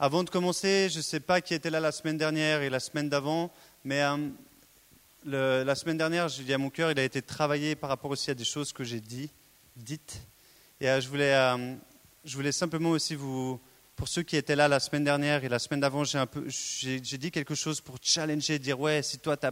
Avant 0.00 0.22
de 0.22 0.30
commencer, 0.30 0.88
je 0.88 0.98
ne 0.98 1.02
sais 1.02 1.18
pas 1.18 1.40
qui 1.40 1.54
était 1.54 1.70
là 1.70 1.80
la 1.80 1.90
semaine 1.90 2.16
dernière 2.16 2.62
et 2.62 2.70
la 2.70 2.78
semaine 2.78 3.08
d'avant, 3.08 3.50
mais 3.82 4.00
euh, 5.26 5.64
la 5.64 5.74
semaine 5.74 5.98
dernière, 5.98 6.28
je 6.28 6.40
dis 6.40 6.54
à 6.54 6.58
mon 6.58 6.70
cœur, 6.70 6.92
il 6.92 7.00
a 7.00 7.02
été 7.02 7.20
travaillé 7.20 7.74
par 7.74 7.90
rapport 7.90 8.12
aussi 8.12 8.30
à 8.30 8.34
des 8.34 8.44
choses 8.44 8.72
que 8.72 8.84
j'ai 8.84 9.00
dit, 9.00 9.28
dites. 9.74 10.20
Et 10.80 10.88
euh, 10.88 11.00
je, 11.00 11.08
voulais, 11.08 11.34
euh, 11.34 11.74
je 12.24 12.36
voulais 12.36 12.52
simplement 12.52 12.90
aussi 12.90 13.16
vous, 13.16 13.58
pour 13.96 14.06
ceux 14.06 14.22
qui 14.22 14.36
étaient 14.36 14.54
là 14.54 14.68
la 14.68 14.78
semaine 14.78 15.02
dernière 15.02 15.42
et 15.42 15.48
la 15.48 15.58
semaine 15.58 15.80
d'avant, 15.80 16.04
j'ai, 16.04 17.00
dit 17.00 17.32
quelque 17.32 17.56
chose 17.56 17.80
pour 17.80 17.96
challenger, 18.00 18.60
dire 18.60 18.78
ouais, 18.78 19.02
si 19.02 19.18
toi 19.18 19.36
tu 19.36 19.48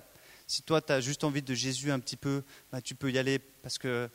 si 0.46 0.62
toi, 0.62 0.80
as 0.90 1.00
juste 1.00 1.24
envie 1.24 1.42
de 1.42 1.54
Jésus 1.54 1.90
un 1.90 1.98
petit 1.98 2.14
peu, 2.14 2.44
bah, 2.70 2.80
tu 2.80 2.94
peux 2.94 3.10
y 3.10 3.18
aller 3.18 3.40
parce 3.64 3.78
que 3.78 4.08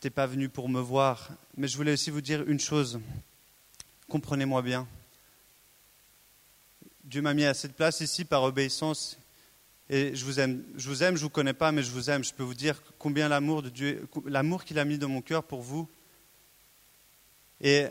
tu 0.00 0.06
n'es 0.06 0.10
pas 0.10 0.28
venu 0.28 0.48
pour 0.48 0.68
me 0.68 0.78
voir. 0.78 1.30
Mais 1.56 1.66
je 1.66 1.76
voulais 1.76 1.94
aussi 1.94 2.10
vous 2.10 2.20
dire 2.20 2.44
une 2.46 2.60
chose. 2.60 3.00
Comprenez-moi 4.08 4.62
bien. 4.62 4.86
Dieu 7.06 7.22
m'a 7.22 7.34
mis 7.34 7.44
à 7.44 7.54
cette 7.54 7.76
place 7.76 8.00
ici 8.00 8.24
par 8.24 8.42
obéissance. 8.42 9.16
Et 9.88 10.16
je 10.16 10.24
vous 10.24 10.40
aime, 10.40 10.64
je 10.76 10.88
vous 10.88 11.04
aime, 11.04 11.16
je 11.16 11.22
vous 11.22 11.30
connais 11.30 11.52
pas, 11.52 11.70
mais 11.70 11.84
je 11.84 11.92
vous 11.92 12.10
aime. 12.10 12.24
Je 12.24 12.34
peux 12.34 12.42
vous 12.42 12.54
dire 12.54 12.82
combien 12.98 13.28
l'amour 13.28 13.62
de 13.62 13.68
Dieu, 13.68 14.08
l'amour 14.24 14.64
qu'il 14.64 14.76
a 14.80 14.84
mis 14.84 14.98
dans 14.98 15.08
mon 15.08 15.22
cœur 15.22 15.44
pour 15.44 15.62
vous. 15.62 15.88
Et 17.60 17.86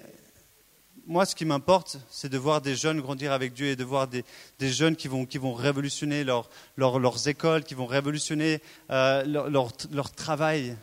moi, 1.08 1.26
ce 1.26 1.34
qui 1.34 1.46
m'importe, 1.46 1.98
c'est 2.10 2.28
de 2.28 2.38
voir 2.38 2.60
des 2.60 2.76
jeunes 2.76 3.00
grandir 3.00 3.32
avec 3.32 3.54
Dieu 3.54 3.68
et 3.68 3.78
de 3.78 3.86
voir 3.86 4.10
des, 4.10 4.26
jeunes 4.60 4.98
qui 4.98 5.08
vont, 5.08 5.26
qui 5.26 5.38
vont 5.38 5.54
révolutionner 5.54 6.26
leur, 6.26 6.50
leurs 6.76 7.28
écoles, 7.30 7.64
qui 7.64 7.74
vont 7.74 7.86
révolutionner 7.86 8.60
euh, 8.92 9.24
leur, 9.24 9.72
leur, 9.94 10.12
travail. 10.12 10.76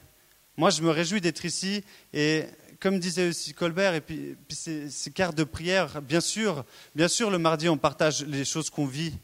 Moi, 0.56 0.70
je 0.70 0.80
me 0.80 0.88
réjouis 0.88 1.20
d'être 1.20 1.44
ici 1.44 1.84
et 2.14 2.44
comme 2.82 2.98
disait 2.98 3.28
aussi 3.28 3.54
Colbert, 3.54 3.94
et 3.94 4.00
puis, 4.00 4.36
ces, 4.50 4.90
ces, 4.90 5.12
cartes 5.12 5.36
de 5.36 5.44
prière, 5.44 6.02
bien 6.02 6.20
sûr, 6.20 6.64
bien 6.96 7.06
sûr, 7.06 7.30
le 7.30 7.38
mardi, 7.38 7.68
on 7.68 7.78
partage 7.78 8.24
les 8.24 8.44
choses 8.44 8.70
qu'on 8.70 8.86
vit, 8.86 9.14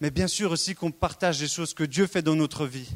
mais 0.00 0.10
bien 0.10 0.26
sûr 0.26 0.50
aussi 0.50 0.74
qu'on 0.74 0.90
partage 0.90 1.38
les 1.38 1.46
choses 1.46 1.74
que 1.74 1.84
Dieu 1.84 2.06
fait 2.06 2.22
dans 2.22 2.34
notre 2.34 2.64
vie. 2.64 2.88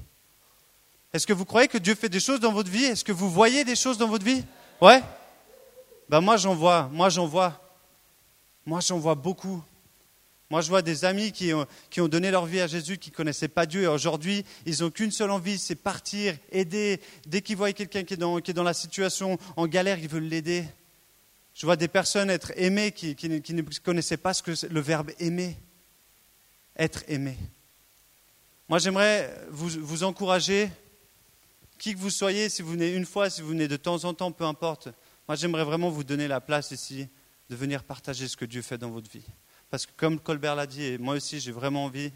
Est-ce 1.13 1.27
que 1.27 1.35
vous 1.35 1.45
croyez 1.45 1.69
que 1.69 1.77
Dieu 1.77 1.95
fait 1.95 2.09
des 2.09 2.19
choses 2.19 2.41
dans 2.41 2.51
votre 2.51 2.71
vie? 2.71 2.85
Est-ce 2.85 3.05
que 3.05 3.13
vous 3.13 3.31
voyez 3.31 3.63
des 3.63 3.77
choses 3.77 3.99
dans 3.99 4.09
votre 4.09 4.25
vie? 4.25 4.43
Ouais? 4.81 5.03
Ben 6.09 6.23
moi 6.23 6.39
j'en 6.39 6.55
vois, 6.55 6.89
moi 6.93 7.11
j'en 7.11 7.27
vois. 7.27 7.61
Moi 8.65 8.81
j'en 8.81 8.99
vois 8.99 9.15
beaucoup. 9.15 9.63
Moi 10.51 10.61
je 10.61 10.69
vois 10.69 10.83
des 10.83 11.05
amis 11.05 11.33
qui 11.33 11.53
ont, 11.53 12.09
donné 12.09 12.31
leur 12.31 12.47
vie 12.47 12.61
à 12.61 12.67
Jésus, 12.67 12.99
qui 12.99 13.11
ne 13.11 13.15
connaissaient 13.15 13.49
pas 13.49 13.67
Dieu, 13.67 13.83
et 13.83 13.87
aujourd'hui 13.87 14.45
ils 14.65 14.81
n'ont 14.81 14.91
qu'une 14.91 15.11
seule 15.11 15.31
envie, 15.31 15.59
c'est 15.59 15.75
partir, 15.75 16.37
aider. 16.53 17.01
Dès 17.27 17.43
qu'ils 17.43 17.57
voient 17.57 17.73
quelqu'un 17.73 18.05
qui, 18.05 18.15
est 18.15 18.17
dans, 18.17 18.63
la 18.63 18.75
situation, 18.75 19.39
en 19.57 19.67
galère, 19.67 19.99
ils 19.99 20.09
veulent 20.09 20.29
l'aider. 20.29 20.65
Je 21.55 21.67
vois 21.67 21.77
des 21.77 21.89
personnes 21.89 22.31
être 22.31 22.53
aimées 22.57 22.93
qui, 22.93 23.17
qui, 23.17 23.29
ne 23.29 23.63
connaissaient 23.83 24.19
pas 24.19 24.35
ce 24.35 24.43
que 24.43 24.53
le 24.67 24.81
verbe 24.81 25.11
aimer. 25.19 25.57
Être 26.79 27.03
aimé. 27.09 27.37
Moi 28.69 28.79
j'aimerais 28.79 29.35
vous, 29.51 29.69
vous 29.69 30.05
encourager, 30.05 30.71
qui 31.79 31.95
que 31.95 31.99
vous 31.99 32.11
soyez, 32.11 32.49
si 32.49 32.63
vous 32.63 32.73
venez 32.73 32.93
une 32.93 33.07
fois, 33.07 33.31
si 33.31 33.43
vous 33.43 33.49
venez 33.49 33.69
de 33.69 33.77
temps 33.77 34.05
en 34.05 34.15
temps, 34.15 34.33
peu 34.33 34.45
importe, 34.45 34.89
moi, 35.29 35.35
j'aimerais 35.35 35.65
vraiment 35.65 35.91
vous 35.91 36.05
donner 36.05 36.29
la 36.29 36.41
place 36.41 36.71
ici 36.71 37.09
de 37.51 37.57
venir 37.57 37.83
partager 37.83 38.29
ce 38.29 38.37
que 38.37 38.45
Dieu 38.45 38.63
fait 38.63 38.79
dans 38.79 38.91
votre 38.91 39.11
vie. 39.11 39.25
Parce 39.71 39.87
que 39.87 39.93
comme 39.97 40.21
Colbert 40.21 40.55
l'a 40.55 40.67
dit, 40.67 40.85
et 40.85 40.99
moi 40.99 41.15
aussi 41.15 41.41
j'ai 41.41 41.53
vraiment 41.53 41.85
envie 41.85 42.13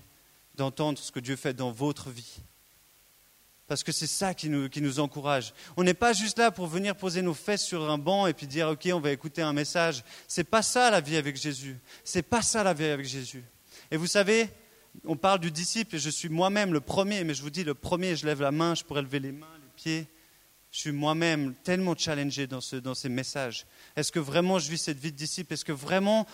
d'entendre 0.55 0.99
ce 0.99 1.13
que 1.13 1.21
Dieu 1.21 1.37
fait 1.37 1.55
dans 1.55 1.73
votre 1.73 2.11
vie. 2.11 2.43
Parce 3.67 3.85
que 3.85 3.93
c'est 3.93 4.09
ça 4.09 4.35
qui 4.35 4.49
nous, 4.49 4.69
qui 4.69 4.83
nous 4.83 4.99
encourage. 4.99 5.55
On 5.77 5.85
n'est 5.85 5.95
pas 5.95 6.13
juste 6.13 6.39
là 6.39 6.51
pour 6.51 6.67
venir 6.67 6.97
poser 6.97 7.23
nos 7.23 7.35
fesses 7.35 7.65
sur 7.65 7.89
un 7.89 7.99
banc 7.99 8.27
et 8.27 8.35
puis 8.35 8.49
dire 8.49 8.69
ok 8.69 8.89
on 8.93 8.99
va 8.99 9.13
écouter 9.13 9.43
un 9.43 9.53
message. 9.53 10.03
C'est 10.27 10.45
pas 10.45 10.63
ça 10.63 10.91
la 10.91 11.01
vie 11.01 11.17
avec 11.17 11.37
Jésus. 11.37 11.79
C'est 12.03 12.23
pas 12.23 12.43
ça 12.43 12.65
la 12.65 12.75
vie 12.75 12.87
avec 12.87 13.07
Jésus. 13.07 13.45
Et 13.93 13.97
vous 13.97 14.09
savez, 14.09 14.49
on 15.05 15.17
parle 15.17 15.39
du 15.39 15.51
disciple 15.51 15.97
et 15.97 15.99
je 15.99 16.11
suis 16.11 16.29
moi-même 16.29 16.73
le 16.73 16.81
premier, 16.81 17.23
mais 17.25 17.35
je 17.35 17.43
vous 17.43 17.51
dis 17.51 17.65
le 17.65 17.75
premier, 17.75 18.17
je 18.17 18.27
lève 18.27 18.41
la 18.41 18.51
main, 18.51 18.75
je 18.75 18.85
pourrais 18.85 19.03
lever 19.03 19.21
les 19.21 19.33
mains, 19.33 19.47
les 19.63 19.71
pieds. 19.77 20.07
Je 20.73 20.79
suis 20.79 20.93
moi-même 20.93 21.55
tellement 21.65 21.97
challengé 21.97 22.47
dans, 22.47 22.61
ces 22.61 23.09
messages. 23.09 23.67
Est-ce 23.97 24.13
que 24.13 24.21
vraiment 24.21 24.61
je 24.61 24.71
vis 24.71 24.79
cette 24.79 24.99
vie 24.99 25.11
de 25.11 25.17
disciple? 25.17 25.53
Est-ce 25.53 25.65
que 25.65 25.73
vraiment 25.73 26.27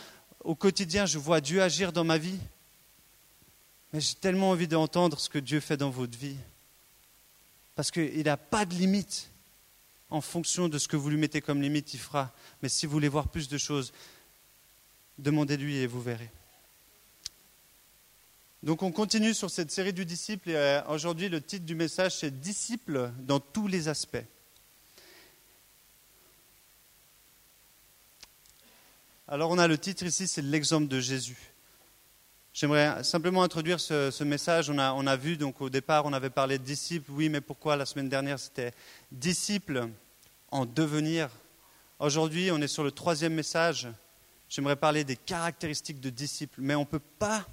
au 0.46 0.54
quotidien 0.54 1.06
je 1.06 1.18
vois 1.18 1.40
Dieu 1.40 1.60
agir 1.60 1.92
dans 1.92 2.04
ma 2.04 2.18
vie 2.18 2.38
Mais 3.92 4.00
j'ai 4.00 4.14
tellement 4.14 4.50
envie 4.50 4.68
d'entendre 4.68 5.18
ce 5.18 5.28
que 5.28 5.38
Dieu 5.38 5.60
fait 5.60 5.76
dans 5.76 5.90
votre 5.90 6.16
vie. 6.16 6.36
Parce 7.74 7.90
qu'il 7.90 8.24
n'a 8.24 8.36
pas 8.36 8.64
de 8.64 8.74
limite. 8.74 9.28
En 10.08 10.20
fonction 10.20 10.68
de 10.68 10.78
ce 10.78 10.86
que 10.86 10.96
vous 10.96 11.10
lui 11.10 11.16
mettez 11.16 11.40
comme 11.40 11.60
limite, 11.60 11.92
il 11.92 11.98
fera. 11.98 12.32
Mais 12.62 12.68
si 12.68 12.86
vous 12.86 12.92
voulez 12.92 13.08
voir 13.08 13.26
plus 13.28 13.48
de 13.48 13.58
choses, 13.58 13.92
demandez-lui 15.18 15.78
et 15.78 15.88
vous 15.88 16.00
verrez. 16.00 16.30
Donc 18.62 18.82
on 18.82 18.92
continue 18.92 19.34
sur 19.34 19.50
cette 19.50 19.72
série 19.72 19.92
du 19.92 20.04
disciple 20.04 20.50
et 20.50 20.56
euh, 20.56 20.82
aujourd'hui 20.88 21.28
le 21.28 21.40
titre 21.40 21.64
du 21.64 21.74
message 21.74 22.18
c'est 22.18 22.40
Disciple 22.40 23.12
dans 23.20 23.40
tous 23.40 23.66
les 23.66 23.88
aspects. 23.88 24.24
Alors 29.28 29.50
on 29.50 29.58
a 29.58 29.66
le 29.66 29.76
titre 29.76 30.04
ici, 30.04 30.28
c'est 30.28 30.42
l'exemple 30.42 30.86
de 30.86 31.00
Jésus. 31.00 31.36
J'aimerais 32.54 33.02
simplement 33.02 33.42
introduire 33.42 33.80
ce, 33.80 34.22
message. 34.22 34.70
On 34.70 34.78
a, 34.78 34.92
on 34.92 35.06
a, 35.06 35.16
vu, 35.16 35.36
donc 35.36 35.60
au 35.60 35.68
départ, 35.68 36.06
on 36.06 36.12
avait 36.12 36.30
parlé 36.30 36.58
de 36.58 36.64
disciple. 36.64 37.10
Oui, 37.10 37.28
mais 37.28 37.40
pourquoi 37.40 37.76
la 37.76 37.86
semaine 37.86 38.08
dernière 38.08 38.38
c'était 38.38 38.72
disciple 39.10 39.88
en 40.50 40.64
devenir? 40.64 41.28
Aujourd'hui, 41.98 42.50
on 42.52 42.60
est 42.60 42.68
sur 42.68 42.84
le 42.84 42.92
troisième 42.92 43.34
message. 43.34 43.88
J'aimerais 44.48 44.76
parler 44.76 45.02
des 45.02 45.16
caractéristiques 45.16 46.00
de 46.00 46.08
disciple. 46.08 46.60
Mais 46.62 46.76
on 46.76 46.80
ne 46.80 46.84
peut 46.86 47.00
pas 47.18 47.44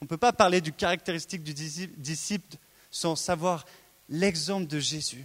on 0.00 0.04
ne 0.04 0.08
peut 0.08 0.18
pas 0.18 0.32
parler 0.32 0.60
du 0.60 0.72
caractéristique 0.72 1.42
du 1.42 1.54
disciple 1.54 2.58
sans 2.90 3.16
savoir 3.16 3.64
l'exemple 4.08 4.66
de 4.66 4.78
Jésus. 4.78 5.24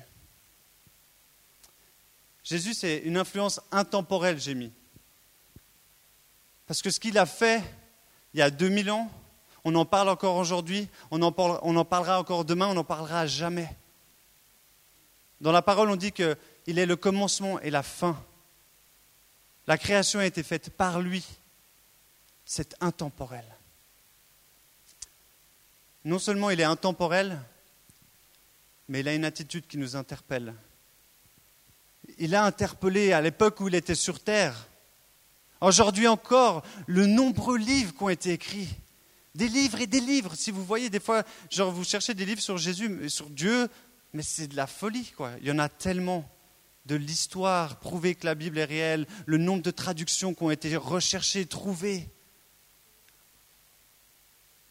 Jésus, 2.43 2.73
c'est 2.73 2.99
une 2.99 3.17
influence 3.17 3.59
intemporelle, 3.71 4.39
j'ai 4.39 4.55
mis. 4.55 4.71
Parce 6.71 6.81
que 6.81 6.89
ce 6.89 7.01
qu'il 7.01 7.17
a 7.17 7.25
fait 7.25 7.61
il 8.33 8.39
y 8.39 8.41
a 8.41 8.49
2000 8.49 8.91
ans, 8.91 9.11
on 9.65 9.75
en 9.75 9.83
parle 9.83 10.07
encore 10.07 10.37
aujourd'hui, 10.37 10.87
on, 11.11 11.21
en 11.21 11.33
parlera 11.83 12.17
encore 12.17 12.45
demain, 12.45 12.67
on 12.67 12.75
n'en 12.75 12.85
parlera 12.85 13.27
jamais. 13.27 13.67
Dans 15.41 15.51
la 15.51 15.61
parole, 15.61 15.89
on 15.89 15.97
dit 15.97 16.13
qu'il 16.13 16.79
est 16.79 16.85
le 16.85 16.95
commencement 16.95 17.59
et 17.59 17.71
la 17.71 17.83
fin. 17.83 18.17
La 19.67 19.77
création 19.77 20.21
a 20.21 20.25
été 20.25 20.43
faite 20.43 20.69
par 20.69 21.01
lui. 21.01 21.27
C'est 22.45 22.73
intemporel 22.79 23.43
non 26.05 26.19
seulement 26.19 26.51
il 26.51 26.61
est 26.61 26.63
intemporel, 26.63 27.37
mais 28.87 29.01
il 29.01 29.09
a 29.09 29.13
une 29.13 29.25
attitude 29.25 29.67
qui 29.67 29.77
nous 29.77 29.97
interpelle. 29.97 30.53
Il 32.17 32.33
a 32.33 32.45
interpellé 32.45 33.11
à 33.11 33.19
l'époque 33.19 33.59
où 33.59 33.67
il 33.67 33.75
était 33.75 33.93
sur 33.93 34.21
Terre. 34.21 34.67
Aujourd'hui 35.61 36.07
encore, 36.07 36.63
le 36.87 37.05
nombreux 37.05 37.57
livres 37.57 37.93
qui 37.93 38.03
ont 38.03 38.09
été 38.09 38.31
écrits. 38.31 38.69
Des 39.35 39.47
livres 39.47 39.79
et 39.79 39.87
des 39.87 40.01
livres. 40.01 40.35
Si 40.35 40.51
vous 40.51 40.65
voyez, 40.65 40.89
des 40.89 40.99
fois, 40.99 41.23
genre, 41.49 41.71
vous 41.71 41.83
cherchez 41.83 42.13
des 42.13 42.25
livres 42.25 42.41
sur 42.41 42.57
Jésus, 42.57 43.09
sur 43.09 43.29
Dieu, 43.29 43.69
mais 44.13 44.23
c'est 44.23 44.47
de 44.47 44.55
la 44.55 44.67
folie. 44.67 45.13
Il 45.39 45.47
y 45.47 45.51
en 45.51 45.59
a 45.59 45.69
tellement 45.69 46.29
de 46.87 46.95
l'histoire, 46.95 47.79
prouver 47.79 48.15
que 48.15 48.25
la 48.25 48.35
Bible 48.35 48.57
est 48.57 48.65
réelle, 48.65 49.07
le 49.27 49.37
nombre 49.37 49.61
de 49.61 49.71
traductions 49.71 50.33
qui 50.33 50.43
ont 50.43 50.51
été 50.51 50.75
recherchées, 50.75 51.45
trouvées. 51.45 52.09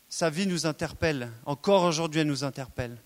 Sa 0.08 0.28
vie 0.28 0.46
nous 0.46 0.66
interpelle. 0.66 1.30
Encore 1.46 1.84
aujourd'hui, 1.84 2.20
elle 2.20 2.26
nous 2.26 2.42
interpelle. 2.42 2.98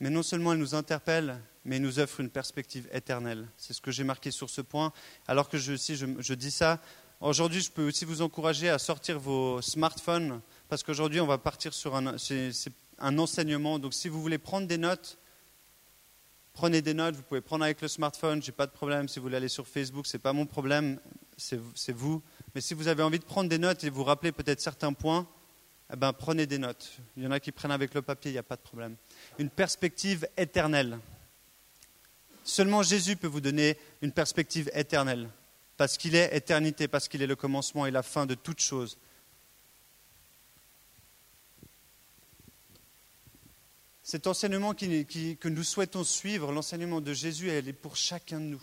Mais 0.00 0.10
non 0.10 0.22
seulement 0.22 0.54
elle 0.54 0.60
nous 0.60 0.74
interpelle, 0.74 1.40
mais 1.68 1.78
nous 1.78 1.98
offre 1.98 2.20
une 2.20 2.30
perspective 2.30 2.88
éternelle. 2.92 3.46
C'est 3.58 3.74
ce 3.74 3.82
que 3.82 3.90
j'ai 3.90 4.02
marqué 4.02 4.30
sur 4.30 4.48
ce 4.48 4.62
point. 4.62 4.90
Alors 5.26 5.50
que 5.50 5.58
je, 5.58 5.76
si 5.76 5.96
je, 5.96 6.34
dis 6.34 6.50
ça, 6.50 6.80
aujourd'hui, 7.20 7.60
je 7.60 7.70
peux 7.70 7.86
aussi 7.86 8.06
vous 8.06 8.22
encourager 8.22 8.70
à 8.70 8.78
sortir 8.78 9.20
vos 9.20 9.60
smartphones, 9.60 10.40
parce 10.70 10.82
qu'aujourd'hui, 10.82 11.20
on 11.20 11.26
va 11.26 11.36
partir 11.36 11.74
sur 11.74 11.94
un, 11.94 13.18
enseignement. 13.18 13.78
Donc, 13.78 13.92
si 13.92 14.08
vous 14.08 14.20
voulez 14.22 14.38
prendre 14.38 14.66
des 14.66 14.78
notes, 14.78 15.18
prenez 16.54 16.80
des 16.80 16.94
notes. 16.94 17.16
Vous 17.16 17.22
pouvez 17.22 17.42
prendre 17.42 17.64
avec 17.64 17.82
le 17.82 17.88
smartphone, 17.88 18.42
j'ai 18.42 18.52
pas 18.52 18.66
de 18.66 18.72
problème. 18.72 19.06
Si 19.06 19.18
vous 19.18 19.24
voulez 19.24 19.36
aller 19.36 19.48
sur 19.48 19.68
Facebook, 19.68 20.06
ce 20.06 20.16
n'est 20.16 20.22
pas 20.22 20.32
mon 20.32 20.46
problème, 20.46 20.98
c'est 21.36 21.92
vous. 21.92 22.22
Mais 22.54 22.62
si 22.62 22.72
vous 22.72 22.88
avez 22.88 23.02
envie 23.02 23.18
de 23.18 23.24
prendre 23.24 23.50
des 23.50 23.58
notes 23.58 23.84
et 23.84 23.90
vous 23.90 24.04
rappeler 24.04 24.32
peut-être 24.32 24.62
certains 24.62 24.94
points, 24.94 25.28
eh 25.92 25.96
ben, 25.96 26.14
prenez 26.14 26.46
des 26.46 26.58
notes. 26.58 26.98
Il 27.18 27.24
y 27.24 27.26
en 27.26 27.30
a 27.30 27.40
qui 27.40 27.52
prennent 27.52 27.72
avec 27.72 27.92
le 27.92 28.00
papier, 28.00 28.30
il 28.30 28.34
n'y 28.34 28.38
a 28.38 28.42
pas 28.42 28.56
de 28.56 28.62
problème. 28.62 28.96
Une 29.38 29.50
perspective 29.50 30.26
éternelle. 30.38 30.98
Seulement 32.48 32.82
Jésus 32.82 33.14
peut 33.14 33.26
vous 33.26 33.42
donner 33.42 33.76
une 34.00 34.10
perspective 34.10 34.70
éternelle, 34.72 35.28
parce 35.76 35.98
qu'il 35.98 36.14
est 36.14 36.34
éternité, 36.34 36.88
parce 36.88 37.06
qu'il 37.06 37.20
est 37.20 37.26
le 37.26 37.36
commencement 37.36 37.84
et 37.84 37.90
la 37.90 38.02
fin 38.02 38.24
de 38.24 38.34
toutes 38.34 38.60
choses. 38.60 38.96
Cet 44.02 44.26
enseignement 44.26 44.72
que 44.72 45.48
nous 45.48 45.62
souhaitons 45.62 46.04
suivre, 46.04 46.50
l'enseignement 46.50 47.02
de 47.02 47.12
Jésus, 47.12 47.50
elle 47.50 47.68
est 47.68 47.74
pour 47.74 47.96
chacun 47.96 48.40
de 48.40 48.46
nous. 48.46 48.62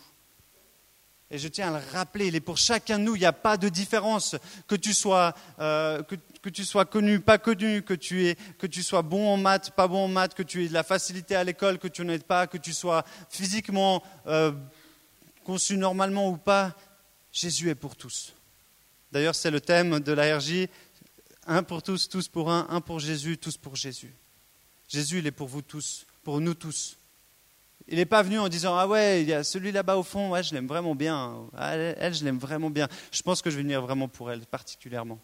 Et 1.30 1.38
je 1.38 1.48
tiens 1.48 1.74
à 1.74 1.80
le 1.80 1.86
rappeler, 1.92 2.28
il 2.28 2.36
est 2.36 2.40
pour 2.40 2.56
chacun 2.56 3.00
de 3.00 3.04
nous, 3.04 3.16
il 3.16 3.20
n'y 3.20 3.26
a 3.26 3.32
pas 3.32 3.56
de 3.56 3.68
différence. 3.68 4.36
Que 4.68 4.76
tu 4.76 4.94
sois, 4.94 5.34
euh, 5.58 6.00
connu, 6.88 7.18
pas 7.18 7.38
connu, 7.38 7.82
que 7.82 7.94
tu, 7.94 8.82
sois 8.82 9.02
bon 9.02 9.28
en 9.28 9.36
maths, 9.36 9.72
pas 9.72 9.88
bon 9.88 10.04
en 10.04 10.08
maths, 10.08 10.34
que 10.34 10.44
tu 10.44 10.64
aies 10.64 10.68
de 10.68 10.72
la 10.72 10.84
facilité 10.84 11.34
à 11.34 11.42
l'école, 11.42 11.78
que 11.78 11.88
tu 11.88 12.04
n'aies 12.04 12.20
pas, 12.20 12.46
que 12.46 12.58
tu 12.58 12.72
sois 12.72 13.04
physiquement 13.28 14.04
euh, 14.28 14.52
conçu 15.44 15.76
normalement 15.76 16.28
ou 16.30 16.36
pas, 16.36 16.76
Jésus 17.32 17.70
est 17.70 17.74
pour 17.74 17.96
tous. 17.96 18.32
D'ailleurs, 19.10 19.34
c'est 19.34 19.50
le 19.50 19.60
thème 19.60 19.98
de 19.98 20.12
l'ARJ, 20.12 20.68
un 21.48 21.64
pour 21.64 21.82
tous, 21.82 22.08
tous 22.08 22.28
pour 22.28 22.52
un, 22.52 22.68
un 22.70 22.80
pour 22.80 23.00
Jésus, 23.00 23.36
tous 23.36 23.56
pour 23.56 23.74
Jésus. 23.74 24.14
Jésus, 24.88 25.18
il 25.18 25.26
est 25.26 25.32
pour 25.32 25.48
vous 25.48 25.62
tous, 25.62 26.06
pour 26.22 26.40
nous 26.40 26.54
tous. 26.54 26.96
Il 27.88 27.96
n'est 27.96 28.06
pas 28.06 28.22
venu 28.22 28.38
en 28.38 28.48
disant 28.48 28.76
Ah 28.76 28.86
ouais, 28.86 29.22
il 29.22 29.28
y 29.28 29.32
a 29.32 29.44
celui 29.44 29.70
là-bas 29.70 29.96
au 29.96 30.02
fond, 30.02 30.40
je 30.42 30.54
l'aime 30.54 30.66
vraiment 30.66 30.94
bien. 30.94 31.36
Ah, 31.56 31.76
elle, 31.76 32.14
je 32.14 32.24
l'aime 32.24 32.38
vraiment 32.38 32.70
bien. 32.70 32.88
Je 33.12 33.22
pense 33.22 33.42
que 33.42 33.50
je 33.50 33.56
vais 33.56 33.62
venir 33.62 33.80
vraiment 33.80 34.08
pour 34.08 34.30
elle, 34.30 34.40
particulièrement. 34.40 35.18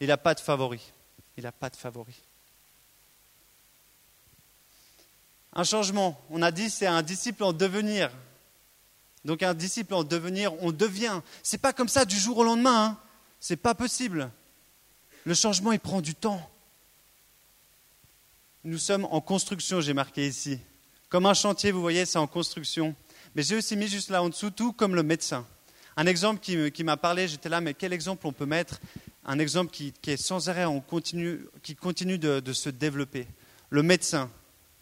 Il 0.00 0.08
n'a 0.08 0.16
pas 0.16 0.34
de 0.34 0.40
favori. 0.40 0.80
Il 1.36 1.44
n'a 1.44 1.52
pas 1.52 1.70
de 1.70 1.76
favori. 1.76 2.14
Un 5.52 5.64
changement, 5.64 6.20
on 6.30 6.42
a 6.42 6.52
dit, 6.52 6.70
c'est 6.70 6.86
un 6.86 7.02
disciple 7.02 7.42
en 7.42 7.52
devenir. 7.52 8.10
Donc 9.24 9.42
un 9.42 9.54
disciple 9.54 9.94
en 9.94 10.04
devenir, 10.04 10.52
on 10.62 10.70
devient. 10.70 11.20
C'est 11.42 11.58
pas 11.58 11.72
comme 11.72 11.88
ça 11.88 12.04
du 12.04 12.16
jour 12.16 12.38
au 12.38 12.44
lendemain. 12.44 12.84
Hein. 12.84 12.98
C'est 13.40 13.56
pas 13.56 13.74
possible. 13.74 14.30
Le 15.24 15.34
changement, 15.34 15.72
il 15.72 15.80
prend 15.80 16.00
du 16.00 16.14
temps. 16.14 16.48
Nous 18.64 18.78
sommes 18.78 19.06
en 19.10 19.20
construction, 19.20 19.80
j'ai 19.80 19.94
marqué 19.94 20.26
ici. 20.26 20.60
Comme 21.08 21.24
un 21.24 21.34
chantier, 21.34 21.72
vous 21.72 21.80
voyez, 21.80 22.04
c'est 22.04 22.18
en 22.18 22.26
construction. 22.26 22.94
Mais 23.34 23.42
j'ai 23.42 23.56
aussi 23.56 23.76
mis 23.76 23.88
juste 23.88 24.10
là 24.10 24.22
en 24.22 24.28
dessous, 24.28 24.50
tout 24.50 24.72
comme 24.72 24.94
le 24.94 25.02
médecin. 25.02 25.46
Un 25.96 26.06
exemple 26.06 26.40
qui, 26.40 26.84
m'a 26.84 26.96
parlé, 26.96 27.26
j'étais 27.26 27.48
là, 27.48 27.60
mais 27.60 27.74
quel 27.74 27.92
exemple 27.92 28.26
on 28.26 28.32
peut 28.32 28.46
mettre? 28.46 28.80
Un 29.24 29.38
exemple 29.38 29.72
qui, 29.72 29.92
est 30.06 30.16
sans 30.16 30.48
arrêt, 30.48 30.64
qui 31.62 31.74
continue 31.74 32.18
de, 32.18 32.52
se 32.52 32.70
développer. 32.70 33.26
Le 33.70 33.82
médecin. 33.82 34.30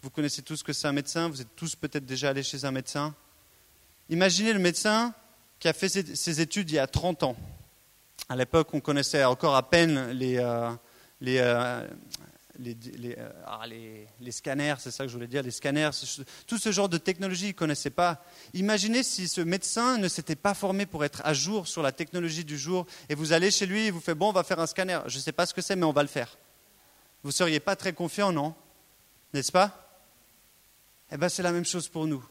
Vous 0.03 0.09
connaissez 0.09 0.41
tous 0.41 0.57
ce 0.57 0.63
que 0.63 0.73
c'est 0.73 0.87
un 0.87 0.93
médecin, 0.93 1.27
vous 1.27 1.41
êtes 1.41 1.55
tous 1.55 1.75
peut-être 1.75 2.05
déjà 2.05 2.29
allés 2.29 2.43
chez 2.43 2.65
un 2.65 2.71
médecin. 2.71 3.15
Imaginez 4.09 4.53
le 4.53 4.59
médecin 4.59 5.13
qui 5.59 5.67
a 5.67 5.73
fait 5.73 5.89
ses, 5.89 6.41
études 6.41 6.69
il 6.69 6.75
y 6.75 6.79
a 6.79 6.87
30 6.87 7.23
ans. 7.23 7.35
À 8.29 8.35
l'époque, 8.35 8.69
on 8.73 8.79
connaissait 8.79 9.23
encore 9.23 9.55
à 9.55 9.69
peine 9.69 10.11
les, 10.11 10.37
euh, 10.37 10.71
euh, 11.23 11.87
euh, 12.59 13.31
ah, 13.45 13.65
les, 13.67 14.07
les, 14.19 14.31
scanners, 14.31 14.75
c'est 14.79 14.91
ça 14.91 15.03
que 15.03 15.09
je 15.09 15.13
voulais 15.13 15.27
dire, 15.27 15.43
les 15.43 15.51
scanners, 15.51 15.91
tout 16.47 16.57
ce 16.57 16.71
genre 16.71 16.89
de 16.89 16.97
technologie, 16.97 17.45
ils 17.45 17.49
ne 17.49 17.53
connaissaient 17.53 17.89
pas. 17.89 18.23
Imaginez 18.53 19.03
si 19.03 19.27
ce 19.27 19.41
médecin 19.41 19.97
ne 19.97 20.07
s'était 20.07 20.35
pas 20.35 20.53
formé 20.53 20.85
pour 20.85 21.05
être 21.05 21.21
à 21.23 21.33
jour 21.33 21.67
sur 21.67 21.81
la 21.81 21.91
technologie 21.91 22.45
du 22.45 22.57
jour, 22.57 22.85
et 23.09 23.15
vous 23.15 23.33
allez 23.33 23.51
chez 23.51 23.65
lui 23.65 23.85
et 23.85 23.91
vous 23.91 23.99
faites, 23.99 24.17
bon, 24.17 24.29
on 24.29 24.33
va 24.33 24.43
faire 24.43 24.59
un 24.59 24.67
scanner. 24.67 24.99
Je 25.07 25.17
ne 25.17 25.21
sais 25.21 25.31
pas 25.31 25.45
ce 25.45 25.53
que 25.53 25.61
c'est, 25.61 25.75
mais 25.75 25.85
on 25.85 25.93
va 25.93 26.01
le 26.01 26.09
faire. 26.09 26.37
Vous 27.23 27.29
ne 27.29 27.33
seriez 27.33 27.59
pas 27.59 27.75
très 27.75 27.93
confiant, 27.93 28.31
non? 28.31 28.55
N'est-ce 29.33 29.51
pas? 29.51 30.01
Eh 31.11 31.17
bien, 31.17 31.29
c'est 31.29 31.43
la 31.43 31.51
même 31.51 31.65
chose 31.65 31.87
pour 31.87 32.05
nous. 32.05 32.23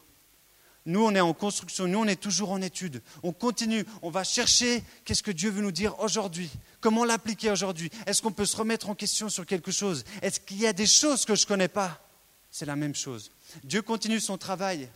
Nous, 0.87 1.03
on 1.03 1.13
est 1.13 1.19
en 1.19 1.33
construction, 1.33 1.85
nous, 1.85 1.99
on 1.99 2.05
est 2.05 2.19
toujours 2.19 2.49
en 2.49 2.61
étude. 2.61 3.01
On 3.21 3.33
continue, 3.33 3.85
on 4.01 4.09
va 4.09 4.23
chercher 4.23 4.81
qu'est-ce 5.03 5.21
que 5.21 5.31
Dieu 5.31 5.49
veut 5.49 5.61
nous 5.61 5.73
dire 5.73 5.99
aujourd'hui, 5.99 6.49
comment 6.79 7.03
l'appliquer 7.03 7.51
aujourd'hui? 7.51 7.91
Est-ce 8.05 8.21
qu'on 8.21 8.31
peut 8.31 8.45
se 8.45 8.55
remettre 8.55 8.89
en 8.89 8.95
question 8.95 9.27
sur 9.27 9.45
quelque 9.45 9.69
chose? 9.69 10.05
Est-ce 10.21 10.39
qu'il 10.39 10.61
y 10.61 10.65
a 10.65 10.71
des 10.71 10.85
choses 10.85 11.25
que 11.25 11.35
je 11.35 11.43
ne 11.43 11.47
connais 11.47 11.67
pas? 11.67 12.01
C'est 12.49 12.65
la 12.65 12.77
même 12.77 12.95
chose. 12.95 13.31
Dieu 13.65 13.81
continue 13.81 14.21
son 14.21 14.37
travail. 14.37 14.87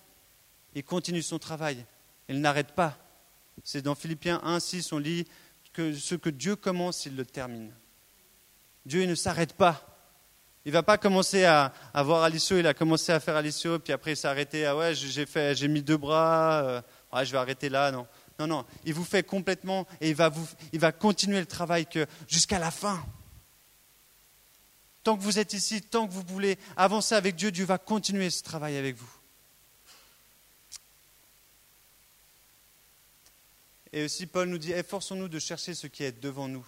Il 0.75 0.85
continue 0.85 1.21
son 1.21 1.39
travail. 1.39 1.85
Il 2.29 2.39
n'arrête 2.39 2.71
pas. 2.71 2.97
C'est 3.65 3.81
dans 3.81 3.93
Philippiens 3.93 4.39
1, 4.45 4.61
6, 4.61 4.93
on 4.93 4.97
lit 4.97 5.27
que 5.73 5.93
ce 5.93 6.15
que 6.15 6.29
Dieu 6.29 6.55
commence, 6.55 7.05
il 7.05 7.17
le 7.17 7.25
termine. 7.25 7.73
Dieu 8.85 9.05
ne 9.05 9.15
s'arrête 9.15 9.51
pas. 9.51 9.90
Il 10.65 10.69
ne 10.69 10.73
va 10.73 10.83
pas 10.83 10.97
commencer 10.97 11.43
à, 11.43 11.73
voir 11.95 12.23
Alicio, 12.23 12.59
il 12.59 12.67
a 12.67 12.73
commencé 12.73 13.11
à 13.11 13.19
faire 13.19 13.35
Alicio, 13.35 13.79
puis 13.79 13.93
après 13.93 14.13
il 14.13 14.17
s'est 14.17 14.27
arrêté, 14.27 14.65
ah 14.65 14.75
ouais, 14.75 14.93
j'ai, 14.93 15.67
mis 15.67 15.81
deux 15.81 15.97
bras, 15.97 16.63
euh, 16.63 16.81
je 17.23 17.31
vais 17.31 17.37
arrêter 17.37 17.69
là, 17.69 17.91
non. 17.91 18.07
Non, 18.39 18.47
non, 18.47 18.65
il 18.85 18.93
vous 18.95 19.03
fait 19.03 19.21
complètement 19.21 19.87
et 19.99 20.09
il 20.09 20.15
va, 20.15 20.91
continuer 20.91 21.39
le 21.39 21.45
travail 21.45 21.85
jusqu'à 22.27 22.57
la 22.57 22.71
fin. 22.71 23.03
Tant 25.03 25.15
que 25.15 25.21
vous 25.21 25.37
êtes 25.37 25.53
ici, 25.53 25.81
tant 25.81 26.07
que 26.07 26.13
vous 26.13 26.23
voulez 26.25 26.57
avancer 26.75 27.13
avec 27.13 27.35
Dieu, 27.35 27.51
Dieu 27.51 27.65
va 27.65 27.77
continuer 27.77 28.29
ce 28.29 28.41
travail 28.41 28.77
avec 28.77 28.95
vous. 28.95 29.11
Et 33.93 34.05
aussi, 34.05 34.25
Paul 34.25 34.47
nous 34.47 34.57
dit, 34.57 34.71
efforçons-nous 34.71 35.27
de 35.27 35.37
chercher 35.37 35.73
ce 35.73 35.85
qui 35.85 36.03
est 36.03 36.19
devant 36.19 36.47
nous. 36.47 36.65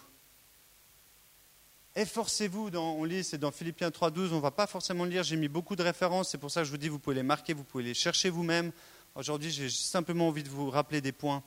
Efforcez-vous, 1.96 2.70
on 2.76 3.04
lit, 3.04 3.24
c'est 3.24 3.38
dans 3.38 3.52
Philippiens 3.52 3.90
3.12, 3.90 4.32
on 4.32 4.36
ne 4.38 4.40
va 4.40 4.50
pas 4.50 4.66
forcément 4.66 5.06
lire, 5.06 5.22
j'ai 5.22 5.36
mis 5.36 5.48
beaucoup 5.48 5.76
de 5.76 5.84
références, 5.84 6.30
c'est 6.32 6.40
pour 6.40 6.50
ça 6.50 6.62
que 6.62 6.66
je 6.66 6.72
vous 6.72 6.78
dis, 6.78 6.90
vous 6.90 6.98
pouvez 6.98 7.16
les 7.16 7.24
marquer, 7.24 7.54
vous 7.54 7.64
pouvez 7.64 7.84
les 7.84 7.94
chercher 7.94 8.32
vous-même. 8.32 8.72
Aujourd'hui, 9.14 9.52
j'ai 9.52 9.70
simplement 9.70 10.28
envie 10.28 10.42
de 10.42 10.50
vous 10.50 10.72
rappeler 10.72 11.02
des 11.02 11.12
points. 11.12 11.44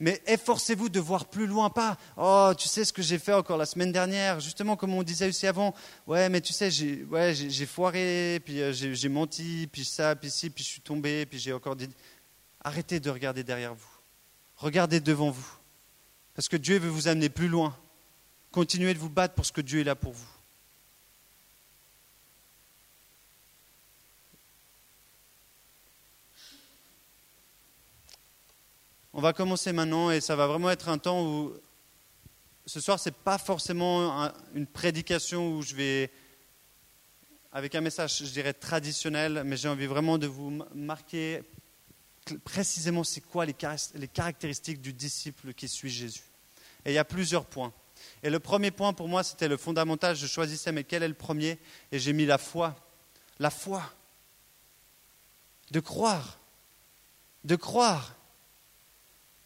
Mais 0.00 0.20
efforcez-vous 0.26 0.88
de 0.88 0.98
voir 0.98 1.26
plus 1.26 1.46
loin, 1.46 1.70
pas 1.70 1.96
Oh, 2.16 2.52
tu 2.58 2.66
sais 2.66 2.84
ce 2.84 2.92
que 2.92 3.02
j'ai 3.02 3.20
fait 3.20 3.32
encore 3.32 3.56
la 3.56 3.66
semaine 3.66 3.92
dernière, 3.92 4.40
justement 4.40 4.74
comme 4.74 4.92
on 4.92 5.04
disait 5.04 5.28
aussi 5.28 5.46
avant. 5.46 5.72
Ouais, 6.08 6.28
mais 6.28 6.40
tu 6.40 6.52
sais, 6.52 6.72
j'ai 6.72 7.04
ouais, 7.04 7.32
foiré, 7.64 8.40
puis 8.44 8.60
euh, 8.60 8.72
j'ai 8.72 9.08
menti, 9.08 9.68
puis 9.70 9.84
ça, 9.84 10.16
puis 10.16 10.30
ci, 10.30 10.50
puis 10.50 10.64
je 10.64 10.68
suis 10.68 10.80
tombé, 10.80 11.24
puis 11.26 11.38
j'ai 11.38 11.52
encore 11.52 11.76
dit. 11.76 11.88
Arrêtez 12.64 12.98
de 12.98 13.10
regarder 13.10 13.44
derrière 13.44 13.74
vous. 13.74 13.86
Regardez 14.56 14.98
devant 14.98 15.30
vous. 15.30 15.46
Parce 16.34 16.48
que 16.48 16.56
Dieu 16.56 16.78
veut 16.78 16.88
vous 16.88 17.06
amener 17.06 17.28
plus 17.28 17.48
loin. 17.48 17.76
Continuez 18.54 18.94
de 18.94 19.00
vous 19.00 19.10
battre 19.10 19.34
pour 19.34 19.44
ce 19.44 19.50
que 19.50 19.60
Dieu 19.60 19.80
est 19.80 19.84
là 19.84 19.96
pour 19.96 20.12
vous. 20.12 20.28
On 29.12 29.20
va 29.20 29.32
commencer 29.32 29.72
maintenant 29.72 30.12
et 30.12 30.20
ça 30.20 30.36
va 30.36 30.46
vraiment 30.46 30.70
être 30.70 30.88
un 30.88 30.98
temps 30.98 31.26
où 31.26 31.52
ce 32.64 32.78
soir 32.78 33.00
ce 33.00 33.08
n'est 33.08 33.16
pas 33.24 33.38
forcément 33.38 34.30
une 34.54 34.68
prédication 34.68 35.56
où 35.56 35.62
je 35.62 35.74
vais 35.74 36.12
avec 37.50 37.74
un 37.74 37.80
message, 37.80 38.18
je 38.18 38.30
dirais 38.30 38.52
traditionnel, 38.52 39.42
mais 39.44 39.56
j'ai 39.56 39.68
envie 39.68 39.86
vraiment 39.86 40.16
de 40.16 40.28
vous 40.28 40.62
marquer 40.76 41.42
précisément 42.44 43.02
c'est 43.02 43.20
quoi 43.20 43.46
les 43.46 44.08
caractéristiques 44.12 44.80
du 44.80 44.92
disciple 44.92 45.54
qui 45.54 45.66
suit 45.66 45.90
Jésus. 45.90 46.22
Et 46.84 46.92
il 46.92 46.94
y 46.94 46.98
a 46.98 47.04
plusieurs 47.04 47.46
points. 47.46 47.72
Et 48.24 48.30
le 48.30 48.40
premier 48.40 48.70
point 48.70 48.94
pour 48.94 49.06
moi, 49.06 49.22
c'était 49.22 49.48
le 49.48 49.58
fondamental. 49.58 50.16
Je 50.16 50.26
choisissais, 50.26 50.72
mais 50.72 50.82
quel 50.82 51.02
est 51.02 51.08
le 51.08 51.14
premier? 51.14 51.58
Et 51.92 51.98
j'ai 51.98 52.14
mis 52.14 52.24
la 52.24 52.38
foi. 52.38 52.74
La 53.38 53.50
foi. 53.50 53.82
De 55.70 55.78
croire. 55.78 56.38
De 57.44 57.54
croire. 57.54 58.14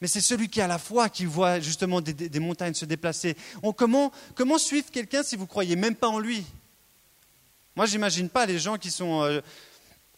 Mais 0.01 0.07
c'est 0.07 0.21
celui 0.21 0.49
qui 0.49 0.61
a 0.61 0.69
la 0.69 0.79
foi 0.79 1.09
qui 1.09 1.25
voit 1.25 1.59
justement 1.59 2.01
des, 2.01 2.39
montagnes 2.39 2.75
se 2.75 2.85
déplacer. 2.85 3.37
comment, 3.77 4.13
comment 4.37 4.59
suivre 4.59 4.93
quelqu'un 4.93 5.25
si 5.25 5.35
vous 5.35 5.43
ne 5.43 5.49
croyez 5.49 5.75
même 5.75 5.97
pas 5.97 6.09
en 6.09 6.21
lui? 6.21 6.47
Moi, 7.75 7.87
j'imagine 7.87 8.29
pas 8.29 8.47
les 8.47 8.61
gens 8.61 8.79
qui 8.79 8.93
sont 8.93 9.25
euh, 9.25 9.41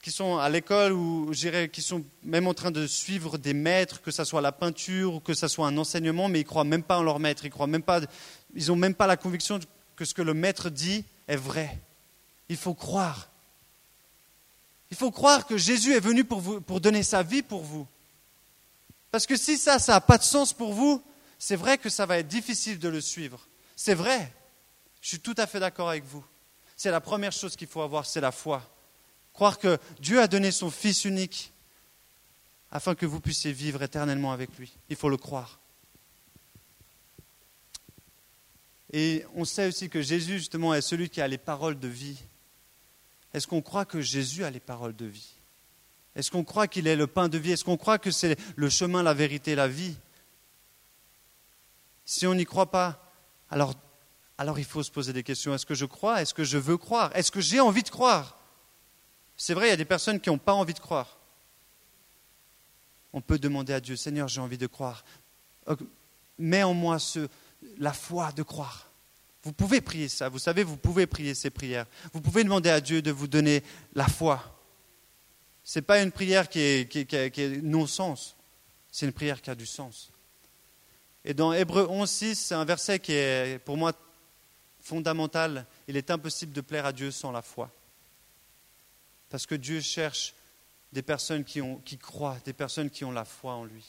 qui 0.03 0.11
sont 0.11 0.39
à 0.39 0.49
l'école 0.49 0.93
ou 0.93 1.31
qui 1.73 1.83
sont 1.83 2.05
même 2.23 2.47
en 2.47 2.55
train 2.55 2.71
de 2.71 2.87
suivre 2.87 3.37
des 3.37 3.53
maîtres, 3.53 4.01
que 4.01 4.11
ce 4.11 4.25
soit 4.25 4.41
la 4.41 4.53
peinture 4.53 5.15
ou 5.15 5.21
que 5.21 5.35
ce 5.35 5.47
soit 5.47 5.67
un 5.67 5.77
enseignement, 5.77 6.29
mais 6.29 6.41
ils 6.41 6.45
ne 6.45 6.49
croient 6.49 6.65
même 6.65 6.83
pas 6.83 6.99
en 6.99 7.03
leur 7.03 7.19
maître, 7.19 7.45
ils 7.45 7.53
n'ont 7.57 7.67
même, 7.67 7.83
pas, 7.83 8.01
même 8.55 8.95
pas 8.95 9.07
la 9.07 9.17
conviction 9.17 9.61
que 9.97 10.05
ce 10.05 10.15
que 10.15 10.23
le 10.23 10.33
maître 10.33 10.71
dit 10.71 11.05
est 11.29 11.37
vrai. 11.37 11.79
Il 12.49 12.57
faut 12.57 12.75
croire. 12.75 13.29
Il 14.91 14.97
faut 14.97 15.11
croire 15.11 15.47
que 15.47 15.59
Jésus 15.59 15.93
est 15.93 16.01
venu 16.01 16.25
pour, 16.25 16.41
vous, 16.41 16.61
pour 16.61 16.81
donner 16.81 17.03
sa 17.03 17.23
vie 17.23 17.43
pour 17.43 17.63
vous. 17.63 17.87
Parce 19.11 19.27
que 19.27 19.37
si 19.37 19.59
ça, 19.59 19.79
ça 19.79 19.93
n'a 19.93 20.01
pas 20.01 20.19
de 20.19 20.23
sens 20.23 20.53
pour 20.53 20.73
vous, 20.73 21.03
c'est 21.39 21.57
vrai 21.57 21.79
que 21.79 21.91
ça 21.91 22.07
va 22.07 22.19
être 22.19 22.29
difficile 22.29 22.79
de 22.79 22.89
le 22.89 23.01
suivre. 23.01 23.47
C'est 23.77 23.95
vrai. 23.95 24.33
Je 25.03 25.09
suis 25.09 25.21
tout 25.21 25.35
à 25.37 25.47
fait 25.47 25.61
d'accord 25.61 25.91
avec 25.91 26.05
vous. 26.05 26.25
C'est 26.77 26.91
la 26.91 27.01
première 27.01 27.33
chose 27.33 27.57
qu'il 27.57 27.69
faut 27.69 27.83
avoir, 27.83 28.07
c'est 28.07 28.21
la 28.21 28.33
foi. 28.33 28.63
Croire 29.41 29.59
que 29.59 29.79
Dieu 30.01 30.21
a 30.21 30.29
donné 30.29 30.51
son 30.53 30.71
Fils 30.71 31.07
unique 31.07 31.51
afin 32.71 32.95
que 32.95 33.07
vous 33.07 33.21
puissiez 33.21 33.55
vivre 33.55 33.83
éternellement 33.83 34.33
avec 34.33 34.55
lui. 34.59 34.71
Il 34.91 34.97
faut 34.97 35.09
le 35.09 35.17
croire. 35.17 35.61
Et 38.93 39.25
on 39.35 39.47
sait 39.47 39.67
aussi 39.67 39.89
que 39.89 40.03
Jésus, 40.03 40.41
justement, 40.41 40.75
est 40.75 40.83
celui 40.83 41.09
qui 41.09 41.23
a 41.23 41.27
les 41.27 41.39
paroles 41.39 41.79
de 41.79 41.89
vie. 41.89 42.19
Est-ce 43.33 43.47
qu'on 43.47 43.63
croit 43.63 43.87
que 43.87 44.03
Jésus 44.03 44.45
a 44.45 44.51
les 44.51 44.61
paroles 44.61 44.95
de 44.95 45.07
vie? 45.07 45.33
Est-ce 46.15 46.31
qu'on 46.31 46.45
croit 46.45 46.69
qu'il 46.69 46.87
est 46.87 46.95
le 46.95 47.07
pain 47.07 47.31
de 47.31 47.39
vie? 47.39 47.53
Est-ce 47.53 47.65
qu'on 47.65 47.79
croit 47.79 47.99
que 47.99 48.11
c'est 48.11 48.39
le 48.57 48.69
chemin, 48.69 49.03
la 49.03 49.15
vérité, 49.15 49.55
la 49.55 49.69
vie? 49.69 49.97
Si 52.05 52.27
on 52.27 52.35
n'y 52.35 52.45
croit 52.45 52.71
pas, 52.71 53.11
alors, 53.49 53.73
alors 54.37 54.59
il 54.59 54.67
faut 54.67 54.83
se 54.83 54.91
poser 54.91 55.15
des 55.15 55.23
questions. 55.23 55.55
Est-ce 55.55 55.65
que 55.65 55.75
je 55.75 55.87
crois? 55.87 56.21
Est-ce 56.21 56.35
que 56.35 56.45
je 56.45 56.59
veux 56.59 56.77
croire? 56.77 57.11
Est-ce 57.17 57.33
que 57.33 57.41
j'ai 57.41 57.61
envie 57.61 57.83
de 57.83 57.89
croire? 57.89 58.37
C'est 59.41 59.55
vrai, 59.55 59.69
il 59.69 59.71
y 59.71 59.73
a 59.73 59.77
des 59.77 59.87
personnes 59.87 60.21
qui 60.21 60.29
n'ont 60.29 60.37
pas 60.37 60.53
envie 60.53 60.75
de 60.75 60.81
croire. 60.81 61.17
on 63.15 63.23
peut 63.23 63.39
demander 63.39 63.73
à 63.73 63.81
Dieu, 63.81 63.97
Seigneur, 63.97 64.29
j'ai 64.29 64.43
envie 64.43 64.59
de 64.59 64.67
croire. 64.67 65.03
Mets 66.39 66.63
en 66.63 66.75
moi 66.75 66.99
ce, 66.99 67.27
la 67.79 67.95
foi 67.95 68.33
de 68.33 68.43
croire. 68.43 68.91
Vous 69.43 69.55
pouvez 69.55 69.81
prier 69.81 70.09
ça, 70.11 70.29
vous 70.29 70.39
savez, 70.39 70.63
vous 70.63 70.77
pouvez 70.77 71.07
prier 71.07 71.35
ces 71.35 71.49
prières. 71.49 71.87
Vous 72.13 72.21
pouvez 72.21 72.45
demander 72.45 72.69
à 72.69 72.83
Dieu 72.83 73.01
de 73.01 73.11
vous 73.11 73.29
donner 73.29 73.63
la 73.95 74.09
foi. 74.09 74.61
Ce 75.65 75.79
n'est 75.79 75.85
pas 75.85 76.03
une 76.03 76.13
prière 76.13 76.47
qui 76.47 76.61
est, 76.61 76.87
qui, 76.87 77.17
est 77.17 77.63
non-sens, 77.63 78.37
c'est 78.93 79.07
une 79.07 79.13
prière 79.13 79.41
qui 79.41 79.49
a 79.49 79.55
du 79.55 79.65
sens. 79.65 80.11
Et 81.25 81.33
dans 81.33 81.55
Hébreu 81.55 81.87
11, 81.89 82.11
6, 82.11 82.35
c'est 82.35 82.55
un 82.55 82.67
verset 82.67 82.99
qui 82.99 83.13
est 83.13 83.59
pour 83.65 83.79
moi 83.79 83.95
fondamental. 84.83 85.65
Il 85.89 85.97
est 85.97 86.11
impossible 86.11 86.53
de 86.53 86.61
plaire 86.61 86.85
à 86.85 86.93
Dieu 86.93 87.11
sans 87.11 87.33
la 87.33 87.41
foi. 87.41 87.71
Parce 89.31 89.47
que 89.47 89.55
Dieu 89.55 89.81
cherche 89.81 90.35
des 90.93 91.03
personnes 91.03 91.45
qui, 91.45 91.61
ont, 91.63 91.77
qui 91.77 91.97
croient, 91.97 92.39
des 92.45 92.53
personnes 92.53 92.91
qui 92.91 93.05
ont 93.05 93.13
la 93.13 93.25
foi 93.25 93.55
en 93.55 93.65
lui. 93.65 93.85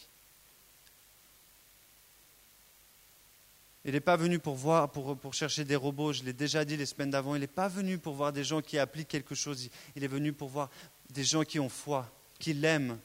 Il 3.83 3.93
n'est 3.93 4.00
pas 4.00 4.15
venu 4.15 4.38
pour, 4.38 4.53
voir, 4.53 4.91
pour, 4.91 5.17
pour 5.17 5.33
chercher 5.33 5.65
des 5.65 5.75
robots, 5.75 6.13
je 6.13 6.24
l'ai 6.24 6.33
déjà 6.33 6.63
dit 6.63 6.77
les 6.77 6.86
semaines 6.86 7.10
d'avant, 7.10 7.33
il 7.33 7.41
n'est 7.41 7.48
pas 7.48 7.67
venu 7.67 7.98
pour 7.98 8.13
voir 8.13 8.31
des 8.31 8.43
gens 8.43 8.62
qui 8.62 8.77
appliquent 8.77 9.07
quelque 9.07 9.33
chose, 9.33 9.69
il 9.95 10.03
est 10.03 10.07
venu 10.07 10.33
pour 10.33 10.50
voir 10.50 10.69
des 11.10 11.24
gens 11.24 11.43
qui 11.43 11.60
ont 11.60 11.69
foi, 11.69 12.07
qui 12.38 12.53
l'aiment, 12.53 13.00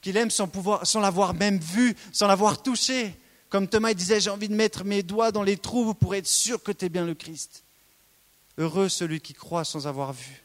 qui 0.00 0.10
l'aiment 0.10 0.30
sans, 0.30 0.48
pouvoir, 0.48 0.84
sans 0.84 0.98
l'avoir 0.98 1.34
même 1.34 1.58
vu, 1.58 1.94
sans 2.12 2.26
l'avoir 2.26 2.60
touché. 2.60 3.14
Comme 3.48 3.68
Thomas 3.68 3.94
disait, 3.94 4.20
j'ai 4.20 4.30
envie 4.30 4.48
de 4.48 4.56
mettre 4.56 4.82
mes 4.82 5.04
doigts 5.04 5.30
dans 5.30 5.44
les 5.44 5.56
trous 5.56 5.94
pour 5.94 6.16
être 6.16 6.26
sûr 6.26 6.60
que 6.60 6.72
tu 6.72 6.86
es 6.86 6.88
bien 6.88 7.06
le 7.06 7.14
Christ. 7.14 7.62
Heureux 8.58 8.88
celui 8.88 9.20
qui 9.20 9.34
croit 9.34 9.64
sans 9.64 9.86
avoir 9.86 10.12
vu. 10.12 10.42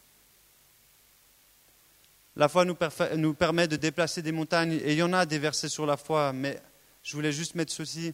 La 2.37 2.47
foi 2.47 2.65
nous, 2.65 3.33
permet 3.33 3.67
de 3.67 3.75
déplacer 3.75 4.21
des 4.21 4.31
montagnes, 4.31 4.73
et 4.73 4.93
il 4.93 4.97
y 4.97 5.03
en 5.03 5.11
a 5.11 5.25
des 5.25 5.39
versets 5.39 5.69
sur 5.69 5.85
la 5.85 5.97
foi, 5.97 6.31
mais 6.33 6.61
je 7.03 7.15
voulais 7.15 7.31
juste 7.31 7.55
mettre 7.55 7.73
ceci 7.73 8.13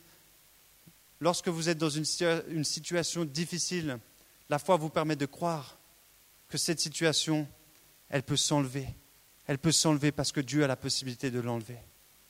Lorsque 1.23 1.47
vous 1.47 1.69
êtes 1.69 1.77
dans 1.77 1.89
une, 1.89 2.03
situation 2.65 3.23
difficile, 3.23 3.97
la 4.49 4.59
foi 4.59 4.75
vous 4.75 4.89
permet 4.89 5.15
de 5.15 5.25
croire 5.25 5.77
que 6.49 6.57
cette 6.57 6.81
situation, 6.81 7.47
elle 8.09 8.23
peut 8.23 8.35
s'enlever. 8.35 8.89
Elle 9.47 9.57
peut 9.57 9.71
s'enlever 9.71 10.11
parce 10.11 10.33
que 10.33 10.41
Dieu 10.41 10.65
a 10.65 10.67
la 10.67 10.75
possibilité 10.75 11.31
de 11.31 11.39
l'enlever. 11.39 11.77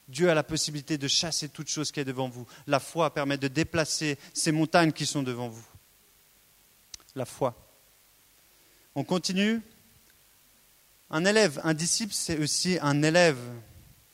Dieu 0.07 0.29
a 0.29 0.35
la 0.35 0.43
possibilité 0.43 0.99
de 0.99 1.07
chasser 1.07 1.49
toute 1.49 1.69
chose 1.69 1.91
qui 1.91 2.01
est 2.01 2.05
devant 2.05 2.29
vous. 2.29 2.45
La 2.67 2.79
foi 2.79 3.11
permet 3.11 3.39
de 3.39 3.47
déplacer 3.47 4.19
ces 4.31 4.51
montagnes 4.51 4.91
qui 4.91 5.07
sont 5.07 5.23
devant 5.23 5.49
vous. 5.49 5.65
La 7.15 7.25
foi. 7.25 7.55
On 8.93 9.03
continue. 9.03 9.59
Un 11.13 11.25
élève, 11.25 11.61
un 11.63 11.75
disciple, 11.75 12.11
c'est 12.11 12.39
aussi 12.39 12.79
un 12.81 13.03
élève. 13.03 13.37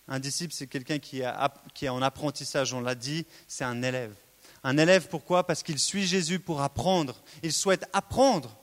Un 0.10 0.20
disciple, 0.20 0.54
c'est 0.54 0.68
quelqu'un 0.68 1.00
qui, 1.00 1.22
est 1.22 1.90
en 1.90 2.02
apprentissage, 2.02 2.74
on 2.74 2.82
l'a 2.82 2.94
dit, 2.94 3.26
c'est 3.48 3.64
un 3.64 3.82
élève. 3.82 4.14
Un 4.66 4.78
élève, 4.78 5.08
pourquoi? 5.08 5.48
Parce 5.48 5.64
qu'il 5.64 5.80
suit 5.80 6.06
Jésus 6.06 6.40
pour 6.40 6.62
apprendre. 6.62 7.16
Il 7.42 7.54
souhaite 7.54 7.86
apprendre. 7.94 8.54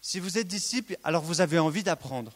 Si 0.00 0.20
vous 0.20 0.38
êtes 0.38 0.46
disciple, 0.46 0.96
alors 1.02 1.24
vous 1.24 1.40
avez 1.40 1.58
envie 1.58 1.82
d'apprendre. 1.82 2.30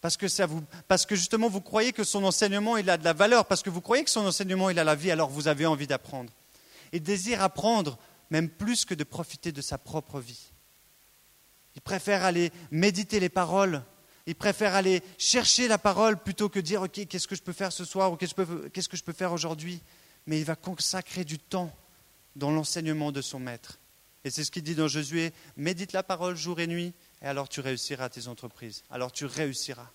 Parce 0.00 0.16
que, 0.16 0.26
ça 0.26 0.48
parce 0.88 1.06
que 1.06 1.14
justement, 1.14 1.48
vous 1.48 1.60
croyez 1.60 1.92
que 1.92 2.02
son 2.02 2.24
enseignement, 2.24 2.76
il 2.78 2.90
a 2.90 2.96
de 2.96 3.04
la 3.04 3.12
valeur. 3.12 3.44
Parce 3.46 3.62
que 3.62 3.70
vous 3.70 3.80
croyez 3.80 4.02
que 4.02 4.10
son 4.10 4.26
enseignement, 4.26 4.70
il 4.70 4.78
a 4.80 4.84
la 4.84 4.96
vie, 4.96 5.12
alors 5.12 5.30
vous 5.30 5.46
avez 5.46 5.66
envie 5.66 5.86
d'apprendre. 5.86 6.32
Il 6.92 7.04
désire 7.04 7.40
apprendre, 7.40 7.96
même 8.28 8.48
plus 8.48 8.84
que 8.84 8.94
de 8.94 9.04
profiter 9.04 9.52
de 9.52 9.60
sa 9.60 9.78
propre 9.78 10.18
vie. 10.18 10.51
Il 11.74 11.82
préfère 11.82 12.24
aller 12.24 12.52
méditer 12.70 13.20
les 13.20 13.28
paroles. 13.28 13.82
Il 14.26 14.34
préfère 14.34 14.74
aller 14.74 15.02
chercher 15.18 15.68
la 15.68 15.78
parole 15.78 16.16
plutôt 16.16 16.48
que 16.48 16.60
dire, 16.60 16.82
OK, 16.82 17.06
qu'est-ce 17.06 17.26
que 17.26 17.34
je 17.34 17.42
peux 17.42 17.52
faire 17.52 17.72
ce 17.72 17.84
soir 17.84 18.12
ou 18.12 18.16
qu'est-ce 18.16 18.34
que 18.88 18.96
je 18.96 19.02
peux 19.02 19.12
faire 19.12 19.32
aujourd'hui? 19.32 19.82
Mais 20.26 20.38
il 20.38 20.44
va 20.44 20.54
consacrer 20.54 21.24
du 21.24 21.38
temps 21.38 21.74
dans 22.36 22.50
l'enseignement 22.50 23.10
de 23.10 23.20
son 23.20 23.40
maître. 23.40 23.78
Et 24.24 24.30
c'est 24.30 24.44
ce 24.44 24.50
qu'il 24.52 24.62
dit 24.62 24.76
dans 24.76 24.86
Josué, 24.86 25.32
médite 25.56 25.92
la 25.92 26.04
parole 26.04 26.36
jour 26.36 26.60
et 26.60 26.68
nuit, 26.68 26.92
et 27.20 27.26
alors 27.26 27.48
tu 27.48 27.60
réussiras 27.60 28.08
tes 28.08 28.28
entreprises. 28.28 28.84
Alors 28.90 29.10
tu 29.10 29.26
réussiras. 29.26 29.90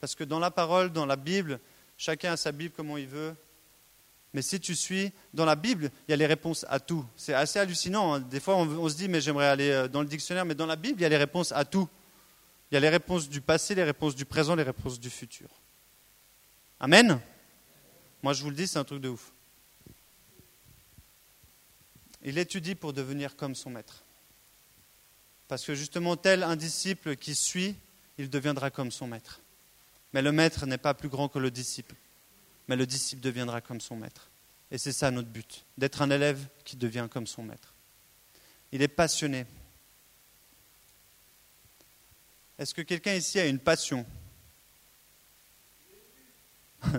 Parce 0.00 0.14
que 0.14 0.24
dans 0.24 0.38
la 0.38 0.50
parole, 0.50 0.92
dans 0.92 1.06
la 1.06 1.16
Bible, 1.16 1.58
chacun 1.96 2.32
a 2.32 2.36
sa 2.36 2.52
Bible 2.52 2.74
comme 2.74 2.90
il 2.98 3.06
veut. 3.06 3.34
Mais 4.34 4.42
si 4.42 4.60
tu 4.60 4.74
suis, 4.74 5.12
dans 5.32 5.44
la 5.44 5.56
Bible, 5.56 5.90
il 6.06 6.10
y 6.10 6.14
a 6.14 6.16
les 6.16 6.26
réponses 6.26 6.66
à 6.68 6.80
tout. 6.80 7.04
C'est 7.16 7.34
assez 7.34 7.58
hallucinant. 7.58 8.14
Hein. 8.14 8.20
Des 8.20 8.40
fois, 8.40 8.56
on, 8.56 8.88
se 8.88 8.96
dit, 8.96 9.08
mais 9.08 9.20
j'aimerais 9.20 9.48
aller 9.48 9.70
euh, 9.70 9.88
dans 9.88 10.02
le 10.02 10.06
dictionnaire, 10.06 10.44
mais 10.44 10.54
dans 10.54 10.66
la 10.66 10.76
Bible, 10.76 11.00
il 11.00 11.02
y 11.02 11.06
a 11.06 11.08
les 11.08 11.16
réponses 11.16 11.52
à 11.52 11.64
tout. 11.64 11.88
Il 12.70 12.74
y 12.74 12.76
a 12.76 12.80
les 12.80 12.90
réponses 12.90 13.28
du 13.28 13.40
passé, 13.40 13.74
les 13.74 13.84
réponses 13.84 14.14
du 14.14 14.26
présent, 14.26 14.54
les 14.54 14.62
réponses 14.62 15.00
du 15.00 15.08
futur. 15.08 15.48
Amen 16.78 17.20
Moi, 18.22 18.34
je 18.34 18.42
vous 18.42 18.50
le 18.50 18.56
dis, 18.56 18.66
c'est 18.66 18.78
un 18.78 18.84
truc 18.84 19.00
de 19.00 19.08
ouf. 19.08 19.32
Il 22.22 22.36
étudie 22.36 22.74
pour 22.74 22.92
devenir 22.92 23.36
comme 23.36 23.54
son 23.54 23.70
maître. 23.70 24.02
Parce 25.46 25.64
que 25.64 25.74
justement, 25.74 26.16
tel 26.16 26.42
un 26.42 26.56
disciple 26.56 27.16
qui 27.16 27.34
suit, 27.34 27.74
il 28.18 28.28
deviendra 28.28 28.70
comme 28.70 28.90
son 28.90 29.06
maître. 29.06 29.40
Mais 30.12 30.20
le 30.20 30.32
maître 30.32 30.66
n'est 30.66 30.78
pas 30.78 30.92
plus 30.92 31.08
grand 31.08 31.28
que 31.28 31.38
le 31.38 31.50
disciple. 31.50 31.94
Mais 32.68 32.76
le 32.76 32.86
disciple 32.86 33.22
deviendra 33.22 33.60
comme 33.60 33.80
son 33.80 33.96
maître. 33.96 34.30
Et 34.70 34.78
c'est 34.78 34.92
ça 34.92 35.10
notre 35.10 35.28
but, 35.28 35.64
d'être 35.78 36.02
un 36.02 36.10
élève 36.10 36.46
qui 36.64 36.76
devient 36.76 37.08
comme 37.10 37.26
son 37.26 37.42
maître. 37.42 37.74
Il 38.70 38.82
est 38.82 38.88
passionné. 38.88 39.46
Est-ce 42.58 42.74
que 42.74 42.82
quelqu'un 42.82 43.14
ici 43.14 43.40
a 43.40 43.46
une 43.46 43.58
passion? 43.58 44.04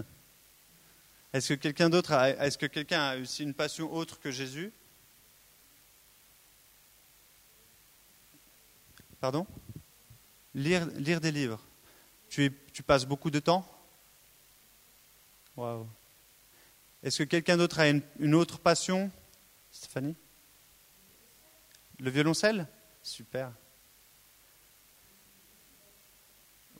Est-ce 1.31 1.49
que 1.49 1.59
quelqu'un 1.59 1.91
d'autre 1.91 2.13
a, 2.13 2.29
est-ce 2.29 2.57
que 2.57 2.65
quelqu'un 2.65 3.01
a 3.01 3.17
aussi 3.17 3.43
une 3.43 3.53
passion 3.53 3.93
autre 3.93 4.19
que 4.19 4.31
Jésus? 4.31 4.73
Pardon? 9.21 9.45
Lire, 10.55 10.87
des 10.87 11.31
livres. 11.31 11.63
Tu 12.29 12.51
passes 12.83 13.05
beaucoup 13.05 13.29
de 13.29 13.39
temps? 13.39 13.63
Waouh. 15.55 15.87
Est-ce 17.03 17.19
que 17.19 17.23
quelqu'un 17.23 17.57
d'autre 17.57 17.79
a 17.79 17.87
une, 17.87 18.35
autre 18.35 18.59
passion 18.59 19.11
Stéphanie? 19.71 20.15
Le 21.99 22.09
violoncelle? 22.09 22.67
Super. 23.01 23.51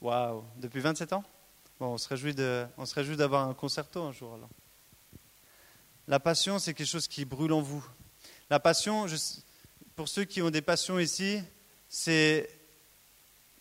Waouh. 0.01 0.43
Depuis 0.57 0.79
27 0.79 1.13
ans? 1.13 1.23
Bon, 1.79 1.93
on 1.93 1.97
se 1.97 2.09
réjouit 2.09 3.15
d'avoir 3.15 3.47
un 3.47 3.53
concerto 3.53 4.03
un 4.03 4.11
jour 4.11 4.33
alors. 4.33 4.49
La 6.07 6.19
passion, 6.19 6.57
c'est 6.59 6.73
quelque 6.73 6.87
chose 6.87 7.07
qui 7.07 7.23
brûle 7.23 7.53
en 7.53 7.61
vous. 7.61 7.85
La 8.49 8.59
passion, 8.59 9.05
pour 9.95 10.09
ceux 10.09 10.25
qui 10.25 10.41
ont 10.41 10.49
des 10.49 10.61
passions 10.61 10.97
ici, 10.97 11.41
c'est 11.87 12.58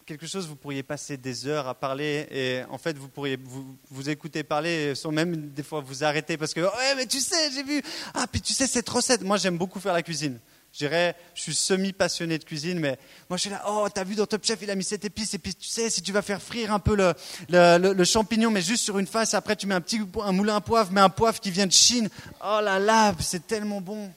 quelque 0.09 0.27
chose, 0.27 0.49
vous 0.49 0.57
pourriez 0.57 0.83
passer 0.83 1.19
des 1.19 1.47
heures 1.47 1.69
à 1.69 1.75
parler 1.75 2.27
et 2.31 2.63
en 2.71 2.79
fait, 2.79 2.97
vous 2.97 3.09
pourriez 3.09 3.37
vous, 3.37 3.77
vous 3.91 4.09
écouter 4.09 4.43
parler 4.43 4.95
sans 4.95 5.13
même 5.13 5.51
des 5.51 5.63
fois 5.63 5.81
vous 5.81 6.03
arrêter 6.03 6.39
parce 6.39 6.55
que, 6.55 6.63
ouais, 6.63 6.95
mais 6.97 7.05
tu 7.05 7.21
sais, 7.21 7.51
j'ai 7.53 7.63
vu, 7.63 7.83
ah, 8.15 8.27
puis 8.27 8.41
tu 8.41 8.55
sais, 8.55 8.67
cette 8.67 8.89
recette, 8.89 9.21
moi 9.21 9.37
j'aime 9.37 9.59
beaucoup 9.59 9.81
faire 9.81 9.93
la 9.93 10.03
cuisine. 10.03 10.41
Je 10.73 10.79
dirais, 10.79 11.15
je 11.35 11.43
suis 11.43 11.55
semi-passionné 11.55 12.39
de 12.39 12.45
cuisine, 12.45 12.79
mais 12.79 12.99
moi 13.29 13.37
je 13.37 13.43
suis 13.43 13.51
là, 13.51 13.63
oh, 13.69 13.87
t'as 13.93 14.03
vu 14.03 14.15
dans 14.15 14.25
Top 14.25 14.43
Chef, 14.47 14.59
il 14.63 14.71
a 14.71 14.75
mis 14.75 14.85
cette 14.85 15.05
épice, 15.05 15.35
et 15.35 15.39
puis 15.39 15.55
tu 15.55 15.69
sais, 15.69 15.91
si 15.91 16.01
tu 16.01 16.11
vas 16.11 16.23
faire 16.23 16.41
frire 16.41 16.73
un 16.73 16.79
peu 16.79 16.97
le, 16.97 17.15
le, 17.51 18.05
champignon, 18.05 18.51
mais 18.51 18.63
juste 18.63 18.85
sur 18.85 18.99
une 18.99 19.07
face, 19.07 19.35
après 19.35 19.57
tu 19.57 19.67
mets 19.67 19.75
un 19.75 19.83
petit 19.83 20.01
un 20.23 20.33
moulin 20.33 20.57
à 20.57 20.63
poivre, 20.63 20.91
mais 20.91 21.03
un 21.03 21.11
poivre 21.11 21.39
qui 21.39 21.51
vient 21.51 21.67
de 21.67 21.73
Chine, 21.73 22.09
oh 22.43 22.61
là 22.63 22.79
là, 22.79 23.15
c'est 23.21 23.47
tellement 23.47 23.83
bon. 23.83 24.11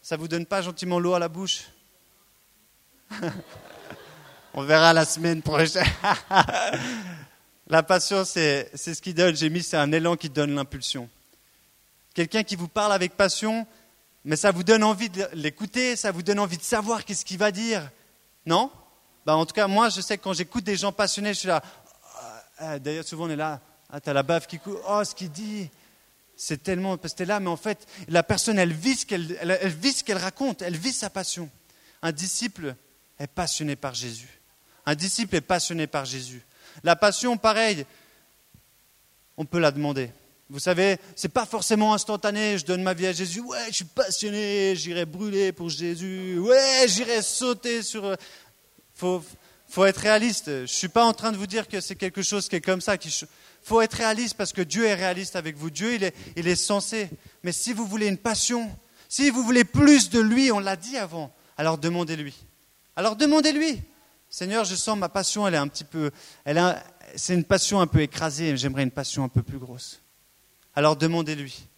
Ça 0.00 0.16
vous 0.16 0.28
donne 0.28 0.46
pas 0.46 0.62
gentiment 0.62 0.98
l'eau 0.98 1.12
à 1.12 1.18
la 1.18 1.28
bouche? 1.28 1.64
On 4.56 4.62
verra 4.62 4.92
la 4.92 5.04
semaine 5.04 5.42
prochaine. 5.42 5.84
la 7.66 7.82
passion, 7.82 8.24
c'est 8.24 8.70
ce 8.76 9.02
qui 9.02 9.12
donne. 9.12 9.34
J'ai 9.34 9.50
mis, 9.50 9.64
c'est 9.64 9.76
un 9.76 9.90
élan 9.90 10.14
qui 10.14 10.30
donne 10.30 10.54
l'impulsion. 10.54 11.10
Quelqu'un 12.14 12.44
qui 12.44 12.54
vous 12.54 12.68
parle 12.68 12.92
avec 12.92 13.16
passion, 13.16 13.66
mais 14.24 14.36
ça 14.36 14.52
vous 14.52 14.62
donne 14.62 14.84
envie 14.84 15.10
de 15.10 15.26
l'écouter, 15.32 15.96
ça 15.96 16.12
vous 16.12 16.22
donne 16.22 16.38
envie 16.38 16.56
de 16.56 16.62
savoir 16.62 17.04
qu'est-ce 17.04 17.24
qu'il 17.24 17.38
va 17.38 17.50
dire. 17.50 17.90
Non? 18.46 18.70
Bah, 19.26 19.34
En 19.34 19.44
tout 19.44 19.54
cas, 19.54 19.66
moi, 19.66 19.88
je 19.88 20.00
sais 20.00 20.16
que 20.18 20.22
quand 20.22 20.34
j'écoute 20.34 20.62
des 20.62 20.76
gens 20.76 20.92
passionnés, 20.92 21.34
je 21.34 21.40
suis 21.40 21.48
là. 21.48 21.60
Ah, 22.58 22.78
d'ailleurs, 22.78 23.04
souvent, 23.04 23.24
on 23.24 23.30
est 23.30 23.36
là. 23.36 23.60
Ah, 23.90 24.00
t'as 24.00 24.12
la 24.12 24.22
bave 24.22 24.46
qui 24.46 24.60
coule. 24.60 24.78
Oh, 24.88 25.02
ce 25.02 25.16
qu'il 25.16 25.32
dit. 25.32 25.68
C'est 26.36 26.62
tellement. 26.62 26.96
Parce 26.96 27.14
que 27.14 27.18
t'es 27.18 27.24
là, 27.24 27.40
mais 27.40 27.50
en 27.50 27.56
fait, 27.56 27.88
la 28.06 28.22
personne, 28.22 28.60
elle 28.60 28.72
vit 28.72 28.94
ce 28.94 29.04
qu'elle, 29.04 29.36
elle 29.40 29.68
vit 29.72 29.92
ce 29.92 30.04
qu'elle 30.04 30.18
raconte. 30.18 30.62
Elle 30.62 30.76
vit 30.76 30.92
sa 30.92 31.10
passion. 31.10 31.50
Un 32.02 32.12
disciple, 32.12 32.76
est 33.18 33.26
passionné 33.26 33.76
par 33.76 33.94
Jésus. 33.94 34.40
Un 34.86 34.94
disciple 34.94 35.36
est 35.36 35.40
passionné 35.40 35.86
par 35.86 36.04
Jésus. 36.04 36.42
La 36.82 36.96
passion, 36.96 37.36
pareil, 37.36 37.86
on 39.36 39.44
peut 39.44 39.58
la 39.58 39.70
demander. 39.70 40.10
Vous 40.50 40.58
savez, 40.58 40.98
ce 41.16 41.26
n'est 41.26 41.32
pas 41.32 41.46
forcément 41.46 41.94
instantané. 41.94 42.58
Je 42.58 42.66
donne 42.66 42.82
ma 42.82 42.94
vie 42.94 43.06
à 43.06 43.12
Jésus. 43.12 43.40
Ouais, 43.40 43.66
je 43.68 43.76
suis 43.76 43.84
passionné. 43.84 44.76
J'irai 44.76 45.06
brûler 45.06 45.52
pour 45.52 45.70
Jésus. 45.70 46.38
Ouais, 46.38 46.84
j'irai 46.86 47.22
sauter 47.22 47.82
sur. 47.82 48.16
Faut, 48.94 49.24
faut 49.68 49.84
être 49.86 49.98
réaliste. 49.98 50.46
Je 50.46 50.66
suis 50.66 50.88
pas 50.88 51.04
en 51.04 51.14
train 51.14 51.32
de 51.32 51.36
vous 51.36 51.46
dire 51.46 51.66
que 51.66 51.80
c'est 51.80 51.96
quelque 51.96 52.22
chose 52.22 52.48
qui 52.48 52.56
est 52.56 52.60
comme 52.60 52.80
ça. 52.80 52.96
Il 53.02 53.10
faut 53.62 53.80
être 53.80 53.94
réaliste 53.94 54.36
parce 54.36 54.52
que 54.52 54.62
Dieu 54.62 54.84
est 54.84 54.94
réaliste 54.94 55.34
avec 55.34 55.56
vous. 55.56 55.70
Dieu, 55.70 55.94
il 55.94 56.04
est, 56.04 56.14
il 56.36 56.46
est 56.46 56.56
censé. 56.56 57.08
Mais 57.42 57.52
si 57.52 57.72
vous 57.72 57.86
voulez 57.86 58.06
une 58.06 58.18
passion, 58.18 58.70
si 59.08 59.30
vous 59.30 59.42
voulez 59.42 59.64
plus 59.64 60.10
de 60.10 60.20
lui, 60.20 60.52
on 60.52 60.58
l'a 60.58 60.76
dit 60.76 60.98
avant, 60.98 61.32
alors 61.56 61.78
demandez-lui. 61.78 62.34
Alors 62.96 63.16
demandez-lui. 63.16 63.80
Seigneur, 64.34 64.64
je 64.64 64.74
sens 64.74 64.98
ma 64.98 65.08
passion, 65.08 65.46
elle 65.46 65.54
est 65.54 65.58
un 65.58 65.68
petit 65.68 65.84
peu, 65.84 66.10
c'est 67.14 67.34
une 67.34 67.44
passion 67.44 67.80
un 67.80 67.86
peu 67.86 68.00
écrasée. 68.00 68.56
J'aimerais 68.56 68.82
une 68.82 68.90
passion 68.90 69.22
un 69.22 69.28
peu 69.28 69.44
plus 69.44 69.58
grosse. 69.58 70.00
Alors 70.74 70.96
demandez-lui. 70.96 71.68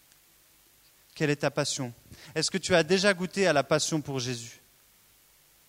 Quelle 1.15 1.29
est 1.29 1.37
ta 1.37 1.51
passion? 1.51 1.93
Est-ce 2.35 2.51
que 2.51 2.57
tu 2.57 2.75
as 2.75 2.83
déjà 2.83 3.13
goûté 3.13 3.47
à 3.47 3.53
la 3.53 3.63
passion 3.63 4.01
pour 4.01 4.21
Jésus? 4.21 4.63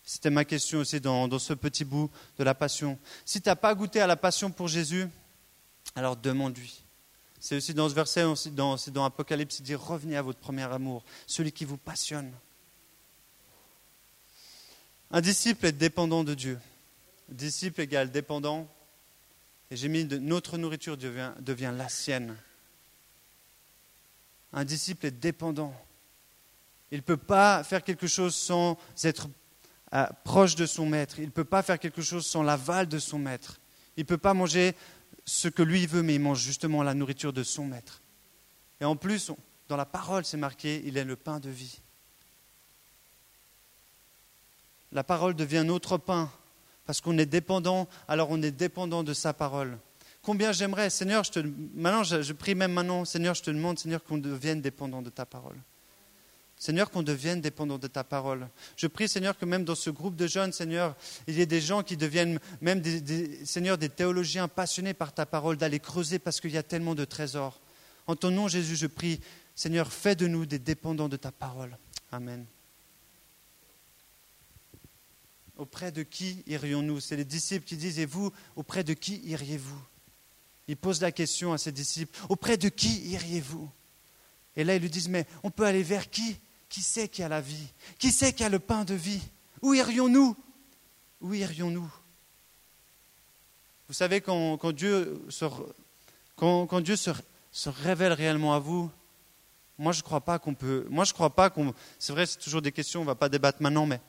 C'était 0.06 0.30
ma 0.30 0.46
question 0.46 0.80
aussi 0.80 1.02
dans, 1.02 1.28
ce 1.40 1.52
petit 1.52 1.84
bout 1.84 2.10
de 2.40 2.46
la 2.46 2.56
passion. 2.56 2.98
Si 3.26 3.42
tu 3.42 3.50
n'as 3.50 3.58
pas 3.58 3.76
goûté 3.76 4.00
à 4.00 4.08
la 4.08 4.16
passion 4.16 4.50
pour 4.50 4.70
Jésus, 4.70 5.10
alors 5.94 6.16
demande-lui. 6.16 6.84
C'est 7.42 7.58
aussi 7.58 7.74
dans 7.74 7.90
ce 7.90 7.96
verset, 7.96 8.24
c'est 8.38 8.56
dans, 8.56 8.78
dans 8.94 9.04
Apocalypse, 9.04 9.60
il 9.60 9.64
dit 9.64 9.76
revenez 9.76 10.16
à 10.16 10.22
votre 10.22 10.40
premier 10.40 10.72
amour, 10.72 11.04
celui 11.26 11.52
qui 11.52 11.66
vous 11.66 11.76
passionne. 11.76 12.32
Un 15.12 15.20
disciple 15.20 15.66
est 15.66 15.74
dépendant 15.74 16.24
de 16.24 16.34
Dieu. 16.34 16.58
Disciple 17.30 17.82
égale 17.82 18.12
dépendant. 18.12 18.68
Et 19.70 19.76
j'ai 19.76 19.90
mis 19.90 20.06
notre 20.06 20.58
nourriture 20.58 20.98
devient, 20.98 21.34
devient 21.40 21.74
la 21.76 21.90
sienne. 21.90 22.38
Un 24.54 24.64
disciple 24.64 25.06
est 25.08 25.12
dépendant. 25.12 25.74
Il 26.92 26.98
ne 26.98 27.04
peut 27.04 27.18
pas 27.18 27.64
faire 27.64 27.84
quelque 27.84 28.08
chose 28.08 28.34
sans 28.36 28.78
être 29.04 29.28
euh, 29.94 30.06
proche 30.24 30.56
de 30.56 30.66
son 30.66 30.86
maître. 30.86 31.20
Il 31.20 31.26
ne 31.26 31.32
peut 31.32 31.44
pas 31.44 31.64
faire 31.64 31.80
quelque 31.80 32.02
chose 32.02 32.26
sans 32.26 32.44
l'aval 32.44 32.88
de 32.88 33.00
son 33.00 33.20
maître. 33.20 33.60
Il 33.98 34.02
ne 34.02 34.06
peut 34.06 34.18
pas 34.18 34.34
manger 34.34 34.76
ce 35.26 35.50
que 35.50 35.64
lui 35.64 35.86
veut, 35.86 36.04
mais 36.04 36.16
il 36.16 36.22
mange 36.22 36.40
justement 36.40 36.84
la 36.84 36.94
nourriture 36.94 37.34
de 37.34 37.44
son 37.44 37.66
maître. 37.66 38.02
Et 38.80 38.86
en 38.86 38.96
plus, 38.96 39.32
dans 39.68 39.76
la 39.76 39.86
parole, 39.86 40.24
c'est 40.24 40.38
marqué, 40.38 40.82
il 40.86 40.98
est 40.98 41.04
le 41.04 41.16
pain 41.16 41.40
de 41.40 41.50
vie. 41.50 41.82
La 44.94 45.04
parole 45.04 45.36
devient 45.36 45.64
notre 45.66 45.98
pain, 45.98 46.32
parce 46.88 47.02
qu'on 47.02 47.18
est 47.18 47.26
dépendant, 47.26 47.88
alors 48.08 48.30
on 48.32 48.42
est 48.42 48.52
dépendant 48.52 49.04
de 49.04 49.14
sa 49.14 49.34
parole. 49.34 49.78
Combien 50.24 50.54
j'aimerais, 50.54 50.90
Seigneur, 50.90 51.24
je 51.24 51.32
te, 51.32 52.32
prie 52.34 52.56
même 52.56 52.72
maintenant, 52.72 53.06
Seigneur, 53.06 53.36
je 53.36 53.44
te 53.44 53.52
demande, 53.52 53.78
Seigneur, 53.78 54.04
qu'on 54.04 54.18
devienne 54.18 54.62
dépendant 54.62 55.02
de 55.02 55.10
ta 55.10 55.26
parole. 55.26 55.58
Seigneur, 56.58 56.90
qu'on 56.90 57.04
devienne 57.04 57.40
dépendant 57.40 57.78
de 57.78 57.88
ta 57.88 58.04
parole. 58.04 58.48
Je 58.78 58.88
prie, 58.88 59.08
Seigneur, 59.08 59.38
que 59.38 59.46
même 59.46 59.64
dans 59.64 59.76
ce 59.76 59.90
groupe 59.90 60.16
de 60.16 60.26
jeunes, 60.26 60.54
Seigneur, 60.54 60.96
il 61.28 61.36
y 61.36 61.42
ait 61.42 61.46
des 61.46 61.62
gens 61.62 61.84
qui 61.84 61.98
deviennent 61.98 62.40
même, 62.62 62.82
des, 62.82 63.46
Seigneur, 63.46 63.78
des 63.78 63.90
théologiens 63.90 64.48
passionnés 64.48 64.94
par 64.94 65.14
ta 65.14 65.26
parole, 65.26 65.58
d'aller 65.58 65.80
creuser 65.80 66.20
parce 66.20 66.40
qu'il 66.40 66.52
y 66.52 66.58
a 66.58 66.64
tellement 66.64 66.96
de 66.96 67.06
trésors. 67.06 67.60
En 68.08 68.16
ton 68.16 68.32
nom, 68.32 68.48
Jésus, 68.48 68.76
je 68.76 68.88
prie, 68.88 69.20
Seigneur, 69.56 69.92
fais 69.92 70.16
de 70.16 70.26
nous 70.26 70.46
des 70.46 70.60
dépendants 70.60 71.10
de 71.10 71.18
ta 71.18 71.32
parole. 71.32 71.78
Amen. 72.12 72.46
Auprès 75.58 75.92
de 75.92 76.04
qui 76.04 76.44
irions-nous? 76.48 77.00
C'est 77.00 77.16
les 77.16 77.26
disciples 77.26 77.66
qui 77.66 77.78
disent, 77.78 78.00
et 78.00 78.06
vous, 78.06 78.32
auprès 78.56 78.84
de 78.84 78.94
qui 78.94 79.22
iriez-vous? 79.26 79.82
Il 80.68 80.78
pose 80.78 81.02
la 81.02 81.12
question 81.12 81.54
à 81.54 81.58
ses 81.58 81.72
disciples, 81.72 82.18
auprès 82.30 82.58
de 82.58 82.70
qui 82.70 83.10
iriez-vous? 83.10 83.70
Et 84.56 84.64
là, 84.64 84.76
ils 84.76 84.82
lui 84.82 84.90
disent, 84.90 85.10
mais 85.10 85.26
on 85.44 85.50
peut 85.50 85.66
aller 85.66 85.84
vers 85.84 86.10
qui? 86.10 86.38
Qui 86.70 86.82
sait 86.82 87.08
qui 87.08 87.24
a 87.24 87.30
la 87.30 87.42
vie? 87.42 87.68
Qui 87.98 88.12
sait 88.12 88.34
qui 88.34 88.44
a 88.44 88.50
le 88.50 88.60
pain 88.60 88.84
de 88.84 88.94
vie? 88.94 89.22
Où 89.62 89.74
irions-nous? 89.74 90.36
Où 91.22 91.34
irions-nous? 91.34 91.92
Vous 93.88 93.94
savez, 93.94 94.20
quand, 94.22 94.72
Dieu, 94.74 95.22
se, 95.30 95.46
quand, 96.36 96.82
Dieu 96.82 96.96
se, 96.96 97.12
se, 97.52 97.70
révèle 97.70 98.12
réellement 98.14 98.54
à 98.54 98.60
vous, 98.60 98.92
moi 99.78 99.94
je 99.94 100.00
ne 100.00 100.04
crois 100.04 100.22
pas 100.22 100.40
qu'on 100.40 100.54
peut... 100.54 100.86
Moi 100.90 101.06
je 101.06 101.14
crois 101.14 101.30
pas 101.30 101.50
qu'on... 101.50 101.74
C'est 101.98 102.12
vrai, 102.12 102.26
c'est 102.26 102.38
toujours 102.38 102.62
des 102.62 102.74
questions, 102.74 103.00
on 103.00 103.04
ne 103.04 103.08
va 103.08 103.16
pas 103.16 103.30
débattre 103.30 103.62
maintenant, 103.62 103.86
mais 103.86 104.02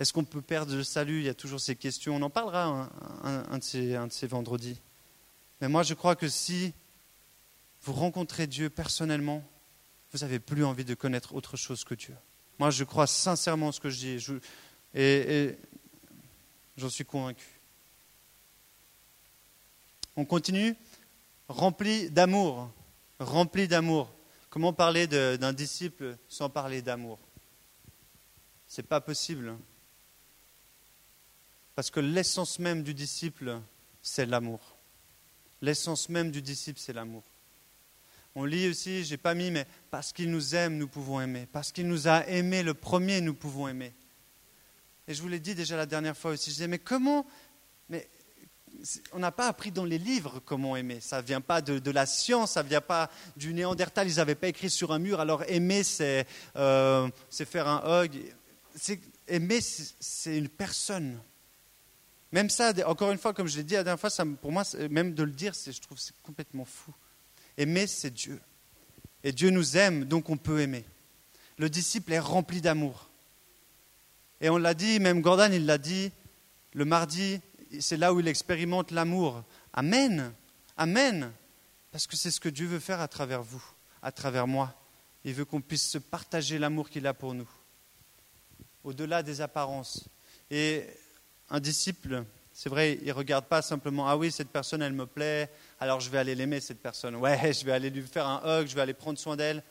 est-ce 0.00 0.14
qu'on 0.14 0.24
peut 0.24 0.40
perdre 0.40 0.74
le 0.74 0.82
salut? 0.82 1.18
Il 1.18 1.26
y 1.26 1.28
a 1.28 1.34
toujours 1.34 1.60
ces 1.60 1.76
questions. 1.76 2.16
On 2.16 2.22
en 2.22 2.30
parlera 2.30 2.90
un, 3.22 3.58
de, 3.58 3.62
ces, 3.62 4.26
vendredis. 4.26 4.80
Mais 5.60 5.68
moi, 5.68 5.82
je 5.82 5.92
crois 5.92 6.16
que 6.16 6.26
si 6.26 6.72
vous 7.82 7.92
rencontrez 7.92 8.46
Dieu 8.46 8.70
personnellement, 8.70 9.44
vous 10.10 10.20
n'avez 10.20 10.38
plus 10.38 10.64
envie 10.64 10.86
de 10.86 10.94
connaître 10.94 11.34
autre 11.34 11.58
chose 11.58 11.84
que 11.84 11.92
Dieu. 11.92 12.16
Moi, 12.58 12.70
je 12.70 12.82
crois 12.82 13.06
sincèrement 13.06 13.72
ce 13.72 13.80
que 13.80 13.90
je 13.90 13.98
dis 13.98 14.40
et, 14.94 15.54
j'en 16.78 16.88
suis 16.88 17.04
convaincu. 17.04 17.60
On 20.16 20.24
continue 20.24 20.74
Rempli 21.48 22.08
d'amour. 22.10 22.70
Rempli 23.18 23.68
d'amour. 23.68 24.10
Comment 24.48 24.72
parler 24.72 25.06
d'un 25.06 25.52
disciple 25.52 26.16
sans 26.26 26.48
parler 26.48 26.80
d'amour? 26.80 27.18
Ce 28.66 28.80
n'est 28.80 28.86
pas 28.86 29.02
possible. 29.02 29.58
Parce 31.80 31.90
que 31.90 32.00
l'essence 32.00 32.58
même 32.58 32.82
du 32.82 32.92
disciple, 32.92 33.58
c'est 34.02 34.26
l'amour. 34.26 34.60
L'essence 35.62 36.10
même 36.10 36.30
du 36.30 36.42
disciple, 36.42 36.78
c'est 36.78 36.92
l'amour. 36.92 37.22
On 38.34 38.44
lit 38.44 38.68
aussi, 38.68 39.02
je 39.02 39.12
n'ai 39.12 39.16
pas 39.16 39.32
mis, 39.32 39.50
mais 39.50 39.66
parce 39.90 40.12
qu'il 40.12 40.30
nous 40.30 40.54
aime, 40.54 40.76
nous 40.76 40.88
pouvons 40.88 41.22
aimer. 41.22 41.48
Parce 41.50 41.72
qu'il 41.72 41.88
nous 41.88 42.06
a 42.06 42.26
aimés 42.26 42.62
le 42.62 42.74
premier, 42.74 43.22
nous 43.22 43.32
pouvons 43.32 43.66
aimer. 43.66 43.94
Et 45.08 45.14
je 45.14 45.22
vous 45.22 45.28
l'ai 45.28 45.40
dit 45.40 45.54
déjà 45.54 45.74
la 45.74 45.86
dernière 45.86 46.14
fois 46.18 46.32
aussi, 46.32 46.50
je 46.50 46.56
disais, 46.56 46.68
mais 46.68 46.78
comment 46.78 47.24
mais 47.88 48.10
On 49.14 49.18
n'a 49.18 49.32
pas 49.32 49.48
appris 49.48 49.70
dans 49.70 49.86
les 49.86 49.96
livres 49.96 50.42
comment 50.44 50.76
aimer. 50.76 51.00
Ça 51.00 51.22
ne 51.22 51.26
vient 51.26 51.40
pas 51.40 51.62
de, 51.62 51.90
la 51.90 52.04
science, 52.04 52.52
ça 52.52 52.62
ne 52.62 52.68
vient 52.68 52.82
pas 52.82 53.10
du 53.38 53.54
Néandertal. 53.54 54.06
Ils 54.06 54.16
n'avaient 54.16 54.34
pas 54.34 54.48
écrit 54.48 54.68
sur 54.68 54.92
un 54.92 54.98
mur, 54.98 55.18
alors 55.18 55.44
aimer, 55.44 55.82
c'est 55.82 56.26
euh, 56.56 57.08
faire 57.30 57.68
un 57.68 58.04
hug. 58.04 58.20
Aimer, 59.26 59.60
c'est 59.62 60.36
une 60.36 60.50
personne. 60.50 61.18
Même 62.32 62.48
ça, 62.48 62.72
encore 62.86 63.10
une 63.10 63.18
fois, 63.18 63.34
comme 63.34 63.48
je 63.48 63.56
l'ai 63.56 63.64
dit 63.64 63.74
la 63.74 63.82
dernière 63.82 64.00
fois, 64.00 64.10
pour 64.40 64.52
moi, 64.52 64.62
même 64.88 65.14
de 65.14 65.22
le 65.22 65.32
dire, 65.32 65.52
je 65.54 65.80
trouve 65.80 65.98
c'est 65.98 66.14
complètement 66.22 66.64
fou. 66.64 66.94
Aimer, 67.56 67.86
c'est 67.86 68.12
Dieu. 68.12 68.40
Et 69.24 69.32
Dieu 69.32 69.50
nous 69.50 69.76
aime, 69.76 70.04
donc 70.04 70.30
on 70.30 70.36
peut 70.36 70.60
aimer. 70.60 70.84
Le 71.58 71.68
disciple 71.68 72.12
est 72.12 72.20
rempli 72.20 72.60
d'amour. 72.60 73.10
Et 74.40 74.48
on 74.48 74.56
l'a 74.56 74.74
dit, 74.74 75.00
même 75.00 75.20
Gordon, 75.20 75.50
il 75.52 75.66
l'a 75.66 75.76
dit, 75.76 76.12
le 76.72 76.84
mardi, 76.84 77.40
c'est 77.80 77.96
là 77.96 78.14
où 78.14 78.20
il 78.20 78.28
expérimente 78.28 78.92
l'amour. 78.92 79.42
Amen. 79.72 80.32
Amen. 80.76 81.32
Parce 81.92 82.06
que 82.06 82.16
c'est 82.16 82.30
ce 82.30 82.40
que 82.40 82.48
Dieu 82.48 82.66
veut 82.66 82.78
faire 82.78 83.00
à 83.00 83.08
travers 83.08 83.42
vous, 83.42 83.62
à 84.02 84.12
travers 84.12 84.46
moi. 84.46 84.74
Il 85.24 85.34
veut 85.34 85.44
qu'on 85.44 85.60
puisse 85.60 85.86
se 85.86 85.98
partager 85.98 86.58
l'amour 86.58 86.88
qu'il 86.88 87.06
a 87.06 87.12
pour 87.12 87.34
nous, 87.34 87.48
au-delà 88.84 89.22
des 89.22 89.42
apparences. 89.42 90.08
Et 90.50 90.86
un 91.50 91.60
disciple, 91.60 92.24
c'est 92.52 92.68
vrai, 92.68 92.98
il 93.00 93.08
ne 93.08 93.12
regarde 93.12 93.46
pas 93.46 93.62
simplement, 93.62 94.08
ah 94.08 94.16
oui, 94.16 94.30
cette 94.30 94.50
personne, 94.50 94.82
elle 94.82 94.92
me 94.92 95.06
plaît, 95.06 95.50
alors 95.78 96.00
je 96.00 96.10
vais 96.10 96.18
aller 96.18 96.34
l'aimer, 96.34 96.60
cette 96.60 96.80
personne. 96.80 97.16
Ouais, 97.16 97.52
je 97.58 97.64
vais 97.64 97.72
aller 97.72 97.90
lui 97.90 98.02
faire 98.02 98.26
un 98.26 98.42
hug, 98.44 98.66
je 98.66 98.74
vais 98.74 98.82
aller 98.82 98.94
prendre 98.94 99.18
soin 99.18 99.36
d'elle. 99.36 99.62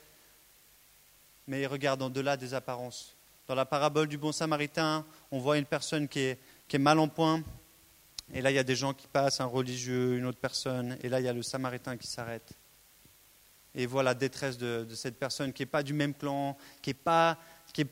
Mais 1.47 1.61
il 1.61 1.67
regarde 1.67 2.01
en-delà 2.01 2.37
des 2.37 2.53
apparences. 2.53 3.15
Dans 3.47 3.55
la 3.55 3.65
parabole 3.65 4.07
du 4.07 4.17
bon 4.17 4.31
samaritain, 4.31 5.05
on 5.31 5.39
voit 5.39 5.57
une 5.57 5.65
personne 5.65 6.07
qui 6.07 6.19
est, 6.19 6.39
qui 6.67 6.75
est 6.75 6.79
mal 6.79 6.99
en 6.99 7.07
point. 7.07 7.43
Et 8.33 8.41
là, 8.41 8.51
il 8.51 8.55
y 8.55 8.59
a 8.59 8.63
des 8.63 8.75
gens 8.75 8.93
qui 8.93 9.07
passent, 9.07 9.41
un 9.41 9.45
religieux, 9.45 10.17
une 10.17 10.25
autre 10.25 10.37
personne. 10.37 10.97
Et 11.01 11.09
là, 11.09 11.19
il 11.19 11.25
y 11.25 11.29
a 11.29 11.33
le 11.33 11.41
samaritain 11.41 11.97
qui 11.97 12.07
s'arrête. 12.07 12.53
Et 13.73 13.85
voit 13.87 14.03
la 14.03 14.13
détresse 14.13 14.57
de, 14.57 14.87
cette 14.93 15.17
personne 15.17 15.53
qui 15.53 15.63
n'est 15.63 15.67
pas 15.67 15.81
du 15.81 15.93
même 15.93 16.13
clan, 16.13 16.55
qui 16.81 16.91
n'est 16.91 16.95
pas 16.95 17.37
qui 17.73 17.85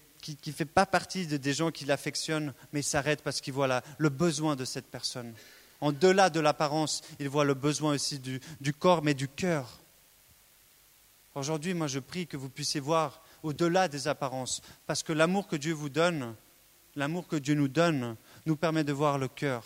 ne 0.45 0.51
fait 0.51 0.65
pas 0.65 0.85
partie 0.85 1.27
des 1.27 1.53
gens 1.53 1.71
qui 1.71 1.85
l'affectionnent, 1.85 2.53
mais 2.73 2.81
s'arrête 2.81 3.21
parce 3.21 3.41
qu'il 3.41 3.53
voit 3.53 3.81
le 3.97 4.09
besoin 4.09 4.55
de 4.55 4.65
cette 4.65 4.87
personne. 4.87 5.33
En 5.79 5.91
delà 5.91 6.29
de 6.29 6.39
l'apparence, 6.39 7.01
il 7.19 7.29
voit 7.29 7.45
le 7.45 7.53
besoin 7.53 7.93
aussi 7.93 8.19
du, 8.19 8.73
corps, 8.73 9.03
mais 9.03 9.13
du 9.13 9.27
cœur. 9.27 9.79
Aujourd'hui, 11.35 11.73
moi, 11.73 11.87
je 11.87 11.99
prie 11.99 12.25
que 12.25 12.37
vous 12.37 12.49
puissiez 12.49 12.79
voir 12.79 13.21
au-delà 13.43 13.87
des 13.87 14.07
apparences, 14.07 14.61
parce 14.87 15.03
que 15.03 15.13
l'amour 15.13 15.47
que 15.47 15.55
Dieu 15.55 15.73
vous 15.73 15.89
donne, 15.89 16.35
l'amour 16.95 17.27
que 17.27 17.35
Dieu 17.35 17.53
nous 17.53 17.67
donne, 17.67 18.15
nous 18.47 18.55
permet 18.55 18.83
de 18.83 18.93
voir 18.93 19.19
le 19.19 19.27
cœur. 19.27 19.63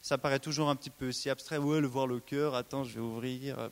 Ça 0.00 0.16
paraît 0.16 0.38
toujours 0.38 0.70
un 0.70 0.76
petit 0.76 0.90
peu 0.90 1.10
si 1.10 1.28
abstrait, 1.28 1.58
ouais, 1.58 1.80
le 1.80 1.88
voir 1.88 2.06
le 2.06 2.20
cœur, 2.20 2.54
attends, 2.54 2.84
je 2.84 2.94
vais 2.94 3.00
ouvrir. 3.00 3.70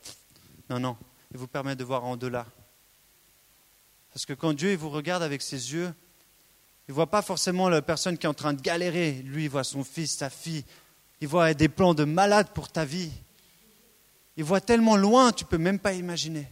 Non, 0.69 0.79
non, 0.79 0.97
il 1.31 1.37
vous 1.37 1.47
permet 1.47 1.77
de 1.77 1.83
voir 1.83 2.03
en 2.03 2.17
delà. 2.17 2.45
Parce 4.13 4.25
que 4.25 4.33
quand 4.33 4.53
Dieu 4.53 4.75
vous 4.75 4.89
regarde 4.89 5.23
avec 5.23 5.41
ses 5.41 5.73
yeux, 5.73 5.93
il 6.87 6.91
ne 6.91 6.95
voit 6.95 7.09
pas 7.09 7.21
forcément 7.21 7.69
la 7.69 7.81
personne 7.81 8.17
qui 8.17 8.25
est 8.25 8.29
en 8.29 8.33
train 8.33 8.53
de 8.53 8.61
galérer. 8.61 9.11
Lui, 9.23 9.43
il 9.43 9.49
voit 9.49 9.63
son 9.63 9.83
fils, 9.83 10.17
sa 10.17 10.29
fille. 10.29 10.65
Il 11.21 11.27
voit 11.27 11.53
des 11.53 11.69
plans 11.69 11.93
de 11.93 12.03
malade 12.03 12.47
pour 12.53 12.69
ta 12.69 12.85
vie. 12.85 13.11
Il 14.37 14.43
voit 14.43 14.61
tellement 14.61 14.95
loin, 14.95 15.31
tu 15.31 15.43
ne 15.43 15.49
peux 15.49 15.57
même 15.57 15.79
pas 15.79 15.93
imaginer. 15.93 16.47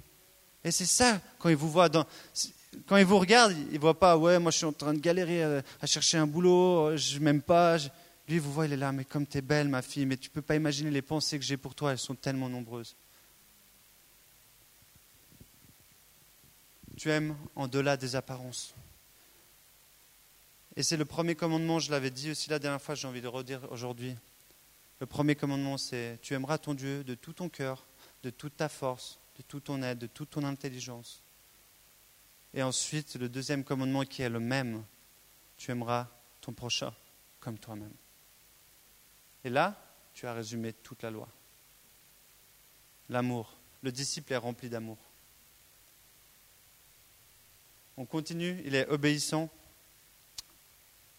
Et 0.64 0.72
c'est 0.72 0.86
ça, 0.86 1.22
quand 1.40 1.50
il 1.50 1.56
vous 1.56 1.72
voit 1.72 1.90
quand 2.86 2.98
il 2.98 3.06
vous 3.06 3.18
regarde, 3.18 3.54
il 3.70 3.76
ne 3.76 3.80
voit 3.80 3.98
pas, 3.98 4.18
ouais, 4.18 4.38
moi 4.40 4.52
je 4.52 4.58
suis 4.58 4.66
en 4.66 4.74
train 4.74 4.94
de 4.94 5.00
galérer 5.00 5.44
à, 5.44 5.86
chercher 5.86 6.18
un 6.18 6.28
boulot, 6.28 6.96
je 6.96 7.18
m'aime 7.20 7.42
pas. 7.42 7.78
Lui, 8.28 8.40
vous 8.40 8.52
voyez, 8.52 8.72
il 8.72 8.74
est 8.74 8.78
là, 8.78 8.92
mais 8.92 9.06
comme 9.06 9.26
tu 9.26 9.38
es 9.38 9.42
belle, 9.42 9.70
ma 9.70 9.82
fille, 9.82 10.06
mais 10.06 10.18
tu 10.18 10.30
ne 10.30 10.34
peux 10.34 10.42
pas 10.42 10.56
imaginer 10.56 10.92
les 10.92 11.02
pensées 11.02 11.40
que 11.40 11.46
j'ai 11.46 11.58
pour 11.58 11.74
toi, 11.74 11.94
elles 11.94 11.98
sont 11.98 12.16
tellement 12.16 12.50
nombreuses. 12.50 12.96
Tu 16.98 17.12
aimes 17.12 17.38
en 17.56 17.68
delà 17.68 17.96
des 17.96 18.16
apparences. 18.16 18.74
Et 20.76 20.84
c'est 20.84 20.98
le 20.98 21.06
premier 21.06 21.36
commandement, 21.36 21.80
je 21.80 21.92
l'avais 21.92 22.12
dit 22.12 22.32
aussi 22.32 22.50
la 22.50 22.60
dernière 22.60 22.82
fois, 22.82 22.96
j'ai 22.96 23.08
envie 23.08 23.22
de 23.22 23.28
redire 23.28 23.72
aujourd'hui. 23.72 24.16
Le 25.00 25.06
premier 25.06 25.36
commandement, 25.36 25.78
c'est 25.78 26.20
tu 26.22 26.34
aimeras 26.34 26.58
ton 26.58 26.74
Dieu 26.74 27.04
de 27.04 27.14
tout 27.14 27.34
ton 27.34 27.50
cœur, 27.50 27.86
de 28.24 28.32
toute 28.32 28.58
ta 28.58 28.68
force, 28.68 29.20
de 29.38 29.44
toute 29.44 29.66
ton 29.66 29.82
aide, 29.84 30.00
de 30.00 30.08
toute 30.08 30.32
ton 30.32 30.44
intelligence. 30.44 31.22
Et 32.54 32.64
ensuite, 32.64 33.16
le 33.16 33.30
deuxième 33.30 33.64
commandement 33.64 34.04
qui 34.04 34.24
est 34.24 34.30
le 34.30 34.40
même, 34.40 34.84
tu 35.58 35.72
aimeras 35.72 36.08
ton 36.42 36.54
prochain 36.54 36.94
comme 37.40 37.60
toi-même. 37.60 37.94
Et 39.44 39.50
là, 39.50 39.80
tu 40.14 40.26
as 40.26 40.34
résumé 40.34 40.74
toute 40.74 41.04
la 41.04 41.12
loi. 41.12 41.28
L'amour. 43.10 43.54
Le 43.84 43.92
disciple 43.92 44.34
est 44.34 44.38
rempli 44.38 44.70
d'amour. 44.70 44.98
On 47.98 48.06
continue, 48.06 48.62
il 48.64 48.76
est 48.76 48.88
obéissant. 48.90 49.50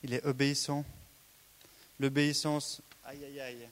Il 0.05 0.14
est 0.14 0.25
obéissant. 0.25 0.85
L'obéissance, 1.99 2.81
aïe 3.05 3.25
aïe 3.25 3.41
aïe. 3.41 3.69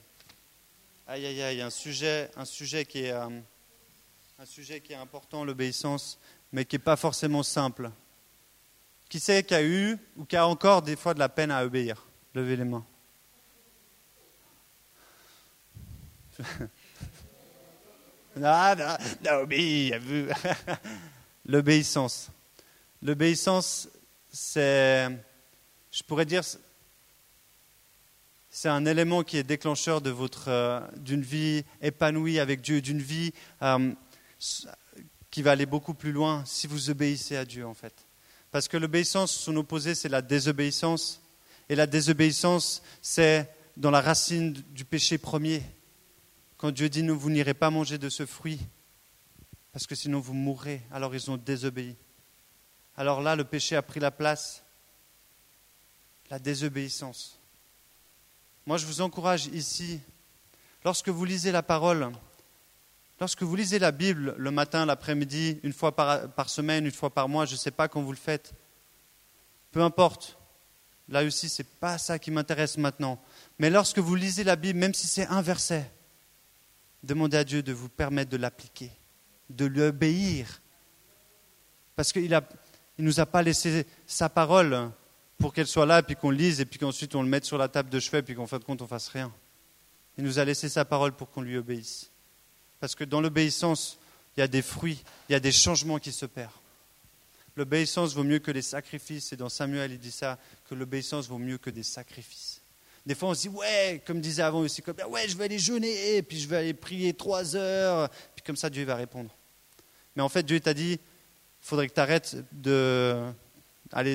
Aïe 1.07 1.25
aïe 1.25 1.41
aïe, 1.41 1.61
un 1.61 1.69
sujet, 1.69 2.29
un 2.35 2.43
sujet 2.43 2.83
qui 2.83 3.05
est 3.05 3.13
euh, 3.13 3.29
un 4.39 4.45
sujet 4.45 4.81
qui 4.81 4.91
est 4.91 4.97
important, 4.97 5.45
l'obéissance, 5.45 6.19
mais 6.51 6.65
qui 6.65 6.75
n'est 6.75 6.83
pas 6.83 6.97
forcément 6.97 7.43
simple. 7.43 7.89
Qui 9.07 9.21
sait 9.21 9.41
qui 9.41 9.55
a 9.55 9.63
eu 9.63 9.97
ou 10.17 10.25
qui 10.25 10.35
a 10.35 10.45
encore 10.45 10.81
des 10.81 10.97
fois 10.97 11.13
de 11.13 11.19
la 11.19 11.29
peine 11.29 11.49
à 11.49 11.63
obéir? 11.63 12.05
Levez 12.33 12.57
les 12.57 12.65
mains. 12.65 12.85
non, 18.35 18.75
non, 19.23 19.45
vu. 19.45 20.27
L'obéissance. 21.45 22.29
L'obéissance, 23.07 23.87
c'est, 24.33 25.07
je 25.91 26.03
pourrais 26.03 26.25
dire, 26.25 26.43
c'est 28.49 28.67
un 28.67 28.85
élément 28.85 29.23
qui 29.23 29.37
est 29.37 29.43
déclencheur 29.43 30.01
de 30.01 30.09
votre, 30.09 30.49
euh, 30.49 30.81
d'une 30.97 31.21
vie 31.21 31.63
épanouie 31.81 32.37
avec 32.37 32.59
Dieu, 32.59 32.81
d'une 32.81 33.01
vie 33.01 33.31
euh, 33.61 33.93
qui 35.31 35.41
va 35.41 35.51
aller 35.51 35.65
beaucoup 35.65 35.93
plus 35.93 36.11
loin 36.11 36.43
si 36.45 36.67
vous 36.67 36.89
obéissez 36.89 37.37
à 37.37 37.45
Dieu, 37.45 37.65
en 37.65 37.73
fait. 37.73 37.93
Parce 38.51 38.67
que 38.67 38.75
l'obéissance, 38.75 39.31
son 39.31 39.55
opposé, 39.55 39.95
c'est 39.95 40.09
la 40.09 40.21
désobéissance. 40.21 41.21
Et 41.69 41.75
la 41.75 41.87
désobéissance, 41.87 42.83
c'est 43.01 43.49
dans 43.77 43.91
la 43.91 44.01
racine 44.01 44.51
du 44.51 44.83
péché 44.83 45.17
premier. 45.17 45.63
Quand 46.57 46.71
Dieu 46.71 46.89
dit, 46.89 47.07
vous 47.07 47.29
n'irez 47.29 47.53
pas 47.53 47.69
manger 47.69 47.99
de 47.99 48.09
ce 48.09 48.25
fruit, 48.25 48.59
parce 49.71 49.87
que 49.87 49.95
sinon 49.95 50.19
vous 50.19 50.33
mourrez. 50.33 50.81
Alors 50.91 51.15
ils 51.15 51.31
ont 51.31 51.37
désobéi 51.37 51.95
alors 52.97 53.21
là, 53.21 53.35
le 53.35 53.43
péché 53.43 53.75
a 53.75 53.83
pris 53.83 53.99
la 53.99 54.09
place, 54.09 54.63
la 56.31 56.39
désobéissance. 56.39 57.39
Moi, 58.65 58.77
je 58.77 58.87
vous 58.87 59.01
encourage 59.01 59.45
ici, 59.45 59.99
lorsque 60.83 61.09
vous 61.09 61.23
lisez 61.23 61.51
la 61.51 61.61
parole, 61.61 62.11
lorsque 63.19 63.43
vous 63.43 63.55
lisez 63.55 63.77
la 63.77 63.91
Bible 63.91 64.33
le 64.37 64.49
matin, 64.49 64.87
l'après-midi, 64.87 65.59
une 65.61 65.73
fois 65.73 65.95
par, 65.95 66.49
semaine, 66.49 66.85
une 66.85 66.91
fois 66.91 67.11
par 67.11 67.29
mois, 67.29 67.45
je 67.45 67.53
ne 67.53 67.59
sais 67.59 67.71
pas 67.71 67.87
quand 67.87 68.01
vous 68.01 68.11
le 68.11 68.17
faites, 68.17 68.53
peu 69.71 69.83
importe. 69.83 70.39
Là 71.07 71.23
aussi, 71.23 71.49
ce 71.49 71.61
n'est 71.61 71.69
pas 71.79 71.99
ça 71.99 72.17
qui 72.17 72.31
m'intéresse 72.31 72.77
maintenant. 72.77 73.21
Mais 73.59 73.69
lorsque 73.69 73.99
vous 73.99 74.15
lisez 74.15 74.43
la 74.43 74.55
Bible, 74.55 74.79
même 74.79 74.95
si 74.95 75.05
c'est 75.05 75.27
un 75.27 75.43
verset, 75.43 75.89
demandez 77.03 77.37
à 77.37 77.43
Dieu 77.43 77.61
de 77.61 77.73
vous 77.73 77.89
permettre 77.89 78.31
de 78.31 78.37
l'appliquer, 78.37 78.91
de 79.51 79.65
l'obéir. 79.65 80.61
Parce 81.95 82.11
qu'il 82.11 82.33
a, 82.33 82.41
il 82.97 83.03
ne 83.03 83.09
nous 83.09 83.19
a 83.19 83.25
pas 83.25 83.41
laissé 83.41 83.85
sa 84.05 84.29
parole 84.29 84.91
pour 85.37 85.53
qu'elle 85.53 85.67
soit 85.67 85.85
là, 85.85 86.01
puis 86.01 86.15
qu'on 86.15 86.31
lise, 86.31 86.59
et 86.61 86.65
puis 86.65 86.79
qu'ensuite 86.79 87.13
on 87.15 87.21
le 87.21 87.29
mette 87.29 87.45
sur 87.45 87.57
la 87.57 87.67
table 87.67 87.89
de 87.89 87.99
chevet, 87.99 88.23
puis 88.23 88.35
qu'en 88.35 88.47
fin 88.47 88.57
de 88.57 88.63
compte 88.63 88.81
on 88.81 88.87
fasse 88.87 89.07
rien. 89.09 89.31
Il 90.17 90.23
nous 90.23 90.39
a 90.39 90.45
laissé 90.45 90.67
sa 90.67 90.83
parole 90.83 91.11
pour 91.11 91.29
qu'on 91.29 91.41
lui 91.41 91.57
obéisse. 91.57 92.09
Parce 92.79 92.95
que 92.95 93.03
dans 93.03 93.21
l'obéissance, 93.21 93.99
il 94.35 94.39
y 94.39 94.43
a 94.43 94.47
des 94.47 94.63
fruits, 94.63 95.03
il 95.29 95.33
y 95.33 95.35
a 95.35 95.39
des 95.39 95.51
changements 95.51 95.99
qui 95.99 96.11
se 96.11 96.25
perdent. 96.25 96.51
L'obéissance 97.55 98.13
vaut 98.13 98.23
mieux 98.23 98.39
que 98.39 98.51
les 98.51 98.61
sacrifices, 98.61 99.31
et 99.33 99.35
dans 99.35 99.49
Samuel 99.49 99.91
il 99.91 99.99
dit 99.99 100.11
ça, 100.11 100.39
que 100.69 100.75
l'obéissance 100.75 101.27
vaut 101.27 101.39
mieux 101.39 101.57
que 101.57 101.69
des 101.69 101.83
sacrifices. 101.83 102.61
Des 103.05 103.15
fois 103.15 103.29
on 103.29 103.33
se 103.35 103.41
dit, 103.41 103.49
ouais, 103.49 104.01
comme 104.05 104.21
disait 104.21 104.43
avant 104.43 104.59
aussi, 104.59 104.81
comme, 104.81 104.95
ouais, 105.09 105.27
je 105.27 105.37
vais 105.37 105.45
aller 105.45 105.59
jeûner, 105.59 106.21
puis 106.23 106.39
je 106.39 106.47
vais 106.47 106.57
aller 106.57 106.73
prier 106.73 107.13
trois 107.13 107.55
heures, 107.55 108.09
puis 108.35 108.43
comme 108.43 108.57
ça 108.57 108.69
Dieu 108.69 108.85
va 108.85 108.95
répondre. 108.95 109.29
Mais 110.15 110.23
en 110.23 110.29
fait, 110.29 110.43
Dieu 110.43 110.59
t'a 110.59 110.73
dit, 110.73 110.99
faudrait 111.67 111.87
que 111.87 111.93
tu 111.93 111.99
arrêtes 111.99 112.37
de, 112.51 113.33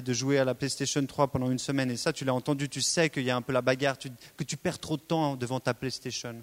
jouer 0.08 0.38
à 0.38 0.44
la 0.44 0.54
PlayStation 0.54 1.04
3 1.04 1.28
pendant 1.28 1.50
une 1.50 1.58
semaine. 1.58 1.90
Et 1.90 1.96
ça, 1.96 2.12
tu 2.12 2.24
l'as 2.24 2.34
entendu, 2.34 2.68
tu 2.68 2.80
sais 2.80 3.10
qu'il 3.10 3.24
y 3.24 3.30
a 3.30 3.36
un 3.36 3.42
peu 3.42 3.52
la 3.52 3.62
bagarre, 3.62 3.98
que 3.98 4.44
tu 4.44 4.56
perds 4.56 4.78
trop 4.78 4.96
de 4.96 5.02
temps 5.02 5.36
devant 5.36 5.60
ta 5.60 5.74
PlayStation. 5.74 6.42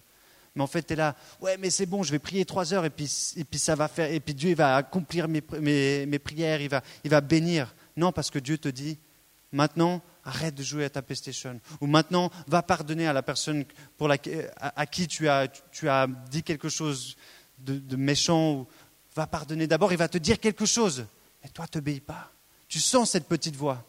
Mais 0.55 0.61
en 0.61 0.67
fait, 0.67 0.83
tu 0.83 0.93
es 0.93 0.95
là, 0.95 1.15
ouais, 1.41 1.57
mais 1.57 1.69
c'est 1.69 1.85
bon, 1.85 2.03
je 2.03 2.11
vais 2.11 2.19
prier 2.19 2.45
trois 2.45 2.73
heures 2.73 2.85
et 2.85 2.89
puis, 2.89 3.11
et 3.37 3.43
puis 3.43 3.59
ça 3.59 3.75
va 3.75 3.87
faire, 3.87 4.11
et 4.11 4.19
puis 4.19 4.33
Dieu 4.33 4.53
va 4.55 4.77
accomplir 4.77 5.27
mes, 5.27 5.41
mes, 5.61 6.19
prières, 6.19 6.61
il 6.61 6.69
va, 6.69 6.81
il 7.03 7.09
va 7.09 7.21
bénir. 7.21 7.73
Non, 7.97 8.11
parce 8.11 8.29
que 8.29 8.39
Dieu 8.39 8.57
te 8.57 8.69
dit, 8.69 8.97
maintenant, 9.51 10.01
arrête 10.23 10.55
de 10.55 10.63
jouer 10.63 10.85
à 10.85 10.89
ta 10.89 11.01
PlayStation. 11.01 11.59
Ou 11.81 11.87
maintenant, 11.87 12.31
va 12.47 12.61
pardonner 12.61 13.07
à 13.07 13.13
la 13.13 13.23
personne 13.23 13.65
pour 13.97 14.07
la, 14.07 14.17
à, 14.59 14.85
qui 14.85 15.07
tu 15.07 15.27
as, 15.27 15.47
tu 15.71 15.89
as 15.89 16.07
dit 16.29 16.43
quelque 16.43 16.69
chose 16.69 17.15
de, 17.59 17.95
méchant 17.95 18.67
va 19.19 19.27
pardonner 19.27 19.67
d'abord, 19.67 19.91
il 19.91 19.97
va 19.97 20.07
te 20.07 20.17
dire 20.17 20.39
quelque 20.39 20.65
chose. 20.65 21.05
Mais 21.43 21.49
toi, 21.49 21.67
t'obéis 21.67 21.99
pas. 21.99 22.31
Tu 22.67 22.79
sens 22.79 23.11
cette 23.11 23.27
petite 23.27 23.55
voix. 23.55 23.83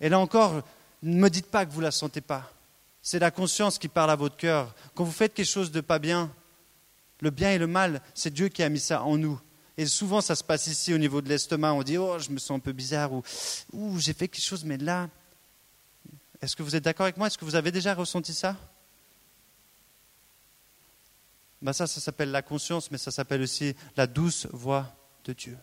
Et 0.00 0.08
là 0.08 0.18
encore, 0.18 0.62
ne 1.02 1.16
me 1.16 1.30
dites 1.30 1.46
pas 1.46 1.64
que 1.64 1.70
vous 1.70 1.80
ne 1.80 1.86
la 1.86 1.90
sentez 1.90 2.20
pas. 2.20 2.50
C'est 3.02 3.18
la 3.18 3.30
conscience 3.30 3.78
qui 3.78 3.88
parle 3.88 4.10
à 4.10 4.16
votre 4.16 4.36
cœur. 4.36 4.74
Quand 4.94 5.04
vous 5.04 5.12
faites 5.12 5.34
quelque 5.34 5.46
chose 5.46 5.70
de 5.70 5.80
pas 5.80 5.98
bien, 5.98 6.30
le 7.20 7.30
bien 7.30 7.52
et 7.52 7.58
le 7.58 7.66
mal, 7.66 8.00
c'est 8.14 8.32
Dieu 8.32 8.48
qui 8.48 8.62
a 8.62 8.68
mis 8.68 8.80
ça 8.80 9.02
en 9.02 9.16
nous. 9.16 9.40
Et 9.76 9.86
souvent, 9.86 10.20
ça 10.20 10.34
se 10.34 10.42
passe 10.42 10.66
ici 10.66 10.94
au 10.94 10.98
niveau 10.98 11.20
de 11.20 11.28
l'estomac. 11.28 11.72
On 11.72 11.82
dit, 11.82 11.98
oh, 11.98 12.18
je 12.18 12.30
me 12.30 12.38
sens 12.38 12.56
un 12.56 12.60
peu 12.60 12.72
bizarre, 12.72 13.12
ou, 13.12 13.22
ou 13.72 13.98
j'ai 13.98 14.12
fait 14.12 14.28
quelque 14.28 14.44
chose, 14.44 14.64
mais 14.64 14.78
là, 14.78 15.08
est-ce 16.40 16.56
que 16.56 16.62
vous 16.62 16.74
êtes 16.76 16.84
d'accord 16.84 17.04
avec 17.04 17.16
moi? 17.16 17.26
Est-ce 17.26 17.38
que 17.38 17.44
vous 17.44 17.56
avez 17.56 17.70
déjà 17.70 17.94
ressenti 17.94 18.32
ça? 18.32 18.56
Ben 21.64 21.72
ça, 21.72 21.86
ça 21.86 21.98
s'appelle 21.98 22.30
la 22.30 22.42
conscience, 22.42 22.90
mais 22.90 22.98
ça 22.98 23.10
s'appelle 23.10 23.40
aussi 23.40 23.74
la 23.96 24.06
douce 24.06 24.46
voix 24.52 24.94
de 25.24 25.32
Dieu. 25.32 25.56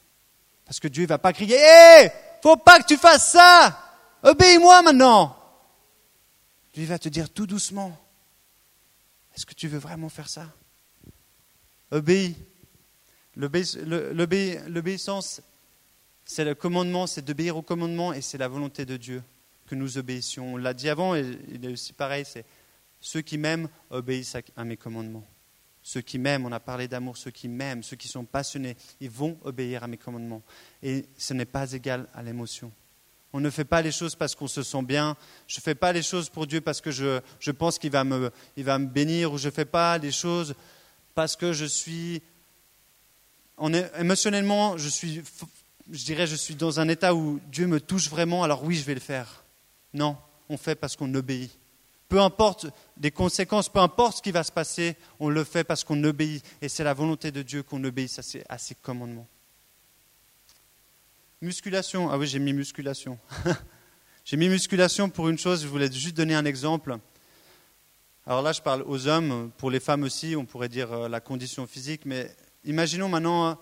Parce 0.66 0.80
que 0.80 0.88
Dieu 0.88 1.04
ne 1.04 1.08
va 1.08 1.20
pas 1.20 1.32
crier 1.32 1.58
Hé 1.58 2.10
Faut 2.42 2.58
pas 2.58 2.80
que 2.80 2.88
tu 2.88 2.98
fasses 2.98 3.34
ça 3.34 3.80
Obéis-moi 4.24 4.82
maintenant 4.82 5.38
Lui 6.76 6.86
va 6.86 6.98
te 6.98 7.08
dire 7.08 7.30
tout 7.30 7.46
doucement 7.46 7.96
Est-ce 9.36 9.46
que 9.46 9.54
tu 9.54 9.68
veux 9.68 9.78
vraiment 9.78 10.10
faire 10.10 10.28
ça? 10.28 10.48
Obéis. 11.92 12.36
L'obéissance, 13.36 15.42
c'est 16.26 16.46
le 16.46 16.56
commandement, 16.56 17.06
c'est 17.06 17.24
d'obéir 17.24 17.58
au 17.58 17.62
commandement 17.62 18.12
et 18.12 18.22
c'est 18.22 18.40
la 18.40 18.48
volonté 18.48 18.86
de 18.86 18.98
Dieu 18.98 19.22
que 19.68 19.76
nous 19.76 20.00
obéissions. 20.00 20.56
On 20.56 20.58
l'a 20.58 20.74
dit 20.74 20.90
avant, 20.90 21.16
et 21.16 21.38
il 21.50 21.64
est 21.64 21.72
aussi 21.72 21.94
pareil, 21.94 22.26
c'est 22.26 22.44
ceux 23.00 23.22
qui 23.22 23.38
m'aiment 23.38 23.70
obéissent 23.92 24.36
à 24.58 24.64
mes 24.64 24.78
commandements. 24.78 25.28
Ceux 25.84 26.02
qui 26.02 26.20
m'aiment, 26.20 26.46
on 26.46 26.52
a 26.52 26.60
parlé 26.60 26.88
d'amour, 26.88 27.18
ceux 27.18 27.32
qui 27.32 27.48
m'aiment, 27.48 27.82
ceux 27.82 27.96
qui 27.96 28.08
sont 28.08 28.24
passionnés, 28.24 28.78
ils 29.00 29.10
vont 29.10 29.38
obéir 29.44 29.84
à 29.84 29.88
mes 29.88 29.98
commandements. 29.98 30.44
Et 30.84 31.06
ce 31.18 31.34
n'est 31.34 31.46
pas 31.46 31.72
égal 31.74 32.08
à 32.14 32.22
l'émotion. 32.22 32.72
On 33.34 33.40
ne 33.40 33.50
fait 33.50 33.66
pas 33.66 33.82
les 33.82 33.92
choses 33.92 34.16
parce 34.16 34.36
qu'on 34.36 34.48
se 34.48 34.62
sent 34.62 34.84
bien. 34.84 35.16
Je 35.48 35.58
ne 35.58 35.62
fais 35.62 35.76
pas 35.76 35.94
les 35.94 36.04
choses 36.04 36.30
pour 36.30 36.46
Dieu 36.48 36.62
parce 36.62 36.82
que 36.82 36.92
je, 36.92 37.52
pense 37.52 37.80
qu'il 37.80 37.92
va, 37.92 38.04
me, 38.04 38.32
bénir 38.86 39.34
ou 39.34 39.38
je 39.38 39.48
ne 39.48 39.54
fais 39.54 39.66
pas 39.66 39.98
les 39.98 40.12
choses 40.12 40.54
parce 41.16 41.36
que 41.36 41.54
je 41.54 41.66
suis... 41.66 42.22
Émotionnellement, 44.00 44.78
je, 44.78 44.90
suis, 44.90 45.22
je 45.92 46.04
dirais 46.04 46.26
je 46.26 46.36
suis 46.36 46.56
dans 46.56 46.80
un 46.80 46.88
état 46.90 47.14
où 47.14 47.40
Dieu 47.52 47.68
me 47.68 47.80
touche 47.80 48.10
vraiment, 48.10 48.44
alors 48.44 48.64
oui, 48.64 48.76
je 48.76 48.84
vais 48.84 48.96
le 48.96 49.00
faire. 49.00 49.44
Non, 49.94 50.18
on 50.50 50.58
fait 50.58 50.76
parce 50.76 50.96
qu'on 50.96 51.14
obéit 51.14 51.61
peu 52.12 52.20
importe 52.20 52.68
les 53.02 53.10
conséquences, 53.10 53.70
peu 53.70 53.80
importe 53.80 54.18
ce 54.18 54.22
qui 54.22 54.32
va 54.32 54.44
se 54.44 54.52
passer, 54.52 54.98
on 55.22 55.30
le 55.30 55.46
fait 55.46 55.64
parce 55.64 55.86
qu'on 55.86 56.04
obéit. 56.04 56.44
Et 56.62 56.68
c'est 56.68 56.84
la 56.84 56.94
volonté 56.94 57.32
de 57.32 57.42
Dieu 57.42 57.64
qu'on 57.64 57.82
obéisse 57.86 58.20
à 58.20 58.22
ses, 58.22 58.44
à 58.50 58.58
ses 58.58 58.76
commandements. 58.76 59.30
Musculation. 61.42 62.12
Ah 62.12 62.18
oui, 62.18 62.28
j'ai 62.28 62.40
mis 62.40 62.52
musculation. 62.52 63.18
j'ai 64.26 64.36
mis 64.36 64.50
musculation 64.50 65.10
pour 65.10 65.30
une 65.30 65.38
chose, 65.38 65.64
je 65.64 65.68
voulais 65.70 65.90
juste 65.90 66.18
donner 66.18 66.36
un 66.36 66.44
exemple. 66.44 66.98
Alors 68.28 68.42
là, 68.42 68.52
je 68.52 68.62
parle 68.62 68.84
aux 68.86 69.08
hommes, 69.08 69.50
pour 69.58 69.72
les 69.72 69.80
femmes 69.80 70.04
aussi, 70.04 70.36
on 70.36 70.44
pourrait 70.44 70.68
dire 70.68 70.92
euh, 70.92 71.08
la 71.08 71.22
condition 71.22 71.66
physique, 71.66 72.02
mais 72.04 72.30
imaginons 72.66 73.08
maintenant, 73.08 73.58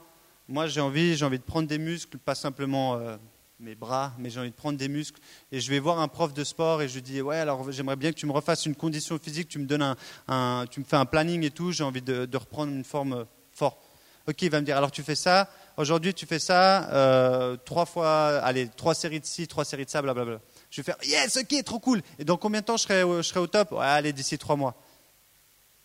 moi 0.47 0.65
j'ai 0.65 0.81
envie, 0.81 1.15
j'ai 1.15 1.23
envie 1.23 1.37
de 1.37 1.43
prendre 1.43 1.67
des 1.67 1.77
muscles, 1.77 2.17
pas 2.17 2.33
simplement 2.33 2.95
euh, 2.95 3.15
mes 3.59 3.75
bras, 3.75 4.13
mais 4.17 4.29
j'ai 4.29 4.39
envie 4.39 4.51
de 4.51 4.55
prendre 4.55 4.77
des 4.77 4.87
muscles. 4.87 5.19
Et 5.51 5.59
je 5.59 5.69
vais 5.69 5.79
voir 5.79 5.99
un 5.99 6.07
prof 6.07 6.33
de 6.33 6.43
sport 6.45 6.81
et 6.81 6.87
je 6.87 6.95
lui 6.95 7.01
dis 7.01 7.21
Ouais, 7.21 7.37
alors 7.37 7.69
j'aimerais 7.71 7.97
bien 7.97 8.11
que 8.11 8.17
tu 8.17 8.25
me 8.25 8.31
refasses 8.31 8.65
une 8.65 8.75
condition 8.75 9.19
physique, 9.19 9.49
tu 9.49 9.59
me, 9.59 9.65
donnes 9.65 9.95
un, 10.27 10.65
tu 10.71 10.79
me 10.79 10.85
fais 10.85 10.95
un 10.95 11.05
planning 11.05 11.43
et 11.43 11.51
tout, 11.51 11.71
j'ai 11.73 11.83
envie 11.83 12.01
de, 12.01 12.37
reprendre 12.37 12.71
une 12.71 12.85
forme 12.85 13.25
forte. 13.51 13.79
Ok, 14.27 14.41
il 14.43 14.49
va 14.49 14.61
me 14.61 14.65
dire 14.65 14.77
Alors 14.77 14.91
tu 14.91 15.03
fais 15.03 15.15
ça, 15.15 15.49
aujourd'hui 15.75 16.13
tu 16.13 16.25
fais 16.25 16.39
ça, 16.39 16.89
euh, 16.91 17.57
trois 17.57 17.85
fois, 17.85 18.37
allez, 18.37 18.69
trois 18.69 18.93
séries 18.93 19.19
de 19.19 19.25
ci, 19.25 19.45
trois 19.47 19.65
séries 19.65 19.85
de 19.85 19.89
ça, 19.89 20.01
blablabla. 20.01 20.39
Je 20.71 20.81
vais 20.81 20.85
faire 20.85 20.97
Yes, 21.03 21.37
ok, 21.37 21.63
trop 21.65 21.79
cool. 21.79 22.01
Et 22.17 22.23
dans 22.23 22.37
combien 22.37 22.61
de 22.61 22.65
temps 22.65 22.77
je 22.77 22.83
serai, 22.83 23.01
je 23.01 23.21
serai 23.23 23.41
au 23.41 23.47
top? 23.47 23.73
Ouais, 23.73 23.79
Allez, 23.85 24.13
d'ici 24.13 24.37
trois 24.37 24.55
mois. 24.55 24.81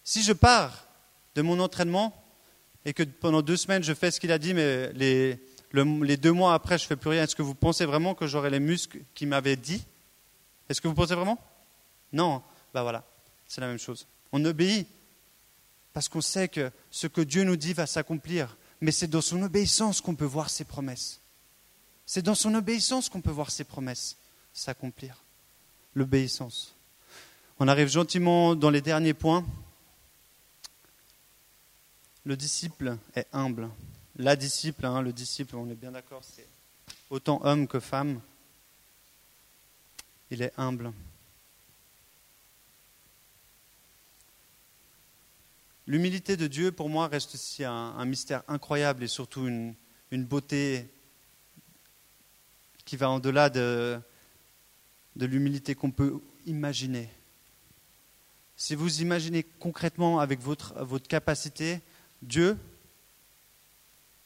Si 0.05 0.23
je 0.23 0.33
pars 0.33 0.87
de 1.35 1.43
mon 1.43 1.59
entraînement 1.59 2.15
et 2.85 2.93
que 2.93 3.03
pendant 3.03 3.43
deux 3.43 3.57
semaines 3.57 3.83
je 3.83 3.95
fais 3.95 4.13
ce 4.13 4.21
qu'il 4.21 4.31
a 4.31 4.39
dit, 4.39 4.55
mais 4.55 4.93
les 4.93 5.41
les 5.75 6.17
deux 6.17 6.33
mois 6.33 6.55
après, 6.55 6.79
je 6.79 6.87
fais 6.87 6.97
plus 6.97 7.11
rien. 7.11 7.25
Est-ce 7.25 7.37
que 7.37 7.43
vous 7.43 7.55
pensez 7.55 7.85
vraiment 7.85 8.15
que 8.15 8.27
j'aurai 8.27 8.51
les 8.51 8.61
muscles 8.61 9.01
qu'il 9.15 9.29
m'avait 9.29 9.57
dit? 9.57 9.85
Est-ce 10.69 10.81
que 10.81 10.89
vous 10.89 10.95
pensez 10.95 11.15
vraiment? 11.15 11.39
Non. 12.13 12.43
Ben 12.73 12.83
voilà, 12.83 13.05
c'est 13.47 13.61
la 13.61 13.67
même 13.67 13.79
chose. 13.79 14.07
On 14.33 14.45
obéit 14.45 14.87
parce 15.93 16.09
qu'on 16.09 16.21
sait 16.21 16.49
que 16.49 16.71
ce 16.91 17.07
que 17.07 17.21
Dieu 17.21 17.45
nous 17.45 17.57
dit 17.57 17.73
va 17.73 17.87
s'accomplir. 17.87 18.57
Mais 18.81 18.93
c'est 18.93 19.09
dans 19.09 19.21
son 19.21 19.43
obéissance 19.43 20.01
qu'on 20.01 20.15
peut 20.15 20.25
voir 20.25 20.51
ses 20.51 20.65
promesses. 20.65 21.21
C'est 22.07 22.23
dans 22.23 22.35
son 22.35 22.55
obéissance 22.55 23.09
qu'on 23.09 23.21
peut 23.21 23.31
voir 23.31 23.51
ses 23.51 23.65
promesses 23.65 24.17
s'accomplir. 24.53 25.23
L'obéissance. 25.95 26.75
On 27.59 27.69
arrive 27.69 27.89
gentiment 27.89 28.55
dans 28.55 28.71
les 28.71 28.81
derniers 28.81 29.15
points. 29.15 29.45
Le 32.25 32.37
disciple 32.37 32.99
est 33.15 33.27
humble 33.33 33.69
la 34.16 34.37
disciple, 34.37 34.87
hein, 34.87 35.03
le 35.03 35.12
disciple, 35.12 35.57
on 35.57 35.68
est 35.68 35.74
bien 35.74 35.92
d'accord, 35.92 36.22
c'est 36.22 36.46
autant 37.11 37.40
homme 37.44 37.66
que 37.66 37.81
femme. 37.81 38.20
Il 40.31 40.42
est 40.42 40.53
humble. 40.57 40.92
L'humilité 45.87 46.37
de 46.37 46.46
Dieu, 46.46 46.72
pour 46.72 46.88
moi, 46.88 47.09
reste 47.09 47.35
aussi 47.35 47.62
un, 47.62 48.05
mystère 48.07 48.42
incroyable 48.48 49.05
et 49.05 49.09
surtout 49.09 49.46
une, 49.46 49.74
une 50.11 50.24
beauté 50.24 50.88
qui 52.85 52.96
va 52.96 53.11
en-delà 53.11 53.50
de, 53.50 54.00
de 55.16 55.27
l'humilité 55.27 55.74
qu'on 55.74 55.90
peut 55.90 56.20
imaginer. 56.46 57.11
Si 58.57 58.74
vous 58.74 59.03
imaginez 59.03 59.42
concrètement 59.42 60.20
avec 60.20 60.40
votre, 60.40 60.74
votre 60.85 61.07
capacité, 61.07 61.81
Dieu, 62.22 62.57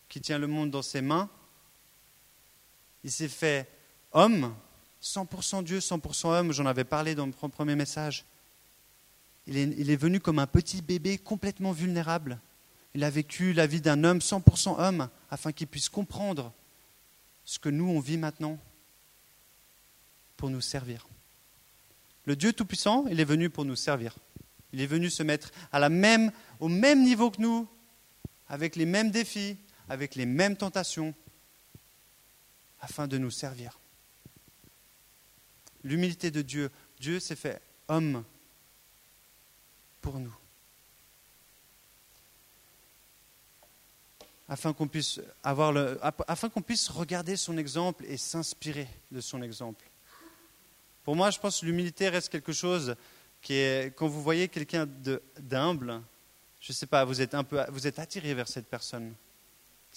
qui 0.08 0.20
tient 0.20 0.38
le 0.38 0.46
monde 0.46 0.70
dans 0.70 0.82
ses 0.82 1.00
mains. 1.00 1.28
Il 3.04 3.10
s'est 3.10 3.28
fait 3.28 3.68
homme, 4.12 4.54
100% 5.02 5.64
Dieu, 5.64 5.78
100% 5.78 6.28
homme, 6.28 6.52
j'en 6.52 6.66
avais 6.66 6.84
parlé 6.84 7.14
dans 7.14 7.26
mon 7.26 7.48
premier 7.48 7.76
message. 7.76 8.24
Il 9.46 9.56
est, 9.90 9.96
venu 9.96 10.20
comme 10.20 10.38
un 10.38 10.46
petit 10.46 10.82
bébé 10.82 11.16
complètement 11.16 11.72
vulnérable. 11.72 12.38
Il 12.94 13.02
a 13.02 13.08
vécu 13.08 13.54
la 13.54 13.66
vie 13.66 13.80
d'un 13.80 14.04
homme 14.04 14.18
100% 14.18 14.78
homme 14.78 15.08
afin 15.30 15.52
qu'il 15.52 15.68
puisse 15.68 15.88
comprendre 15.88 16.52
ce 17.46 17.58
que 17.58 17.70
nous, 17.70 17.88
on 17.88 17.98
vit 17.98 18.18
maintenant 18.18 18.58
pour 20.36 20.50
nous 20.50 20.60
servir. 20.60 21.06
Le 22.26 22.36
Dieu 22.36 22.52
Tout-Puissant, 22.52 23.06
il 23.10 23.20
est 23.20 23.24
venu 23.24 23.48
pour 23.48 23.64
nous 23.64 23.76
servir. 23.76 24.14
Il 24.74 24.82
est 24.82 24.86
venu 24.86 25.08
se 25.08 25.22
mettre 25.22 25.50
à 25.72 25.78
la 25.78 25.88
même, 25.88 26.30
au 26.60 26.68
même 26.68 27.02
niveau 27.02 27.30
que 27.30 27.40
nous, 27.40 27.66
avec 28.50 28.76
les 28.76 28.84
mêmes 28.84 29.10
défis, 29.10 29.56
avec 29.88 30.14
les 30.14 30.26
mêmes 30.26 30.56
tentations 30.56 31.14
afin 32.80 33.06
de 33.06 33.18
nous 33.18 33.30
servir. 33.30 33.78
L'humilité 35.84 36.30
de 36.30 36.42
Dieu, 36.42 36.70
Dieu 37.00 37.20
s'est 37.20 37.36
fait 37.36 37.60
homme 37.88 38.24
pour 40.00 40.18
nous. 40.18 40.34
Afin 44.48 44.72
qu'on 44.72 44.88
puisse, 44.88 45.20
avoir 45.42 45.72
le, 45.72 45.98
afin 46.26 46.48
qu'on 46.48 46.62
puisse 46.62 46.88
regarder 46.88 47.36
son 47.36 47.58
exemple 47.58 48.04
et 48.06 48.16
s'inspirer 48.16 48.88
de 49.10 49.20
son 49.20 49.42
exemple. 49.42 49.84
Pour 51.04 51.16
moi, 51.16 51.30
je 51.30 51.38
pense 51.38 51.60
que 51.60 51.66
l'humilité 51.66 52.08
reste 52.08 52.30
quelque 52.30 52.52
chose 52.52 52.96
qui 53.42 53.54
est, 53.54 53.94
quand 53.94 54.08
vous 54.08 54.22
voyez 54.22 54.48
quelqu'un 54.48 54.86
d'humble, 55.38 56.00
je 56.60 56.72
ne 56.72 56.74
sais 56.74 56.86
pas, 56.86 57.04
vous 57.04 57.20
êtes 57.20 57.34
un 57.34 57.44
peu, 57.44 57.62
vous 57.70 57.86
êtes 57.86 57.98
attiré 57.98 58.34
vers 58.34 58.48
cette 58.48 58.68
personne. 58.68 59.14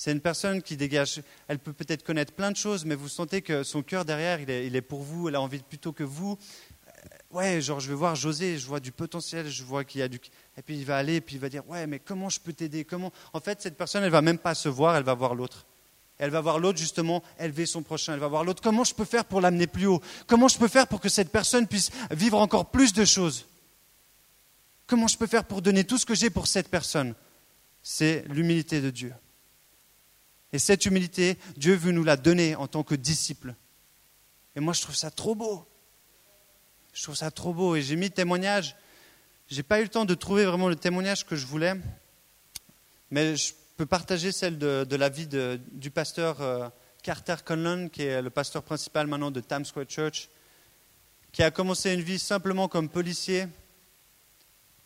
C'est 0.03 0.11
une 0.11 0.19
personne 0.19 0.63
qui 0.63 0.77
dégage, 0.77 1.21
elle 1.47 1.59
peut 1.59 1.73
peut-être 1.73 2.01
connaître 2.01 2.33
plein 2.33 2.49
de 2.49 2.57
choses, 2.57 2.85
mais 2.85 2.95
vous 2.95 3.07
sentez 3.07 3.43
que 3.43 3.61
son 3.61 3.83
cœur 3.83 4.03
derrière, 4.03 4.41
il 4.41 4.75
est, 4.75 4.81
pour 4.81 5.03
vous, 5.03 5.29
elle 5.29 5.35
a 5.35 5.41
envie 5.41 5.59
plutôt 5.59 5.91
que 5.91 6.03
vous. 6.03 6.39
Euh, 6.87 6.91
ouais, 7.37 7.61
genre 7.61 7.79
je 7.79 7.87
vais 7.87 7.93
voir 7.93 8.15
José, 8.15 8.57
je 8.57 8.65
vois 8.65 8.79
du 8.79 8.91
potentiel, 8.91 9.47
je 9.47 9.63
vois 9.63 9.83
qu'il 9.83 10.01
y 10.01 10.03
a 10.03 10.07
du... 10.07 10.19
Et 10.57 10.63
puis 10.63 10.75
il 10.75 10.85
va 10.85 10.97
aller, 10.97 11.17
et 11.17 11.21
puis 11.21 11.35
il 11.35 11.39
va 11.39 11.49
dire, 11.49 11.69
ouais, 11.69 11.85
mais 11.85 11.99
comment 11.99 12.29
je 12.29 12.39
peux 12.39 12.51
t'aider? 12.51 12.83
Comment... 12.83 13.13
En 13.31 13.39
fait, 13.39 13.61
cette 13.61 13.77
personne, 13.77 14.03
elle 14.03 14.09
va 14.09 14.23
même 14.23 14.39
pas 14.39 14.55
se 14.55 14.69
voir, 14.69 14.95
elle 14.95 15.03
va 15.03 15.13
voir 15.13 15.35
l'autre. 15.35 15.67
Elle 16.17 16.31
va 16.31 16.41
voir 16.41 16.57
l'autre 16.57 16.79
justement 16.79 17.21
élever 17.39 17.67
son 17.67 17.83
prochain. 17.83 18.15
Elle 18.15 18.19
va 18.21 18.27
voir 18.27 18.43
l'autre. 18.43 18.63
Comment 18.63 18.83
je 18.83 18.95
peux 18.95 19.05
faire 19.05 19.25
pour 19.25 19.39
l'amener 19.39 19.67
plus 19.67 19.85
haut? 19.85 20.01
Comment 20.25 20.47
je 20.47 20.57
peux 20.57 20.67
faire 20.67 20.87
pour 20.87 20.99
que 20.99 21.09
cette 21.09 21.31
personne 21.31 21.67
puisse 21.67 21.91
vivre 22.09 22.39
encore 22.39 22.71
plus 22.71 22.91
de 22.91 23.05
choses? 23.05 23.45
Comment 24.87 25.07
je 25.07 25.19
peux 25.19 25.27
faire 25.27 25.43
pour 25.43 25.61
donner 25.61 25.83
tout 25.83 25.99
ce 25.99 26.07
que 26.07 26.15
j'ai 26.15 26.31
pour 26.31 26.47
cette 26.47 26.69
personne? 26.69 27.13
C'est 27.83 28.25
l'humilité 28.29 28.81
de 28.81 28.89
Dieu. 28.89 29.13
Et 30.53 30.59
cette 30.59 30.85
humilité, 30.85 31.37
Dieu 31.55 31.75
veut 31.75 31.91
nous 31.91 32.03
la 32.03 32.17
donner 32.17 32.55
en 32.55 32.67
tant 32.67 32.83
que 32.83 32.95
disciples. 32.95 33.55
Et 34.55 34.59
moi, 34.59 34.73
je 34.73 34.81
trouve 34.81 34.95
ça 34.95 35.09
trop 35.09 35.33
beau. 35.33 35.65
Je 36.93 37.03
trouve 37.03 37.15
ça 37.15 37.31
trop 37.31 37.53
beau. 37.53 37.75
Et 37.75 37.81
j'ai 37.81 37.95
mis 37.95 38.11
témoignage. 38.11 38.75
Je 39.49 39.55
n'ai 39.55 39.63
pas 39.63 39.79
eu 39.79 39.83
le 39.83 39.89
temps 39.89 40.05
de 40.05 40.13
trouver 40.13 40.45
vraiment 40.45 40.67
le 40.67 40.75
témoignage 40.75 41.25
que 41.25 41.35
je 41.35 41.45
voulais. 41.45 41.75
Mais 43.11 43.35
je 43.37 43.53
peux 43.77 43.85
partager 43.85 44.31
celle 44.31 44.57
de, 44.57 44.95
la 44.95 45.09
vie 45.09 45.27
du 45.27 45.91
pasteur 45.91 46.41
euh, 46.41 46.67
Carter 47.01 47.35
Conlon, 47.45 47.87
qui 47.89 48.03
est 48.03 48.21
le 48.21 48.29
pasteur 48.29 48.63
principal 48.63 49.07
maintenant 49.07 49.31
de 49.31 49.39
Times 49.39 49.65
Square 49.65 49.89
Church, 49.89 50.29
qui 51.31 51.43
a 51.43 51.51
commencé 51.51 51.93
une 51.93 52.01
vie 52.01 52.19
simplement 52.19 52.67
comme 52.67 52.89
policier. 52.89 53.47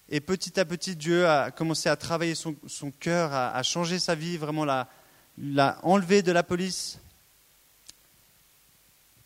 Et 0.10 0.22
petit 0.22 0.60
à 0.60 0.66
petit, 0.66 0.96
Dieu 0.96 1.28
a 1.28 1.50
commencé 1.50 1.90
à 1.90 1.96
travailler 1.96 2.36
son, 2.36 2.56
cœur, 3.00 3.34
à, 3.34 3.56
à, 3.56 3.64
changer 3.64 3.98
sa 3.98 4.14
vie, 4.14 4.38
vraiment 4.38 4.64
la, 4.64 4.88
l'a 5.38 5.80
enlevé 5.84 6.22
de 6.22 6.32
la 6.32 6.44
police. 6.44 7.00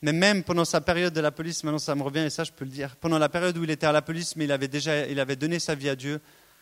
Mais 0.02 0.14
même 0.14 0.44
pendant 0.44 0.66
sa 0.66 0.80
période 0.80 1.14
de 1.14 1.20
la 1.20 1.32
police, 1.32 1.64
maintenant 1.64 1.80
ça 1.80 1.94
me 1.94 2.04
revient 2.04 2.20
et 2.20 2.30
ça 2.30 2.44
je 2.44 2.52
peux 2.52 2.66
le 2.66 2.72
dire, 2.72 2.96
pendant 2.96 3.20
la 3.20 3.28
période 3.28 3.58
où 3.58 3.64
il 3.64 3.70
était 3.70 3.86
à 3.86 3.92
la 3.92 4.02
police, 4.02 4.36
mais 4.36 4.46
il 4.46 4.52
avait 4.52 4.70
déjà 4.70 5.06
il 5.08 5.20
avait 5.20 5.36
donné 5.36 5.60
sa 5.60 5.76
vie 5.76 5.90
à 5.90 5.96
Dieu. 5.96 6.22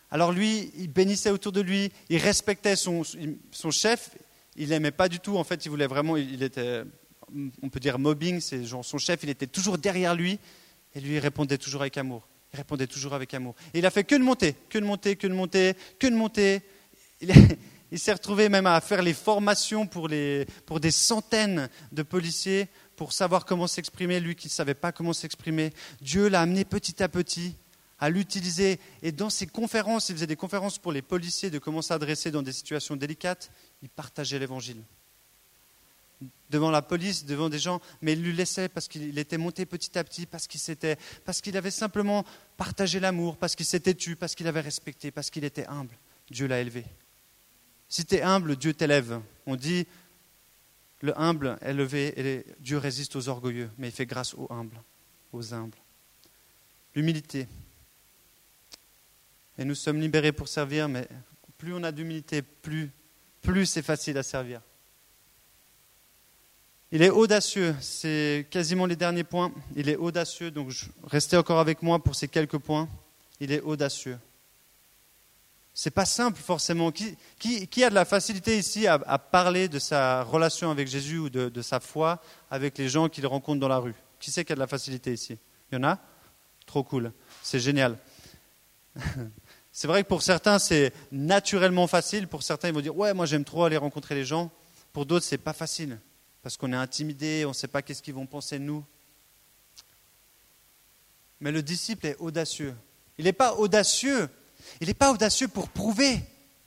Alors 0.10 0.32
lui, 0.32 0.72
il 0.78 0.88
bénissait 0.88 1.30
autour 1.30 1.52
de 1.52 1.62
lui, 1.62 1.92
il 2.10 2.18
respectait 2.18 2.76
son, 2.76 3.04
son 3.52 3.72
chef, 3.72 4.12
il 4.56 4.70
n'aimait 4.70 4.92
pas 4.92 5.10
du 5.10 5.20
tout, 5.20 5.38
en 5.38 5.44
fait 5.44 5.66
il 5.66 5.70
voulait 5.70 5.86
vraiment, 5.86 6.18
il 6.18 6.42
était, 6.42 6.84
on 7.62 7.70
peut 7.70 7.80
dire 7.80 8.00
mobbing, 8.00 8.40
c'est 8.40 8.66
genre 8.66 8.84
son 8.84 8.98
chef, 8.98 9.20
il 9.24 9.30
était 9.30 9.48
toujours 9.48 9.78
derrière 9.78 10.16
lui 10.16 10.40
et 10.96 11.00
lui 11.00 11.16
il 11.16 11.20
répondait 11.20 11.58
toujours 11.58 11.82
avec 11.82 11.98
amour. 11.98 12.28
Il 12.54 12.58
répondait 12.58 12.88
toujours 12.88 13.14
avec 13.14 13.34
amour. 13.34 13.54
Et 13.74 13.80
il 13.80 13.86
a 13.86 13.92
fait 13.92 14.06
que 14.06 14.16
de 14.16 14.24
monter, 14.24 14.56
que 14.70 14.80
de 14.80 14.86
monter, 14.86 15.16
que 15.16 15.28
de 15.28 15.34
monter, 15.34 15.76
que 16.00 16.08
de 16.08 16.16
monter. 16.16 16.62
Il 17.22 17.32
il 17.92 18.00
s'est 18.00 18.14
retrouvé 18.14 18.50
même 18.50 18.66
à 18.66 18.82
faire 18.82 19.02
les 19.02 19.14
formations 19.14 19.88
pour, 19.88 20.10
des 20.10 20.46
centaines 20.92 21.70
de 21.92 22.04
policiers 22.04 22.68
pour 22.96 23.14
savoir 23.14 23.46
comment 23.46 23.68
s'exprimer, 23.68 24.20
lui 24.20 24.36
qui 24.36 24.48
ne 24.48 24.52
savait 24.52 24.74
pas 24.74 24.92
comment 24.92 25.14
s'exprimer. 25.14 25.72
Dieu 26.02 26.28
l'a 26.28 26.42
amené 26.42 26.66
petit 26.66 27.02
à 27.02 27.08
petit 27.08 27.56
à 28.00 28.10
l'utiliser. 28.10 28.80
Et 29.02 29.12
dans 29.12 29.30
ses 29.30 29.48
conférences, 29.48 30.10
il 30.10 30.16
faisait 30.16 30.28
des 30.28 30.36
conférences 30.36 30.78
pour 30.78 30.92
les 30.92 31.02
policiers 31.02 31.50
de 31.50 31.60
comment 31.60 31.82
s'adresser 31.82 32.32
dans 32.32 32.42
des 32.42 32.52
situations 32.52 32.96
délicates. 32.96 33.52
Il 33.82 33.90
partageait 33.90 34.40
l'évangile. 34.40 34.82
Devant 36.50 36.72
la 36.72 36.82
police, 36.82 37.26
devant 37.26 37.50
des 37.50 37.60
gens, 37.60 37.80
mais 38.02 38.14
il 38.14 38.24
lui 38.24 38.34
laissait 38.34 38.70
parce 38.70 38.88
qu'il 38.88 39.18
était 39.20 39.38
monté 39.38 39.66
petit 39.66 39.98
à 40.00 40.04
petit, 40.04 40.26
parce 40.26 40.48
qu'il 40.48 40.60
parce 41.24 41.42
qu'il 41.42 41.56
avait 41.56 41.72
simplement 41.72 42.26
partagé 42.56 43.00
l'amour, 43.00 43.38
parce 43.38 43.56
qu'il 43.56 43.66
s'était 43.68 43.94
tu, 43.94 44.16
parce 44.16 44.34
qu'il 44.34 44.48
avait 44.48 44.62
respecté, 44.62 45.12
parce 45.12 45.30
qu'il 45.30 45.44
était 45.44 45.68
humble. 45.68 45.96
Dieu 46.32 46.48
l'a 46.48 46.60
élevé. 46.60 46.86
Si 47.90 48.06
tu 48.06 48.16
es 48.16 48.22
humble, 48.22 48.56
Dieu 48.56 48.74
t'élève. 48.74 49.22
On 49.46 49.56
dit, 49.56 49.88
le 51.02 51.20
humble 51.20 51.58
est 51.62 51.70
élevé 51.70 52.14
et 52.20 52.46
Dieu 52.60 52.78
résiste 52.78 53.16
aux 53.16 53.30
orgueilleux, 53.30 53.70
mais 53.78 53.90
il 53.90 53.94
fait 53.94 54.06
grâce 54.06 54.34
aux 54.34 54.48
humbles, 54.52 54.82
aux 55.32 55.54
humbles. 55.54 55.78
L'humilité. 56.96 57.48
Et 59.58 59.66
nous 59.66 59.76
sommes 59.76 60.00
libérés 60.00 60.32
pour 60.32 60.48
servir, 60.48 60.90
mais 60.90 61.08
plus 61.58 61.74
on 61.74 61.84
a 61.84 61.92
d'humilité, 61.92 62.42
plus, 62.42 62.92
plus 63.42 63.66
c'est 63.66 63.82
facile 63.82 64.18
à 64.18 64.24
servir. 64.24 64.62
Il 66.92 67.02
est 67.02 67.10
audacieux, 67.10 67.76
c'est 67.82 68.48
quasiment 68.50 68.86
les 68.86 68.96
derniers 68.96 69.26
points. 69.26 69.52
Il 69.76 69.90
est 69.90 69.98
audacieux, 69.98 70.52
donc 70.52 70.72
restez 71.04 71.36
encore 71.36 71.60
avec 71.60 71.82
moi 71.82 72.02
pour 72.02 72.16
ces 72.16 72.28
quelques 72.28 72.58
points. 72.58 72.88
Il 73.40 73.52
est 73.52 73.62
audacieux. 73.62 74.18
C'est 75.80 75.92
pas 75.92 76.06
simple 76.06 76.42
forcément. 76.42 76.92
Qui, 76.92 77.84
a 77.84 77.90
de 77.92 77.94
la 77.94 78.04
facilité 78.04 78.58
ici 78.58 78.88
à, 78.88 78.98
parler 79.20 79.68
de 79.70 79.78
sa 79.78 80.24
relation 80.24 80.72
avec 80.72 80.88
Jésus 80.88 81.20
ou 81.20 81.30
de, 81.30 81.50
de 81.50 81.62
sa 81.62 81.80
foi 81.80 82.20
avec 82.50 82.80
les 82.80 82.90
gens 82.90 83.10
qu'il 83.10 83.28
rencontre 83.28 83.60
dans 83.60 83.68
la 83.68 83.78
rue? 83.78 83.94
Qui 84.20 84.32
sait 84.32 84.44
qui 84.44 84.54
a 84.54 84.56
de 84.56 84.60
la 84.60 84.66
facilité 84.66 85.14
ici? 85.14 85.38
Il 85.72 85.76
y 85.76 85.78
en 85.78 85.84
a? 85.84 86.00
Trop 86.66 86.84
cool. 86.84 87.14
C'est 87.44 87.60
génial. 87.60 87.96
C'est 89.72 89.88
vrai 89.88 90.02
que 90.02 90.08
pour 90.08 90.24
certains, 90.24 90.58
c'est 90.58 90.92
naturellement 91.12 91.86
facile. 91.86 92.28
Pour 92.28 92.42
certains, 92.42 92.70
ils 92.70 92.74
vont 92.74 92.82
dire 92.82 92.98
Ouais, 92.98 93.14
moi 93.14 93.28
j'aime 93.28 93.44
trop 93.44 93.64
aller 93.64 93.78
rencontrer 93.78 94.16
les 94.16 94.26
gens. 94.26 94.50
Pour 94.92 95.06
d'autres, 95.06 95.26
c'est 95.26 95.38
pas 95.38 95.54
facile. 95.54 96.00
Parce 96.42 96.58
qu'on 96.58 96.74
est 96.74 96.78
intimidé, 96.78 97.46
on 97.46 97.50
ne 97.50 97.54
sait 97.54 97.68
pas 97.68 97.84
qu'est-ce 97.84 98.02
qu'ils 98.02 98.16
vont 98.16 98.26
penser 98.26 98.58
de 98.58 98.64
nous. 98.64 98.84
Mais 101.40 101.52
le 101.52 101.62
disciple 101.62 102.08
est 102.08 102.16
audacieux. 102.18 102.74
Il 103.20 103.26
n'est 103.26 103.34
pas 103.34 103.54
audacieux. 103.54 104.28
Il 104.82 104.88
n'est 104.88 104.94
pas 104.94 105.12
audacieux 105.12 105.48
pour 105.48 105.70
prouver. 105.70 106.22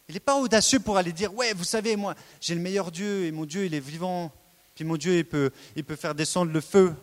Il 0.08 0.14
n'est 0.14 0.20
pas 0.20 0.36
audacieux 0.36 0.80
pour 0.80 0.96
aller 0.96 1.12
dire 1.12 1.34
Ouais, 1.34 1.52
vous 1.52 1.64
savez, 1.64 1.96
moi, 1.96 2.14
j'ai 2.40 2.54
le 2.54 2.60
meilleur 2.60 2.90
Dieu 2.90 3.26
et 3.26 3.32
mon 3.32 3.44
Dieu, 3.44 3.66
il 3.66 3.74
est 3.74 3.80
vivant. 3.80 4.32
Puis 4.74 4.84
mon 4.84 4.96
Dieu, 4.96 5.18
il 5.18 5.24
peut, 5.24 5.50
il 5.76 5.84
peut 5.84 5.96
faire 5.96 6.14
descendre 6.14 6.52
le 6.52 6.60
feu. 6.60 6.94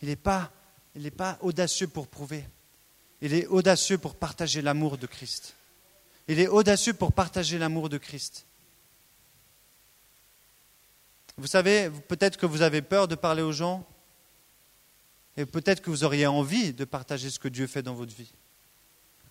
Il 0.00 0.08
n'est 0.08 0.16
pas, 0.16 0.50
pas 1.16 1.38
audacieux 1.40 1.88
pour 1.88 2.06
prouver. 2.06 2.44
Il 3.20 3.34
est 3.34 3.46
audacieux 3.46 3.98
pour 3.98 4.14
partager 4.14 4.62
l'amour 4.62 4.98
de 4.98 5.06
Christ. 5.06 5.54
Il 6.28 6.40
est 6.40 6.48
audacieux 6.48 6.94
pour 6.94 7.12
partager 7.12 7.58
l'amour 7.58 7.88
de 7.88 7.98
Christ. 7.98 8.46
Vous 11.36 11.46
savez, 11.46 11.90
peut-être 12.08 12.36
que 12.36 12.46
vous 12.46 12.62
avez 12.62 12.80
peur 12.80 13.08
de 13.08 13.14
parler 13.14 13.42
aux 13.42 13.52
gens, 13.52 13.86
et 15.36 15.46
peut-être 15.46 15.82
que 15.82 15.90
vous 15.90 16.04
auriez 16.04 16.26
envie 16.26 16.72
de 16.72 16.84
partager 16.84 17.28
ce 17.28 17.38
que 17.38 17.48
Dieu 17.48 17.66
fait 17.66 17.82
dans 17.82 17.94
votre 17.94 18.14
vie. 18.14 18.32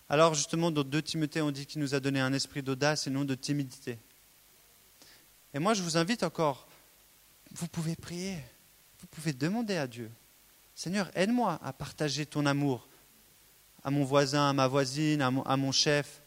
Alors 0.08 0.34
justement, 0.34 0.70
dans 0.70 0.84
2 0.84 1.02
Timothée, 1.02 1.40
on 1.40 1.50
dit 1.50 1.66
qu'il 1.66 1.80
nous 1.80 1.94
a 1.94 2.00
donné 2.00 2.20
un 2.20 2.32
esprit 2.32 2.62
d'audace 2.62 3.06
et 3.06 3.10
non 3.10 3.24
de 3.24 3.34
timidité. 3.34 3.98
Et 5.54 5.58
moi, 5.58 5.74
je 5.74 5.82
vous 5.82 5.96
invite 5.96 6.22
encore, 6.22 6.68
vous 7.52 7.68
pouvez 7.68 7.96
prier, 7.96 8.36
vous 9.00 9.06
pouvez 9.06 9.32
demander 9.32 9.76
à 9.76 9.86
Dieu, 9.86 10.10
Seigneur, 10.74 11.10
aide-moi 11.14 11.58
à 11.62 11.72
partager 11.72 12.26
ton 12.26 12.46
amour 12.46 12.88
à 13.84 13.90
mon 13.90 14.04
voisin, 14.04 14.48
à 14.48 14.52
ma 14.52 14.66
voisine, 14.66 15.20
à 15.22 15.56
mon, 15.56 15.72
chef. 15.72 16.22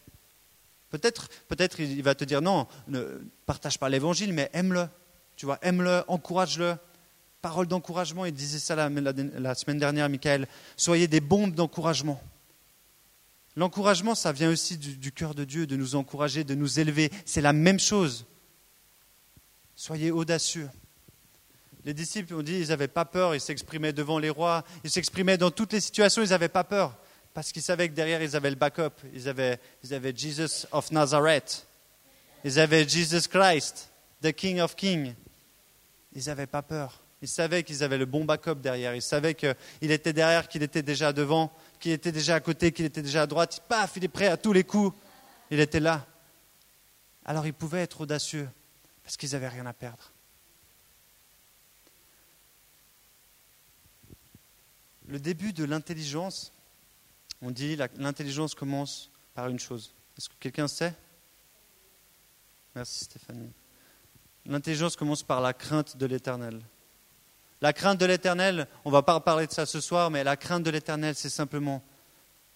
Peut-être, 0.90 1.28
peut-être 1.48 1.80
il 1.80 2.02
va 2.02 2.14
te 2.14 2.24
dire 2.24 2.40
non, 2.40 2.66
ne 2.86 3.20
partage 3.46 3.78
pas 3.78 3.88
l'évangile, 3.88 4.32
mais 4.32 4.48
aime-le. 4.52 4.88
Tu 5.36 5.44
vois, 5.44 5.58
aime-le, 5.62 6.04
encourage-le. 6.08 6.76
Parole 7.42 7.66
d'encouragement, 7.66 8.24
il 8.24 8.32
disait 8.32 8.58
ça 8.58 8.74
la, 8.74 8.88
la, 8.88 9.54
semaine 9.54 9.78
dernière, 9.78 10.08
Michael. 10.08 10.48
Soyez 10.76 11.06
des 11.06 11.20
bombes 11.20 11.54
d'encouragement. 11.54 12.20
L'encouragement, 13.58 14.14
ça 14.14 14.30
vient 14.30 14.50
aussi 14.50 14.78
du, 14.78 15.10
cœur 15.10 15.34
de 15.34 15.42
Dieu, 15.42 15.66
de 15.66 15.74
nous 15.74 15.96
encourager, 15.96 16.44
de 16.44 16.54
nous 16.54 16.78
élever. 16.78 17.10
C'est 17.24 17.40
la 17.40 17.52
même 17.52 17.80
chose. 17.80 18.24
Soyez 19.74 20.12
audacieux. 20.12 20.70
Les 21.84 21.92
disciples 21.92 22.34
ont 22.34 22.42
dit, 22.42 22.60
ils 22.60 22.68
n'avaient 22.68 22.86
pas 22.86 23.04
peur, 23.04 23.34
ils 23.34 23.40
s'exprimaient 23.40 23.92
devant 23.92 24.20
les 24.20 24.30
rois, 24.30 24.64
ils 24.84 24.90
s'exprimaient 24.90 25.38
dans 25.38 25.50
toutes 25.50 25.72
les 25.72 25.80
situations, 25.80 26.22
ils 26.22 26.30
n'avaient 26.30 26.48
pas 26.48 26.62
peur 26.62 26.96
parce 27.34 27.50
qu'ils 27.50 27.62
savaient 27.62 27.88
que 27.88 27.94
derrière, 27.94 28.22
ils 28.22 28.36
avaient 28.36 28.50
le 28.50 28.56
backup. 28.56 28.94
Ils 29.12 29.28
avaient, 29.28 29.58
ils 29.82 29.92
avaient 29.92 30.12
Jesus 30.14 30.64
of 30.70 30.92
Nazareth. 30.92 31.66
Ils 32.44 32.60
avaient 32.60 32.88
Jesus 32.88 33.28
Christ, 33.28 33.90
the 34.22 34.32
King 34.32 34.60
of 34.60 34.76
Kings. 34.76 35.14
Ils 36.14 36.26
n'avaient 36.26 36.46
pas 36.46 36.62
peur. 36.62 37.00
Ils 37.20 37.28
savaient 37.28 37.64
qu'ils 37.64 37.82
avaient 37.82 37.98
le 37.98 38.06
bon 38.06 38.24
backup 38.24 38.56
derrière. 38.56 38.94
Ils 38.94 39.02
savaient 39.02 39.34
qu'il 39.34 39.90
était 39.90 40.12
derrière, 40.12 40.48
qu'il 40.48 40.62
était 40.62 40.82
déjà 40.82 41.12
devant, 41.12 41.52
qu'il 41.78 41.92
était 41.92 42.12
déjà 42.12 42.36
à 42.36 42.40
côté, 42.40 42.72
qu'il 42.72 42.84
était 42.84 43.02
déjà 43.02 43.22
à 43.22 43.26
droite. 43.26 43.62
Paf, 43.68 43.96
il 43.96 44.04
est 44.04 44.08
prêt 44.08 44.26
à 44.26 44.36
tous 44.36 44.52
les 44.52 44.64
coups. 44.64 44.96
Il 45.50 45.60
était 45.60 45.80
là. 45.80 46.06
Alors 47.24 47.46
ils 47.46 47.54
pouvaient 47.54 47.82
être 47.82 48.00
audacieux 48.00 48.48
parce 49.02 49.16
qu'ils 49.16 49.32
n'avaient 49.32 49.48
rien 49.48 49.66
à 49.66 49.72
perdre. 49.72 50.12
Le 55.06 55.18
début 55.18 55.52
de 55.52 55.64
l'intelligence, 55.64 56.52
on 57.40 57.50
dit 57.50 57.76
l'intelligence 57.96 58.54
commence 58.54 59.10
par 59.34 59.48
une 59.48 59.58
chose. 59.58 59.94
Est-ce 60.16 60.28
que 60.28 60.34
quelqu'un 60.38 60.68
sait? 60.68 60.94
Merci 62.74 63.04
Stéphanie. 63.04 63.52
L'intelligence 64.44 64.96
commence 64.96 65.22
par 65.22 65.40
la 65.40 65.52
crainte 65.52 65.96
de 65.96 66.06
l'éternel. 66.06 66.60
La 67.60 67.72
crainte 67.72 67.98
de 67.98 68.06
l'éternel, 68.06 68.68
on 68.84 68.90
ne 68.90 68.92
va 68.92 69.02
pas 69.02 69.18
parler 69.20 69.46
de 69.46 69.52
ça 69.52 69.66
ce 69.66 69.80
soir, 69.80 70.10
mais 70.10 70.22
la 70.24 70.36
crainte 70.36 70.62
de 70.62 70.70
l'éternel, 70.70 71.14
c'est 71.16 71.28
simplement 71.28 71.82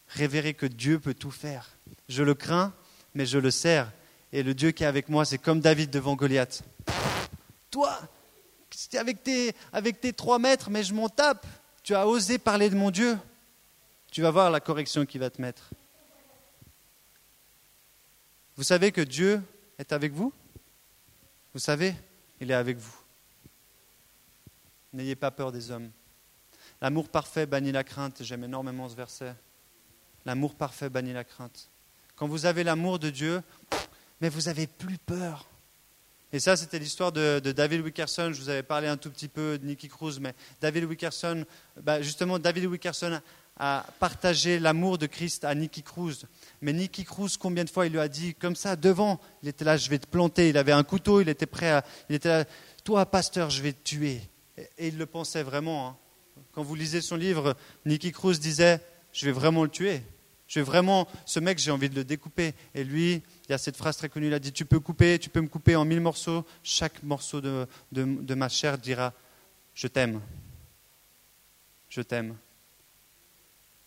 révérer 0.08 0.54
que 0.54 0.66
Dieu 0.66 0.98
peut 1.00 1.14
tout 1.14 1.30
faire. 1.30 1.70
Je 2.08 2.22
le 2.22 2.34
crains, 2.34 2.72
mais 3.14 3.26
je 3.26 3.38
le 3.38 3.50
sers. 3.50 3.90
Et 4.32 4.42
le 4.42 4.54
Dieu 4.54 4.70
qui 4.70 4.84
est 4.84 4.86
avec 4.86 5.08
moi, 5.08 5.24
c'est 5.24 5.38
comme 5.38 5.60
David 5.60 5.90
devant 5.90 6.14
Goliath. 6.14 6.62
Toi, 7.70 7.98
avec 8.94 9.22
tes, 9.22 9.54
avec 9.72 10.00
tes 10.00 10.12
trois 10.12 10.38
mètres, 10.38 10.70
mais 10.70 10.84
je 10.84 10.94
m'en 10.94 11.08
tape. 11.08 11.46
Tu 11.82 11.94
as 11.94 12.06
osé 12.06 12.38
parler 12.38 12.70
de 12.70 12.76
mon 12.76 12.90
Dieu 12.90 13.18
tu 14.12 14.20
vas 14.20 14.30
voir 14.30 14.50
la 14.50 14.60
correction 14.60 15.06
qu'il 15.06 15.20
va 15.20 15.30
te 15.30 15.40
mettre. 15.40 15.70
Vous 18.56 18.62
savez 18.62 18.92
que 18.92 19.00
Dieu 19.00 19.42
est 19.78 19.90
avec 19.90 20.12
vous? 20.12 20.34
Vous 21.54 21.58
savez, 21.58 21.94
il 22.38 22.50
est 22.50 22.54
avec 22.54 22.76
vous. 22.76 23.01
N'ayez 24.92 25.16
pas 25.16 25.30
peur 25.30 25.52
des 25.52 25.70
hommes. 25.70 25.90
L'amour 26.80 27.08
parfait 27.08 27.46
bannit 27.46 27.72
la 27.72 27.84
crainte. 27.84 28.22
J'aime 28.22 28.44
énormément 28.44 28.88
ce 28.88 28.94
verset. 28.94 29.34
L'amour 30.24 30.54
parfait 30.54 30.90
bannit 30.90 31.12
la 31.12 31.24
crainte. 31.24 31.70
Quand 32.16 32.28
vous 32.28 32.46
avez 32.46 32.64
l'amour 32.64 32.98
de 32.98 33.10
Dieu, 33.10 33.42
mais 34.20 34.28
vous 34.28 34.42
n'avez 34.42 34.66
plus 34.66 34.98
peur. 34.98 35.46
Et 36.32 36.40
ça, 36.40 36.56
c'était 36.56 36.78
l'histoire 36.78 37.12
de, 37.12 37.40
David 37.40 37.82
Wickerson. 37.82 38.32
Je 38.32 38.40
vous 38.40 38.48
avais 38.48 38.62
parlé 38.62 38.88
un 38.88 38.96
tout 38.96 39.10
petit 39.10 39.28
peu 39.28 39.58
de 39.58 39.66
Nicky 39.66 39.88
Cruz, 39.88 40.18
mais 40.20 40.34
David 40.60 40.84
Wickerson, 40.84 41.44
bah, 41.82 42.00
justement, 42.00 42.38
David 42.38 42.66
Wickerson 42.66 43.20
à 43.58 43.84
partager 44.00 44.58
l'amour 44.58 44.96
de 44.96 45.06
Christ 45.06 45.44
à 45.44 45.54
Nicky 45.54 45.82
Cruz. 45.82 46.24
Mais 46.62 46.72
Nicky 46.72 47.04
Cruz, 47.04 47.36
combien 47.38 47.64
de 47.64 47.70
fois 47.70 47.86
il 47.86 47.92
lui 47.92 48.00
a 48.00 48.08
dit, 48.08 48.34
comme 48.34 48.56
ça, 48.56 48.76
devant, 48.76 49.20
il 49.42 49.48
était 49.48 49.64
là, 49.64 49.76
je 49.76 49.90
vais 49.90 49.98
te 49.98 50.06
planter. 50.06 50.48
Il 50.48 50.56
avait 50.56 50.72
un 50.72 50.84
couteau, 50.84 51.20
il 51.20 51.28
était 51.28 51.46
prêt 51.46 51.70
à. 51.70 51.84
Il 52.08 52.16
était 52.16 52.46
toi, 52.82 53.04
pasteur, 53.04 53.50
je 53.50 53.62
vais 53.62 53.72
te 53.72 53.82
tuer. 53.82 54.22
Et, 54.56 54.88
il 54.88 54.98
le 54.98 55.06
pensait 55.06 55.42
vraiment. 55.42 55.88
Hein. 55.88 55.96
Quand 56.52 56.62
vous 56.62 56.74
lisez 56.74 57.00
son 57.00 57.16
livre, 57.16 57.56
Nicky 57.86 58.12
Cruz 58.12 58.38
disait, 58.38 58.80
je 59.12 59.26
vais 59.26 59.32
vraiment 59.32 59.64
le 59.64 59.70
tuer. 59.70 60.02
Je 60.48 60.60
vais 60.60 60.64
vraiment, 60.64 61.08
ce 61.24 61.40
mec, 61.40 61.58
j'ai 61.58 61.70
envie 61.70 61.88
de 61.88 61.94
le 61.94 62.04
découper. 62.04 62.52
Et 62.74 62.84
lui, 62.84 63.22
il 63.46 63.50
y 63.50 63.52
a 63.54 63.58
cette 63.58 63.76
phrase 63.76 63.96
très 63.96 64.10
connue, 64.10 64.26
il 64.26 64.34
a 64.34 64.38
dit, 64.38 64.52
tu 64.52 64.66
peux 64.66 64.80
couper, 64.80 65.18
tu 65.18 65.30
peux 65.30 65.40
me 65.40 65.48
couper 65.48 65.76
en 65.76 65.86
mille 65.86 66.00
morceaux. 66.00 66.44
Chaque 66.62 67.02
morceau 67.02 67.40
de, 67.40 68.34
ma 68.34 68.50
chair 68.50 68.76
dira, 68.76 69.14
je 69.74 69.86
t'aime. 69.86 70.20
Je 71.88 72.02
t'aime. 72.02 72.36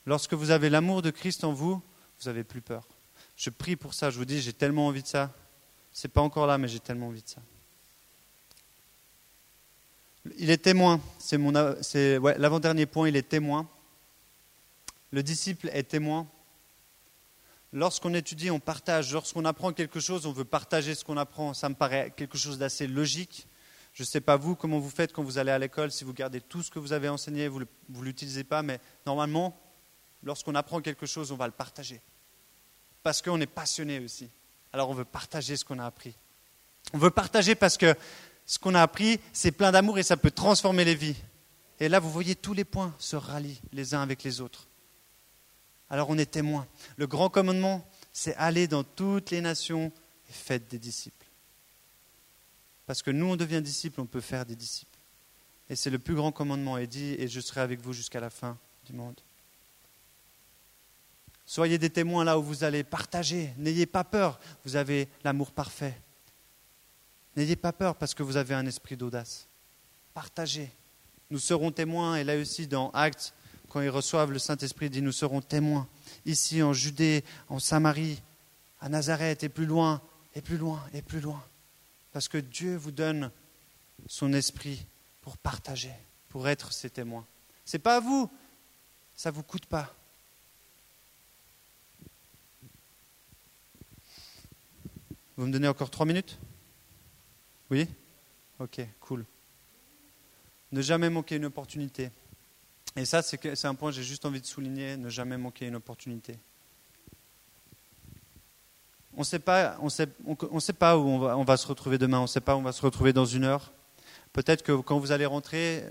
Lorsque 0.08 0.34
vous 0.34 0.50
avez 0.50 0.70
l'amour 0.70 1.02
de 1.02 1.12
Christ 1.12 1.44
en 1.44 1.54
vous, 1.54 1.76
vous 2.20 2.26
n'avez 2.30 2.44
plus 2.44 2.62
peur. 2.62 2.88
Je 3.36 3.50
prie 3.50 3.76
pour 3.76 3.94
ça, 3.94 4.10
je 4.10 4.18
vous 4.18 4.26
dis, 4.26 4.42
j'ai 4.42 4.54
tellement 4.54 4.88
envie 4.88 5.04
de 5.04 5.08
ça. 5.08 5.32
C'est 5.92 6.08
pas 6.08 6.22
encore 6.22 6.48
là, 6.48 6.58
mais 6.58 6.68
j'ai 6.68 6.80
tellement 6.80 7.10
envie 7.10 7.22
de 7.22 7.30
ça. 7.30 7.42
Il 10.38 10.50
est 10.50 10.58
témoin, 10.58 11.00
c'est 11.20 11.38
l'avant-dernier 12.38 12.86
point, 12.86 13.08
il 13.08 13.16
est 13.16 13.30
témoin. 13.30 13.70
Le 15.12 15.22
disciple 15.22 15.70
est 15.72 15.84
témoin. 15.84 16.28
Lorsqu'on 17.72 18.14
étudie, 18.14 18.50
on 18.50 18.60
partage. 18.60 19.14
Lorsqu'on 19.14 19.46
apprend 19.46 19.72
quelque 19.72 20.00
chose, 20.00 20.26
on 20.26 20.32
veut 20.32 20.46
partager 20.46 20.96
ce 20.96 21.04
qu'on 21.04 21.18
apprend. 21.18 21.54
Ça 21.54 21.70
me 21.70 21.76
paraît 21.76 22.12
quelque 22.16 22.38
chose 22.38 22.58
d'assez 22.58 22.88
logique. 22.88 23.48
Je 23.94 24.04
ne 24.04 24.08
sais 24.08 24.20
pas 24.20 24.36
vous 24.36 24.56
comment 24.56 24.80
vous 24.80 24.90
faites 24.90 25.14
quand 25.14 25.24
vous 25.24 25.38
allez 25.38 25.52
à 25.52 25.60
l'école, 25.60 25.92
si 25.92 26.04
vous 26.04 26.14
gardez 26.14 26.42
tout 26.42 26.64
ce 26.64 26.70
que 26.70 26.80
vous 26.80 26.92
avez 26.92 27.08
enseigné, 27.08 27.48
vous 27.48 27.62
ne 27.62 28.02
l'utilisez 28.02 28.44
pas, 28.44 28.62
mais 28.62 28.80
normalement, 29.06 29.58
lorsqu'on 30.24 30.56
apprend 30.56 30.82
quelque 30.82 31.06
chose, 31.06 31.32
on 31.32 31.38
va 31.38 31.46
le 31.46 31.54
partager. 31.54 32.02
Parce 33.04 33.22
qu'on 33.22 33.40
est 33.40 33.46
passionné 33.46 34.00
aussi. 34.00 34.30
Alors 34.74 34.90
on 34.90 34.94
veut 34.94 35.06
partager 35.06 35.56
ce 35.56 35.64
qu'on 35.64 35.80
a 35.80 35.86
appris. 35.86 36.14
On 36.92 36.98
veut 36.98 37.10
partager 37.10 37.56
parce 37.56 37.78
que 37.78 37.96
ce 38.46 38.60
qu'on 38.60 38.76
a 38.76 38.82
appris, 38.82 39.20
c'est 39.34 39.52
plein 39.52 39.72
d'amour 39.72 39.98
et 39.98 40.04
ça 40.04 40.18
peut 40.18 40.32
transformer 40.32 40.86
les 40.86 40.96
vies. 40.96 41.16
Et 41.80 41.90
là, 41.90 42.00
vous 42.00 42.12
voyez, 42.12 42.36
tous 42.36 42.54
les 42.54 42.64
points 42.64 42.94
se 43.00 43.16
rallient 43.16 43.62
les 43.74 43.94
uns 43.94 44.02
avec 44.02 44.24
les 44.24 44.42
autres. 44.42 44.68
Alors 45.90 46.10
on 46.10 46.18
est 46.18 46.26
témoin. 46.32 46.68
Le 46.98 47.08
grand 47.08 47.30
commandement, 47.30 47.86
c'est 48.14 48.36
aller 48.36 48.68
dans 48.68 48.84
toutes 48.84 49.32
les 49.32 49.42
nations 49.42 49.92
et 50.30 50.34
faites 50.34 50.70
des 50.70 50.80
disciples. 50.80 51.26
Parce 52.86 53.02
que 53.02 53.12
nous, 53.12 53.26
on 53.26 53.36
devient 53.36 53.62
disciples, 53.62 54.02
on 54.02 54.06
peut 54.06 54.22
faire 54.22 54.46
des 54.46 54.56
disciples. 54.56 54.98
Et 55.70 55.76
c'est 55.76 55.90
le 55.90 56.00
plus 56.00 56.16
grand 56.16 56.32
commandement. 56.32 56.78
Et 56.78 56.88
dit, 56.88 57.16
et 57.18 57.28
je 57.28 57.40
serai 57.40 57.62
avec 57.62 57.82
vous 57.82 57.94
jusqu'à 57.94 58.20
la 58.20 58.30
fin 58.30 58.58
du 58.86 58.94
monde. 58.94 59.20
Soyez 61.48 61.78
des 61.78 61.90
témoins 61.90 62.24
là 62.24 62.40
où 62.40 62.44
vous 62.44 62.64
allez 62.64 62.84
partager. 62.84 63.54
N'ayez 63.58 63.86
pas 63.86 64.04
peur, 64.04 64.40
vous 64.66 64.76
avez 64.76 65.08
l'amour 65.24 65.52
parfait. 65.52 65.96
N'ayez 67.36 67.56
pas 67.56 67.74
peur 67.74 67.96
parce 67.96 68.14
que 68.14 68.24
vous 68.24 68.38
avez 68.38 68.54
un 68.54 68.66
esprit 68.66 68.96
d'audace. 68.96 69.48
Partagez. 70.14 70.72
Nous 71.30 71.40
serons 71.40 71.72
témoins, 71.72 72.16
et 72.16 72.24
là 72.24 72.38
aussi 72.38 72.68
dans 72.68 72.92
Actes, 72.92 73.34
quand 73.70 73.82
ils 73.82 73.90
reçoivent 73.90 74.32
le 74.32 74.40
Saint-Esprit, 74.40 74.90
dit 74.90 75.02
Nous 75.02 75.12
serons 75.12 75.42
témoins 75.42 75.88
ici 76.26 76.64
en 76.64 76.72
Judée, 76.72 77.24
en 77.50 77.60
Samarie, 77.60 78.22
à 78.80 78.88
Nazareth 78.88 79.44
et 79.44 79.50
plus 79.50 79.66
loin, 79.66 80.02
et 80.34 80.42
plus 80.42 80.58
loin, 80.58 80.82
et 80.94 81.02
plus 81.02 81.20
loin. 81.20 81.44
Parce 82.14 82.28
que 82.28 82.38
Dieu 82.38 82.78
vous 82.78 82.92
donne 82.92 83.32
son 84.08 84.32
esprit 84.34 84.86
pour 85.22 85.38
partager, 85.38 85.92
pour 86.30 86.48
être 86.48 86.72
ses 86.72 86.90
témoins. 86.90 87.26
Ce 87.66 87.76
n'est 87.76 87.82
pas 87.82 87.98
à 87.98 88.00
vous, 88.00 88.32
ça 89.16 89.32
ne 89.32 89.36
vous 89.36 89.44
coûte 89.44 89.66
pas. 89.66 89.94
Vous 95.36 95.48
me 95.48 95.52
donnez 95.52 95.68
encore 95.68 95.90
trois 95.90 96.06
minutes? 96.06 96.38
Oui? 97.70 97.88
Ok, 98.60 98.82
cool. 99.00 99.26
Ne 100.72 100.82
jamais 100.82 101.10
manquer 101.10 101.36
une 101.36 101.46
opportunité. 101.46 102.12
Et 102.96 103.06
ça, 103.06 103.22
c'est 103.22 103.66
un 103.66 103.76
point 103.76 103.90
que 103.90 103.96
j'ai 103.98 104.04
juste 104.04 104.26
envie 104.26 104.40
de 104.40 104.46
souligner, 104.46 104.96
ne 104.96 105.10
jamais 105.10 105.38
manquer 105.38 105.68
une 105.68 105.76
opportunité. 105.76 106.38
On 109.14 109.20
ne 109.20 109.26
sait 109.26 109.40
pas, 109.40 109.78
on 109.82 109.90
sait, 109.90 110.08
sait 110.60 110.74
pas 110.74 110.98
où 110.98 111.08
on 111.08 111.44
va, 111.44 111.58
se 111.58 111.68
retrouver 111.68 111.98
demain, 111.98 112.20
on 112.20 112.24
ne 112.24 112.28
sait 112.28 112.42
pas 112.42 112.56
où 112.56 112.60
on 112.60 112.64
va 112.64 112.72
se 112.72 112.82
retrouver 112.82 113.14
dans 113.14 113.26
une 113.26 113.44
heure. 113.44 113.72
Peut-être 114.34 114.64
que 114.64 114.74
quand 114.74 115.00
vous 115.00 115.12
allez 115.12 115.26
rentrer 115.26 115.84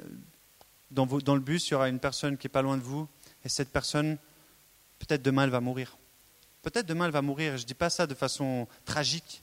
dans, 0.91 1.07
dans 1.07 1.35
le 1.35 1.41
bus, 1.41 1.69
il 1.69 1.73
y 1.73 1.75
aura 1.75 1.89
une 1.89 2.01
personne 2.01 2.37
qui 2.37 2.47
est 2.47 2.51
pas 2.51 2.63
loin 2.63 2.77
de 2.77 2.83
vous, 2.83 3.09
et 3.45 3.49
cette 3.49 3.71
personne, 3.71 4.17
peut-être 4.99 5.23
demain, 5.23 5.45
elle 5.45 5.51
va 5.51 5.61
mourir. 5.61 5.97
Peut-être 6.63 6.87
demain, 6.87 7.07
elle 7.07 7.13
va 7.13 7.23
mourir. 7.23 7.59
Je 7.59 7.63
ne 7.63 7.67
dis 7.67 7.75
pas 7.75 7.91
ça 7.91 8.07
de 8.07 8.15
façon 8.15 8.67
tragique, 8.87 9.43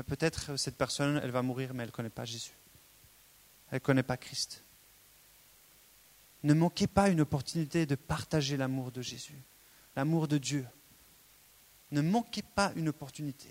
peut-être 0.00 0.56
cette 0.56 0.76
personne, 0.76 1.20
elle 1.22 1.30
va 1.30 1.42
mourir, 1.42 1.74
mais 1.74 1.82
elle 1.82 1.90
ne 1.90 1.94
connaît 1.94 2.08
pas 2.08 2.24
Jésus. 2.24 2.52
Elle 3.70 3.76
ne 3.76 3.80
connaît 3.80 4.02
pas 4.02 4.16
Christ. 4.16 4.62
Ne 6.42 6.54
manquez 6.54 6.86
pas 6.86 7.08
une 7.08 7.20
opportunité 7.20 7.86
de 7.86 7.94
partager 7.94 8.56
l'amour 8.56 8.90
de 8.90 9.02
Jésus, 9.02 9.38
l'amour 9.94 10.28
de 10.28 10.38
Dieu. 10.38 10.66
Ne 11.90 12.00
manquez 12.00 12.42
pas 12.42 12.72
une 12.74 12.88
opportunité. 12.88 13.48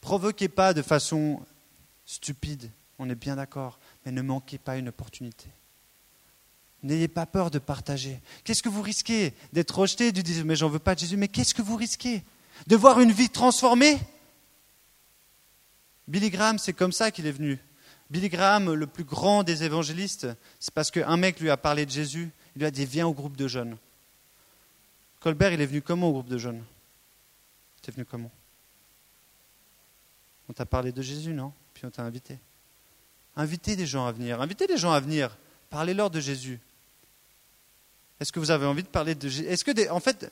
Provoquez 0.00 0.48
pas 0.48 0.74
de 0.74 0.82
façon 0.82 1.44
stupide, 2.06 2.70
on 2.98 3.10
est 3.10 3.14
bien 3.14 3.36
d'accord, 3.36 3.78
mais 4.04 4.12
ne 4.12 4.22
manquez 4.22 4.58
pas 4.58 4.76
une 4.76 4.88
opportunité. 4.88 5.48
N'ayez 6.82 7.08
pas 7.08 7.26
peur 7.26 7.50
de 7.50 7.58
partager. 7.58 8.20
Qu'est-ce 8.44 8.62
que 8.62 8.68
vous 8.68 8.82
risquez 8.82 9.32
D'être 9.52 9.78
rejeté, 9.78 10.12
de 10.12 10.20
dire 10.20 10.44
mais 10.44 10.56
j'en 10.56 10.68
veux 10.68 10.78
pas 10.78 10.94
de 10.94 11.00
Jésus, 11.00 11.16
mais 11.16 11.28
qu'est-ce 11.28 11.54
que 11.54 11.62
vous 11.62 11.76
risquez 11.76 12.22
De 12.66 12.76
voir 12.76 13.00
une 13.00 13.12
vie 13.12 13.28
transformée 13.28 13.98
Billy 16.06 16.30
Graham, 16.30 16.58
c'est 16.58 16.72
comme 16.72 16.92
ça 16.92 17.10
qu'il 17.10 17.26
est 17.26 17.32
venu. 17.32 17.58
Billy 18.10 18.28
Graham, 18.28 18.74
le 18.74 18.86
plus 18.86 19.04
grand 19.04 19.42
des 19.42 19.64
évangélistes, 19.64 20.28
c'est 20.60 20.74
parce 20.74 20.90
qu'un 20.90 21.16
mec 21.16 21.40
lui 21.40 21.50
a 21.50 21.56
parlé 21.56 21.86
de 21.86 21.90
Jésus, 21.90 22.30
il 22.54 22.60
lui 22.60 22.66
a 22.66 22.70
dit 22.70 22.84
Viens 22.84 23.06
au 23.06 23.12
groupe 23.12 23.36
de 23.36 23.48
jeunes. 23.48 23.76
Colbert, 25.20 25.52
il 25.52 25.60
est 25.60 25.66
venu 25.66 25.80
comment 25.80 26.10
au 26.10 26.12
groupe 26.12 26.28
de 26.28 26.36
jeunes? 26.36 26.62
Tu 27.82 27.90
es 27.90 27.92
venu 27.94 28.04
comment? 28.04 28.30
On 30.48 30.52
t'a 30.52 30.66
parlé 30.66 30.92
de 30.92 31.00
Jésus, 31.00 31.32
non? 31.32 31.52
Puis 31.72 31.86
on 31.86 31.90
t'a 31.90 32.02
invité. 32.02 32.38
Invitez 33.36 33.74
des 33.74 33.86
gens 33.86 34.06
à 34.06 34.12
venir. 34.12 34.40
Invitez 34.42 34.66
des 34.66 34.76
gens 34.76 34.92
à 34.92 35.00
venir. 35.00 35.36
Parlez-leur 35.70 36.10
de 36.10 36.20
Jésus. 36.20 36.60
Est-ce 38.20 38.30
que 38.30 38.38
vous 38.38 38.50
avez 38.50 38.66
envie 38.66 38.82
de 38.82 38.88
parler 38.88 39.14
de 39.14 39.28
Jésus 39.28 39.48
Est-ce 39.48 39.64
que, 39.64 39.90
en 39.90 40.00
fait, 40.00 40.30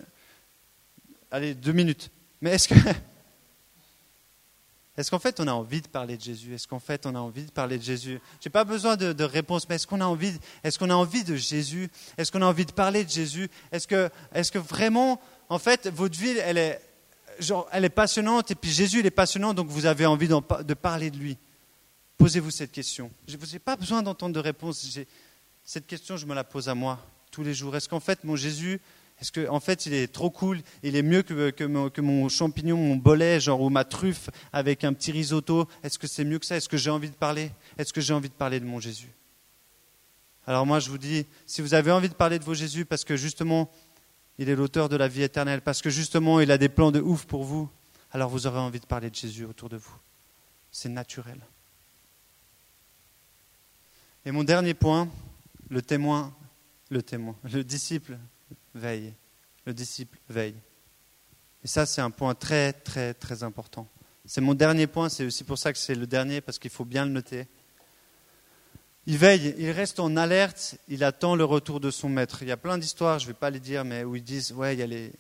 allez, 1.33 1.55
deux 1.55 1.73
minutes. 1.73 2.11
Mais 2.41 2.51
est-ce 2.51 2.69
que, 2.69 2.75
est-ce 4.97 5.11
qu'en 5.11 5.19
fait 5.19 5.41
on 5.41 5.49
a 5.49 5.53
envie 5.53 5.81
de 5.81 5.89
parler 5.89 6.17
de 6.17 6.23
Jésus? 6.23 6.55
Est-ce 6.55 6.69
qu'en 6.69 6.79
fait 6.79 7.07
on 7.07 7.15
a 7.15 7.19
envie 7.19 7.45
de 7.45 7.51
parler 7.51 7.79
de 7.79 7.83
Jésus? 7.83 8.21
Je 8.41 8.49
n'ai 8.49 8.53
pas 8.53 8.65
besoin 8.65 8.97
de, 8.97 9.25
réponse, 9.25 9.69
mais 9.69 9.77
est-ce 9.77 9.87
qu'on 9.87 10.01
a 10.01 10.05
envie, 10.05 10.33
est-ce 10.63 10.83
a 10.85 10.97
envie 10.97 11.25
de 11.25 11.35
Jésus? 11.35 11.89
Est-ce 12.19 12.31
qu'on 12.31 12.43
a 12.43 12.47
envie 12.47 12.67
de 12.67 12.73
parler 12.73 13.05
de 13.05 13.11
Jésus? 13.11 13.49
Est-ce 13.73 13.89
que, 13.89 14.11
est-ce 14.35 14.53
que 14.53 14.59
vraiment, 14.59 15.21
en 15.49 15.59
fait, 15.59 15.89
votre 15.89 16.19
vie, 16.19 16.37
elle 16.39 16.59
est, 16.59 16.81
genre, 17.41 17.67
elle 17.73 17.85
est 17.85 17.91
passionnante 17.91 18.51
et 18.51 18.55
puis 18.55 18.71
Jésus, 18.71 19.01
il 19.01 19.07
est 19.07 19.11
passionnant, 19.11 19.55
donc 19.55 19.69
vous 19.69 19.87
avez 19.87 20.07
envie 20.07 20.29
de 20.29 20.75
parler 20.75 21.11
de 21.11 21.17
lui? 21.17 21.39
Posez-vous 22.19 22.51
cette 22.51 22.73
question. 22.73 23.11
Je 23.27 23.37
n'ai 23.37 23.59
pas 23.59 23.75
besoin 23.75 24.03
d'entendre 24.03 24.35
de 24.35 24.41
réponse. 24.41 24.87
Cette 25.65 25.87
question, 25.87 26.17
je 26.17 26.27
me 26.27 26.35
la 26.35 26.45
pose 26.45 26.69
à 26.69 26.75
moi 26.75 27.01
tous 27.31 27.43
les 27.43 27.55
jours. 27.55 27.75
Est-ce 27.75 27.89
qu'en 27.89 28.01
fait, 28.01 28.23
mon 28.23 28.37
Jésus, 28.37 28.81
est-ce 29.23 29.31
qu'en 29.31 29.55
en 29.55 29.61
fait, 29.61 29.87
il 29.87 29.95
est 29.95 30.13
trop 30.13 30.31
cool, 30.31 30.61
il 30.83 30.97
est 30.97 31.03
mieux 31.03 31.23
que, 31.23 31.51
que, 31.51 32.01
mon, 32.01 32.29
champignon, 32.29 32.77
mon 32.77 32.97
bolet, 32.97 33.39
genre, 33.39 33.61
ou 33.61 33.71
ma 33.71 33.85
truffe 33.85 34.31
avec 34.53 34.83
un 34.83 34.93
petit 34.93 35.13
risotto. 35.13 35.69
Est-ce 35.85 35.97
que 35.97 36.09
c'est 36.09 36.25
mieux 36.25 36.41
que 36.41 36.45
ça? 36.45 36.57
Est-ce 36.57 36.69
que 36.69 36.77
j'ai 36.77 36.91
envie 36.91 37.09
de 37.09 37.15
parler? 37.15 37.53
Est-ce 37.79 37.93
que 37.93 38.01
j'ai 38.01 38.13
envie 38.13 38.31
de 38.31 38.35
parler 38.35 38.59
de 38.59 38.65
mon 38.65 38.81
Jésus? 38.81 39.13
Alors 40.45 40.67
moi, 40.67 40.81
je 40.81 40.91
vous 40.91 40.99
dis, 40.99 41.25
si 41.47 41.63
vous 41.63 41.73
avez 41.75 41.93
envie 41.93 42.09
de 42.09 42.15
parler 42.15 42.41
de 42.41 42.45
vos 42.45 42.55
Jésus, 42.55 42.85
parce 42.85 43.05
que 43.05 43.17
justement, 43.17 43.71
il 44.39 44.49
est 44.49 44.57
l'auteur 44.57 44.89
de 44.89 44.97
la 44.97 45.07
vie 45.07 45.23
éternelle, 45.23 45.61
parce 45.61 45.83
que 45.83 45.89
justement, 45.89 46.41
il 46.41 46.51
a 46.51 46.59
des 46.59 46.69
plans 46.69 46.91
de 46.91 47.01
ouf 47.01 47.25
pour 47.25 47.45
vous, 47.45 47.71
alors 48.11 48.29
vous 48.29 48.49
aurez 48.49 48.59
envie 48.59 48.81
de 48.81 48.87
parler 48.87 49.09
de 49.09 49.15
Jésus 49.15 49.45
autour 49.45 49.69
de 49.69 49.77
vous. 49.77 49.95
C'est 50.73 50.89
naturel. 50.89 51.39
Et 54.25 54.33
mon 54.33 54.43
dernier 54.43 54.75
point, 54.75 55.09
le 55.69 55.81
témoin, 55.81 56.35
le 56.91 57.05
témoin, 57.05 57.37
le 57.45 57.63
disciple 57.63 58.19
veille. 58.75 59.13
Le 59.65 59.75
disciple 59.75 60.19
veille. 60.29 60.57
Et 61.65 61.69
ça, 61.69 61.87
c'est 61.87 62.01
un 62.01 62.11
point 62.11 62.35
très, 62.35 62.73
très, 62.73 63.15
très 63.15 63.43
important. 63.43 63.87
C'est 64.27 64.41
mon 64.41 64.55
dernier 64.55 64.87
point, 64.87 65.09
c'est 65.09 65.25
aussi 65.25 65.45
pour 65.45 65.59
ça 65.59 65.73
que 65.73 65.79
c'est 65.79 65.95
le 65.95 66.07
dernier, 66.07 66.41
parce 66.41 66.59
qu'il 66.59 66.71
faut 66.71 66.85
bien 66.85 67.05
le 67.05 67.13
noter. 67.13 67.47
Il 69.07 69.19
veille, 69.19 69.55
il 69.59 69.71
reste 69.71 69.99
en 69.99 70.17
alerte, 70.17 70.77
il 70.89 71.03
attend 71.03 71.35
le 71.35 71.45
retour 71.45 71.81
de 71.81 71.91
son 71.91 72.09
maître. 72.09 72.43
Il 72.43 72.49
y 72.49 72.53
a 72.53 72.57
plein 72.57 72.79
d'histoires, 72.79 73.19
je 73.19 73.25
ne 73.27 73.33
vais 73.33 73.39
pas 73.39 73.51
les 73.51 73.61
dire, 73.61 73.85
mais 73.85 74.05
où 74.05 74.15
ils 74.15 74.23
disent, 74.23 74.53
ouais, 74.53 74.75
il 74.75 74.79
y 74.79 74.83
a 74.83 74.87
les... 74.87 75.13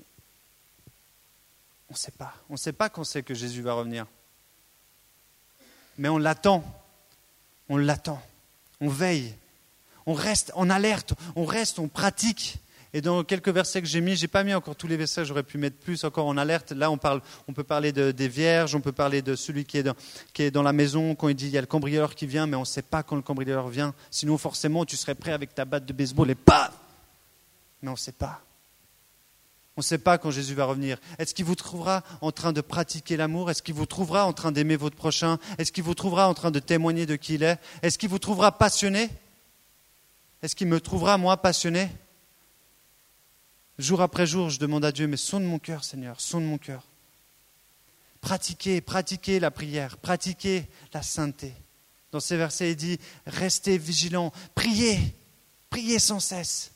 On 1.90 1.94
ne 1.94 1.98
sait 1.98 2.12
pas. 2.12 2.34
On 2.48 2.54
ne 2.54 2.58
sait 2.58 2.72
pas 2.72 2.88
quand 2.88 3.04
c'est 3.04 3.22
que 3.22 3.34
Jésus 3.34 3.60
va 3.60 3.74
revenir. 3.74 4.06
Mais 5.98 6.08
on 6.08 6.18
l'attend. 6.18 6.64
On 7.68 7.76
l'attend. 7.76 8.22
On 8.80 8.88
veille. 8.88 9.34
On 10.06 10.14
reste 10.14 10.52
en 10.54 10.70
alerte. 10.70 11.12
On 11.36 11.44
reste, 11.44 11.78
on 11.78 11.88
pratique. 11.88 12.58
Et 12.94 13.00
dans 13.00 13.24
quelques 13.24 13.48
versets 13.48 13.80
que 13.80 13.88
j'ai 13.88 14.02
mis, 14.02 14.16
j'ai 14.16 14.28
pas 14.28 14.44
mis 14.44 14.52
encore 14.52 14.76
tous 14.76 14.86
les 14.86 14.98
versets, 14.98 15.24
j'aurais 15.24 15.42
pu 15.42 15.56
mettre 15.56 15.76
plus 15.78 16.04
encore 16.04 16.26
en 16.26 16.36
alerte. 16.36 16.72
Là, 16.72 16.90
on, 16.90 16.98
parle, 16.98 17.22
on 17.48 17.54
peut 17.54 17.64
parler 17.64 17.90
de, 17.90 18.10
des 18.10 18.28
vierges, 18.28 18.74
on 18.74 18.80
peut 18.80 18.92
parler 18.92 19.22
de 19.22 19.34
celui 19.34 19.64
qui 19.64 19.78
est, 19.78 19.82
dans, 19.82 19.94
qui 20.34 20.42
est 20.42 20.50
dans 20.50 20.62
la 20.62 20.74
maison, 20.74 21.14
quand 21.14 21.28
il 21.28 21.34
dit 21.34 21.46
il 21.46 21.52
y 21.52 21.58
a 21.58 21.62
le 21.62 21.66
cambrioleur 21.66 22.14
qui 22.14 22.26
vient, 22.26 22.46
mais 22.46 22.56
on 22.56 22.60
ne 22.60 22.66
sait 22.66 22.82
pas 22.82 23.02
quand 23.02 23.16
le 23.16 23.22
cambrioleur 23.22 23.68
vient. 23.68 23.94
Sinon, 24.10 24.36
forcément, 24.36 24.84
tu 24.84 24.96
serais 24.96 25.14
prêt 25.14 25.32
avec 25.32 25.54
ta 25.54 25.64
batte 25.64 25.86
de 25.86 25.92
baseball 25.94 26.30
et 26.30 26.34
paf 26.34 26.72
Mais 27.82 27.88
on 27.88 27.92
ne 27.92 27.96
sait 27.96 28.12
pas. 28.12 28.42
On 29.74 29.80
ne 29.80 29.84
sait 29.84 29.96
pas 29.96 30.18
quand 30.18 30.30
Jésus 30.30 30.54
va 30.54 30.66
revenir. 30.66 30.98
Est-ce 31.18 31.32
qu'il 31.32 31.46
vous 31.46 31.54
trouvera 31.54 32.02
en 32.20 32.30
train 32.30 32.52
de 32.52 32.60
pratiquer 32.60 33.16
l'amour? 33.16 33.50
Est-ce 33.50 33.62
qu'il 33.62 33.74
vous 33.74 33.86
trouvera 33.86 34.26
en 34.26 34.34
train 34.34 34.52
d'aimer 34.52 34.76
votre 34.76 34.96
prochain? 34.96 35.38
Est-ce 35.56 35.72
qu'il 35.72 35.82
vous 35.82 35.94
trouvera 35.94 36.28
en 36.28 36.34
train 36.34 36.50
de 36.50 36.58
témoigner 36.58 37.06
de 37.06 37.16
qui 37.16 37.36
il 37.36 37.42
est? 37.42 37.58
Est-ce 37.80 37.96
qu'il 37.96 38.10
vous 38.10 38.18
trouvera 38.18 38.52
passionné? 38.58 39.08
Est-ce 40.42 40.54
qu'il 40.54 40.66
me 40.66 40.78
trouvera, 40.78 41.16
moi, 41.16 41.38
passionné? 41.38 41.88
Jour 43.82 44.00
après 44.00 44.26
jour, 44.26 44.48
je 44.48 44.60
demande 44.60 44.84
à 44.84 44.92
Dieu, 44.92 45.08
mais 45.08 45.16
sonde 45.16 45.42
mon 45.42 45.58
cœur, 45.58 45.82
Seigneur, 45.82 46.20
sonde 46.20 46.44
mon 46.44 46.56
cœur. 46.56 46.84
Pratiquez, 48.20 48.80
pratiquez 48.80 49.40
la 49.40 49.50
prière, 49.50 49.96
pratiquez 49.96 50.68
la 50.94 51.02
sainteté. 51.02 51.52
Dans 52.12 52.20
ces 52.20 52.36
versets, 52.36 52.70
il 52.70 52.76
dit, 52.76 53.00
restez 53.26 53.78
vigilants, 53.78 54.32
priez, 54.54 55.00
priez 55.68 55.98
sans 55.98 56.20
cesse, 56.20 56.70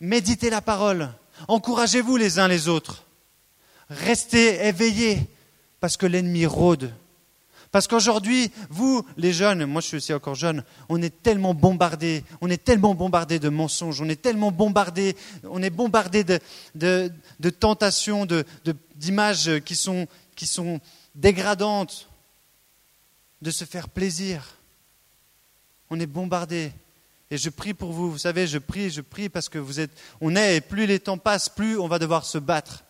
méditez 0.00 0.50
la 0.50 0.60
parole, 0.60 1.12
encouragez-vous 1.46 2.16
les 2.16 2.40
uns 2.40 2.48
les 2.48 2.66
autres, 2.66 3.04
restez 3.88 4.66
éveillés, 4.66 5.20
parce 5.78 5.96
que 5.96 6.06
l'ennemi 6.06 6.46
rôde 6.46 6.92
parce 7.72 7.86
qu'aujourd'hui, 7.86 8.50
vous, 8.68 9.06
les 9.16 9.32
jeunes, 9.32 9.64
moi 9.64 9.80
je 9.80 9.86
suis 9.86 9.96
aussi 9.98 10.12
encore 10.12 10.34
jeune, 10.34 10.64
on 10.88 11.00
est 11.00 11.22
tellement 11.22 11.54
bombardés, 11.54 12.24
on 12.40 12.50
est 12.50 12.62
tellement 12.62 12.94
bombardés 12.94 13.38
de 13.38 13.48
mensonges, 13.48 14.00
on 14.00 14.08
est 14.08 14.20
tellement 14.20 14.50
bombardés, 14.50 15.16
on 15.44 15.62
est 15.62 15.70
bombardés 15.70 16.24
de, 16.24 16.40
de, 16.74 17.12
de 17.38 17.50
tentations, 17.50 18.26
d'images 18.96 19.44
de, 19.44 19.58
qui, 19.58 19.76
sont, 19.76 20.08
qui 20.34 20.46
sont 20.46 20.80
dégradantes, 21.14 22.08
de 23.40 23.50
se 23.50 23.64
faire 23.64 23.88
plaisir. 23.88 24.56
On 25.90 26.00
est 26.00 26.06
bombardés. 26.06 26.72
Et 27.30 27.38
je 27.38 27.50
prie 27.50 27.74
pour 27.74 27.92
vous, 27.92 28.10
vous 28.10 28.18
savez, 28.18 28.48
je 28.48 28.58
prie, 28.58 28.90
je 28.90 29.00
prie 29.00 29.28
parce 29.28 29.48
que 29.48 29.58
vous 29.58 29.78
êtes, 29.78 29.92
on 30.20 30.34
est, 30.34 30.56
et 30.56 30.60
plus 30.60 30.86
les 30.86 30.98
temps 30.98 31.18
passent, 31.18 31.48
plus 31.48 31.78
on 31.78 31.86
va 31.86 32.00
devoir 32.00 32.24
se 32.24 32.38
battre. 32.38 32.82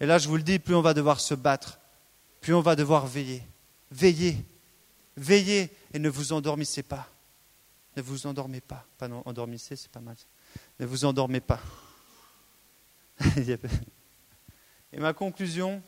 Et 0.00 0.06
là, 0.06 0.18
je 0.18 0.28
vous 0.28 0.36
le 0.36 0.42
dis, 0.42 0.58
plus 0.58 0.74
on 0.74 0.82
va 0.82 0.94
devoir 0.94 1.20
se 1.20 1.34
battre, 1.34 1.78
plus 2.40 2.54
on 2.54 2.60
va 2.60 2.74
devoir 2.74 3.06
veiller. 3.06 3.42
Veillez, 3.90 4.36
veillez 5.16 5.70
et 5.92 5.98
ne 5.98 6.08
vous 6.08 6.32
endormissez 6.32 6.82
pas. 6.82 7.08
Ne 7.96 8.02
vous 8.02 8.26
endormez 8.26 8.60
pas. 8.60 8.86
Pas 8.98 9.08
non, 9.08 9.22
endormissez, 9.24 9.76
c'est 9.76 9.90
pas 9.90 10.00
mal. 10.00 10.16
Ne 10.78 10.86
vous 10.86 11.04
endormez 11.04 11.40
pas. 11.40 11.60
et 13.36 14.98
ma 14.98 15.12
conclusion, 15.12 15.82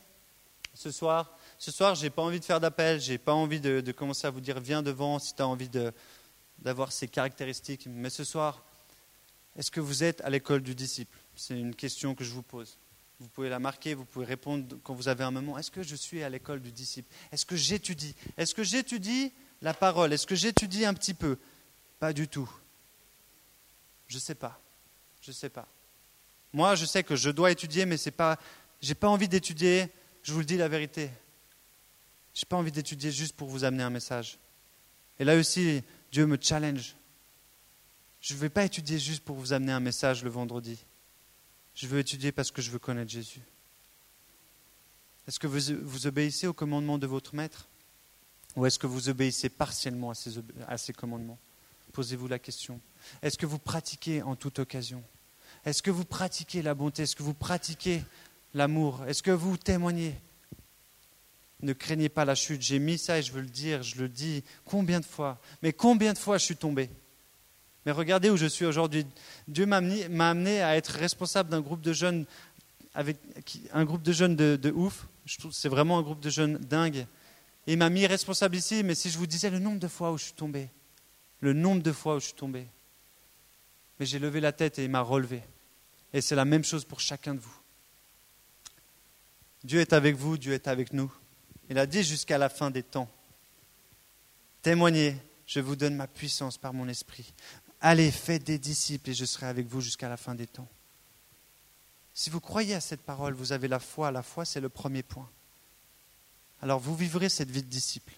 ce 0.75 0.91
soir, 0.91 1.37
ce 1.59 1.71
soir, 1.71 1.95
je 1.95 2.03
n'ai 2.03 2.11
pas 2.11 2.23
envie 2.23 2.41
de 2.41 2.45
faire 2.45 2.61
d'appel, 2.61 3.01
je 3.01 3.13
n'ai 3.13 3.19
pas 3.19 3.35
envie 3.35 3.61
de, 3.61 3.81
de, 3.81 3.93
commencer 3.93 4.27
à 4.27 4.31
vous 4.31 4.41
dire 4.41 4.59
viens 4.61 4.83
devant 4.83 5.19
si 5.19 5.35
tu 5.35 5.43
as 5.43 5.47
envie 5.47 5.71
d'avoir 6.59 6.91
ces 6.91 7.07
caractéristiques. 7.07 7.87
Mais 7.89 8.11
ce 8.11 8.25
soir, 8.25 8.65
est-ce 9.57 9.71
que 9.71 9.81
vous 9.81 10.03
êtes 10.03 10.21
à 10.23 10.31
l'école 10.31 10.63
du 10.63 10.75
disciple? 10.75 11.17
C'est 11.37 11.59
une 11.59 11.75
question 11.75 12.15
que 12.15 12.25
je 12.25 12.33
vous 12.33 12.43
pose. 12.43 12.79
Vous 13.21 13.29
pouvez 13.29 13.51
la 13.51 13.59
marquer, 13.59 13.93
vous 13.93 14.07
pouvez 14.07 14.25
répondre 14.25 14.79
quand 14.83 14.95
vous 14.95 15.09
avez 15.09 15.25
un 15.25 15.31
moment. 15.31 15.59
Est-ce 15.59 15.71
que 15.71 15.83
je 15.83 15.95
suis 15.95 16.23
à 16.23 16.31
l'école 16.31 16.61
du 16.61 16.73
disciple? 16.73 17.13
Est-ce 17.31 17.45
que 17.45 17.55
j'étudie? 17.55 18.15
Est-ce 18.39 18.55
que 18.55 18.65
j'étudie 18.65 19.31
la 19.61 19.75
parole? 19.75 20.13
Est-ce 20.15 20.27
que 20.27 20.35
j'étudie 20.35 20.87
un 20.87 20.95
petit 20.95 21.13
peu? 21.13 21.37
Pas 21.99 22.15
du 22.15 22.29
tout. 22.29 22.51
Je 24.09 24.17
ne 24.17 24.21
sais 24.21 24.35
pas. 24.35 24.59
Je 25.21 25.31
ne 25.31 25.35
sais 25.35 25.51
pas. 25.51 25.69
Moi, 26.55 26.75
je 26.77 26.87
sais 26.87 27.05
que 27.05 27.15
je 27.15 27.29
dois 27.29 27.51
étudier, 27.51 27.85
mais 27.85 27.99
c'est 27.99 28.11
pas. 28.11 28.39
J'ai 28.81 28.95
pas 28.95 29.09
envie 29.09 29.29
d'étudier. 29.29 29.91
Je 30.23 30.33
vous 30.33 30.39
le 30.39 30.47
dis 30.47 30.57
la 30.57 30.69
vérité. 30.69 31.11
J'ai 32.33 32.47
pas 32.47 32.57
envie 32.57 32.73
d'étudier 32.73 33.13
juste 33.13 33.37
pour 33.37 33.49
vous 33.49 33.65
amener 33.65 33.83
un 33.83 33.91
message. 33.91 34.39
Et 35.19 35.25
là 35.25 35.37
aussi, 35.37 35.83
Dieu 36.11 36.25
me 36.25 36.39
challenge. 36.41 36.97
Je 38.23 38.33
ne 38.33 38.39
vais 38.39 38.49
pas 38.49 38.65
étudier 38.65 38.99
juste 38.99 39.23
pour 39.25 39.37
vous 39.37 39.53
amener 39.53 39.73
un 39.73 39.81
message 39.81 40.25
le 40.25 40.31
vendredi. 40.31 40.83
Je 41.81 41.87
veux 41.87 41.99
étudier 41.99 42.31
parce 42.31 42.51
que 42.51 42.61
je 42.61 42.71
veux 42.71 42.79
connaître 42.79 43.11
Jésus. 43.11 43.41
Est-ce 45.27 45.41
que 45.41 45.47
vous, 45.47 46.07
obéissez 46.07 46.47
au 46.47 46.53
commandement 46.53 46.99
de 46.99 47.07
votre 47.07 47.35
maître? 47.35 47.69
Ou 48.55 48.67
est-ce 48.67 48.79
que 48.79 48.87
vous 48.87 49.09
obéissez 49.09 49.49
partiellement 49.49 50.13
à 50.69 50.77
ces 50.77 50.93
commandements? 50.93 51.39
Posez-vous 51.95 52.29
la 52.29 52.39
question. 52.39 52.79
Est-ce 53.23 53.39
que 53.39 53.47
vous 53.47 53.59
pratiquez 53.59 54.21
en 54.21 54.37
toute 54.37 54.59
occasion? 54.59 55.03
Est-ce 55.65 55.83
que 55.83 55.91
vous 55.91 56.05
pratiquez 56.05 56.61
la 56.61 56.75
bonté? 56.75 57.05
Est-ce 57.05 57.17
que 57.17 57.23
vous 57.23 57.33
pratiquez 57.33 58.05
l'amour? 58.53 59.03
Est-ce 59.07 59.23
que 59.23 59.31
vous 59.31 59.57
témoignez? 59.57 60.15
Ne 61.63 61.73
craignez 61.73 62.11
pas 62.11 62.27
la 62.27 62.35
chute. 62.35 62.61
J'ai 62.61 62.79
mis 62.79 62.99
ça 62.99 63.21
et 63.21 63.23
je 63.23 63.33
veux 63.33 63.41
le 63.41 63.49
dire, 63.49 63.83
je 63.83 63.97
le 63.97 64.11
dis. 64.11 64.45
Combien 64.67 65.01
de 65.01 65.07
fois? 65.07 65.41
Mais 65.63 65.73
combien 65.73 66.13
de 66.13 66.19
fois 66.19 66.37
je 66.37 66.45
suis 66.45 66.57
tombé? 66.57 66.91
Mais 67.87 67.93
regardez 67.93 68.31
où 68.31 68.37
je 68.37 68.47
suis 68.47 68.65
aujourd'hui. 68.65 69.07
Dieu 69.49 69.67
m'a 69.67 69.79
amené, 69.79 70.63
à 70.63 70.77
être 70.77 70.89
responsable 70.89 71.51
d'un 71.51 71.61
groupe 71.61 71.81
de 71.81 71.93
jeunes, 71.93 72.27
avec, 72.95 73.17
un 73.73 73.85
groupe 73.85 74.03
de 74.03 74.13
jeunes 74.13 74.37
de, 74.37 74.73
ouf. 74.73 75.07
C'est 75.51 75.69
vraiment 75.69 75.99
un 75.99 76.03
groupe 76.03 76.21
de 76.21 76.31
jeunes 76.31 76.59
dingues. 76.59 77.07
Et 77.67 77.73
il 77.73 77.79
m'a 77.79 77.91
mis 77.91 78.07
responsable 78.07 78.57
ici, 78.57 78.83
mais 78.83 78.95
si 78.95 79.11
je 79.11 79.19
vous 79.19 79.27
disais 79.27 79.51
le 79.51 79.59
nombre 79.59 79.79
de 79.79 79.89
fois 79.89 80.13
où 80.13 80.19
je 80.19 80.25
suis 80.25 80.33
tombé, 80.33 80.69
le 81.41 81.53
nombre 81.53 81.83
de 81.83 81.93
fois 81.93 82.17
où 82.17 82.21
je 82.21 82.27
suis 82.27 82.35
tombé, 82.35 82.67
mais 83.99 84.07
j'ai 84.07 84.19
levé 84.19 84.41
la 84.41 84.53
tête 84.53 84.79
et 84.79 84.85
il 84.85 84.91
m'a 84.91 85.03
relevé. 85.03 85.43
Et 86.13 86.21
c'est 86.21 86.35
la 86.35 86.45
même 86.45 86.65
chose 86.65 86.85
pour 86.85 87.01
chacun 87.01 87.35
de 87.35 87.41
vous. 87.41 87.57
Dieu 89.63 89.81
est 89.81 89.93
avec 89.93 90.17
vous, 90.17 90.39
Dieu 90.39 90.55
est 90.55 90.69
avec 90.69 90.93
nous. 90.93 91.13
Il 91.69 91.79
a 91.79 91.87
dit 91.87 92.03
jusqu'à 92.03 92.39
la 92.39 92.49
fin 92.49 92.71
des 92.71 92.83
temps. 92.83 93.09
Témoignez, 94.63 95.17
je 95.47 95.61
vous 95.61 95.77
donne 95.77 95.95
ma 95.97 96.07
puissance 96.07 96.59
par 96.59 96.73
mon 96.73 96.89
esprit. 96.89 97.33
Allez, 97.81 98.11
faites 98.11 98.45
des 98.45 98.59
disciples 98.59 99.11
et 99.11 99.15
je 99.15 99.25
serai 99.25 99.47
avec 99.47 99.67
vous 99.67 99.81
jusqu'à 99.81 100.09
la 100.09 100.17
fin 100.17 100.35
des 100.35 100.47
temps. 100.47 100.69
Si 102.13 102.29
vous 102.29 102.41
croyez 102.41 102.75
à 102.75 102.81
cette 102.81 103.01
parole, 103.01 103.33
vous 103.33 103.53
avez 103.53 103.69
la 103.69 103.79
foi. 103.79 104.11
La 104.11 104.23
foi, 104.23 104.45
c'est 104.45 104.61
le 104.61 104.69
premier 104.69 105.03
point. 105.03 105.29
Alors 106.61 106.79
vous 106.79 106.95
vivrez 106.95 107.29
cette 107.29 107.51
vie 107.51 107.63
de 107.63 107.69
disciple. 107.69 108.13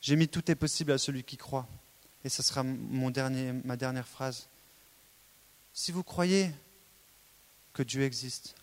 J'ai 0.00 0.16
mis 0.16 0.28
tout 0.28 0.48
est 0.50 0.54
possible 0.54 0.92
à 0.92 0.98
celui 0.98 1.24
qui 1.24 1.36
croit. 1.36 1.66
Et 2.24 2.28
ce 2.28 2.42
sera 2.42 2.62
ma 2.62 3.76
dernière 3.76 4.06
phrase. 4.06 4.46
Si 5.72 5.90
vous 5.90 6.04
croyez 6.04 6.50
que 7.72 7.82
Dieu 7.82 8.02
existe, 8.02 8.54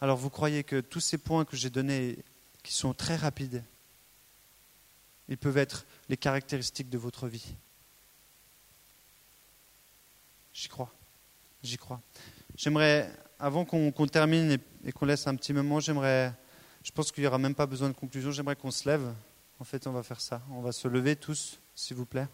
alors 0.00 0.16
vous 0.16 0.30
croyez 0.30 0.64
que 0.64 0.80
tous 0.80 1.00
ces 1.00 1.18
points 1.18 1.44
que 1.44 1.56
j'ai 1.56 1.70
donnés, 1.70 2.18
qui 2.62 2.72
sont 2.74 2.92
très 2.92 3.16
rapides, 3.16 3.62
ils 5.28 5.38
peuvent 5.38 5.56
être 5.56 5.86
les 6.08 6.16
caractéristiques 6.16 6.90
de 6.90 6.98
votre 6.98 7.28
vie. 7.28 7.54
J'y 10.60 10.68
crois. 10.68 10.92
J'y 11.62 11.78
crois. 11.78 12.02
J'aimerais, 12.54 13.10
avant 13.38 13.64
qu'on 13.64 14.06
termine 14.06 14.58
et, 14.84 14.92
qu'on 14.92 15.06
laisse 15.06 15.26
un 15.26 15.34
petit 15.34 15.54
moment, 15.54 15.80
j'aimerais, 15.80 16.34
je 16.84 16.90
pense 16.92 17.10
qu'il 17.10 17.22
n'y 17.22 17.28
aura 17.28 17.38
même 17.38 17.54
pas 17.54 17.64
besoin 17.64 17.88
de 17.88 17.94
conclusion, 17.94 18.30
j'aimerais 18.30 18.56
qu'on 18.56 18.70
se 18.70 18.86
lève. 18.86 19.10
En 19.58 19.64
fait, 19.64 19.86
on 19.86 19.92
va 19.92 20.02
faire 20.02 20.20
ça. 20.20 20.42
On 20.50 20.60
va 20.60 20.72
se 20.72 20.86
lever 20.86 21.16
tous, 21.16 21.58
s'il 21.74 21.96
vous 21.96 22.04
plaît. 22.04 22.28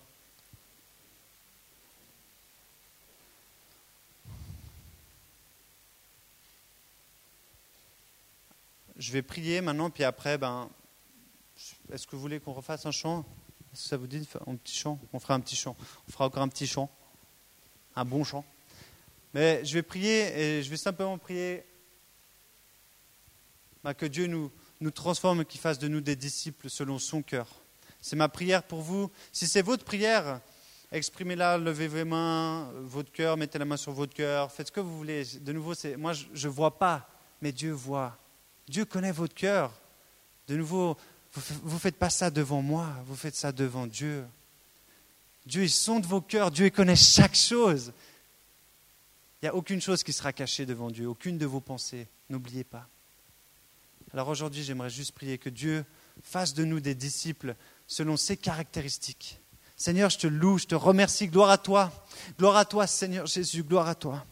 Je 8.97 9.13
vais 9.13 9.23
prier 9.23 9.61
maintenant, 9.61 9.89
puis 9.89 10.03
après, 10.03 10.37
ben, 10.37 10.69
est-ce 11.93 12.09
que 12.09 12.17
vous 12.17 12.23
voulez 12.23 12.41
qu'on 12.41 12.55
refasse 12.55 12.87
un 12.87 12.91
chant? 12.91 13.25
Est-ce 13.73 13.85
que 13.85 13.89
ça 13.91 13.97
vous 13.97 14.09
dit 14.09 14.29
un 14.49 14.57
petit 14.57 14.75
chant 14.75 14.99
On 15.13 15.21
fera 15.21 15.35
un 15.35 15.41
petit 15.41 15.55
chant. 15.55 15.77
On 16.09 16.11
fera 16.11 16.27
encore 16.27 16.43
un 16.43 16.49
petit 16.49 16.67
chant. 16.67 16.91
Un 17.97 18.05
bon 18.05 18.25
chant. 18.25 18.45
Mais 19.33 19.65
je 19.65 19.75
vais 19.75 19.83
prier 19.83 20.39
et 20.39 20.63
je 20.63 20.71
vais 20.71 20.77
simplement 20.77 21.19
prier 21.19 21.65
bah, 23.83 23.95
que 23.95 24.07
Dieu 24.07 24.27
nous, 24.27 24.53
nous 24.81 24.91
transforme, 24.91 25.45
qu'il 25.45 25.61
fasse 25.61 25.79
de 25.79 25.89
nous 25.89 26.01
des 26.01 26.17
disciples 26.17 26.69
selon 26.69 26.99
son 26.99 27.23
cœur. 27.23 27.49
C'est 28.01 28.17
ma 28.17 28.29
prière 28.29 28.63
pour 28.63 28.83
vous. 28.83 29.11
Si 29.33 29.47
c'est 29.47 29.63
votre 29.63 29.85
prière, 29.85 30.41
exprimez-la, 30.93 31.59
levez 31.59 31.89
vos 31.89 32.05
mains, 32.05 32.71
votre 32.83 33.11
cœur, 33.11 33.37
mettez 33.37 33.59
la 33.59 33.65
main 33.65 33.77
sur 33.77 33.93
votre 33.93 34.15
cœur, 34.15 34.53
faites 34.53 34.69
ce 34.69 34.73
que 34.73 34.81
vous 34.81 34.97
voulez. 34.97 35.25
De 35.41 35.53
nouveau, 35.53 35.73
moi 35.99 36.13
je 36.13 36.49
ne 36.49 36.53
vois 36.53 36.79
pas, 36.79 37.09
mais 37.41 37.53
Dieu 37.53 37.73
voit. 37.73 38.19
Dieu 38.69 38.85
connaît 38.85 39.13
votre 39.13 39.35
cœur. 39.35 39.73
De 40.49 40.57
nouveau, 40.57 40.97
vous 41.33 41.75
ne 41.75 41.81
faites 41.81 41.97
pas 41.97 42.11
ça 42.11 42.31
devant 42.31 42.63
moi, 42.63 42.89
vous 43.07 43.17
faites 43.17 43.37
ça 43.37 43.53
devant 43.53 43.87
Dieu. 43.87 44.25
Dieu, 45.47 45.63
il 45.63 45.71
sonde 45.71 46.05
vos 46.05 46.21
cœurs, 46.21 46.51
Dieu 46.51 46.69
connaît 46.71 46.97
chaque 46.97 47.37
chose. 47.37 47.93
Il 49.41 49.45
n'y 49.45 49.49
a 49.49 49.55
aucune 49.55 49.81
chose 49.81 50.03
qui 50.03 50.13
sera 50.13 50.33
cachée 50.33 50.67
devant 50.67 50.91
Dieu, 50.91 51.07
aucune 51.07 51.39
de 51.39 51.47
vos 51.47 51.61
pensées. 51.61 52.09
N'oubliez 52.29 52.65
pas. 52.65 52.89
Alors 54.13 54.29
aujourd'hui, 54.29 54.65
j'aimerais 54.65 54.91
juste 54.91 55.13
prier 55.13 55.39
que 55.39 55.49
Dieu 55.51 55.85
fasse 56.23 56.55
de 56.55 56.65
nous 56.65 56.81
des 56.81 56.95
disciples 56.95 57.55
selon 57.87 58.17
ses 58.17 58.37
caractéristiques. 58.37 59.39
Seigneur, 59.77 60.11
je 60.11 60.19
te 60.19 60.27
loue, 60.27 60.59
je 60.59 60.67
te 60.67 60.75
remercie. 60.75 61.29
Gloire 61.29 61.51
à 61.51 61.59
toi. 61.59 61.93
Gloire 62.39 62.57
à 62.57 62.65
toi, 62.65 62.87
Seigneur 62.87 63.27
Jésus. 63.27 63.63
Gloire 63.63 63.89
à 63.89 63.95
toi. 63.95 64.25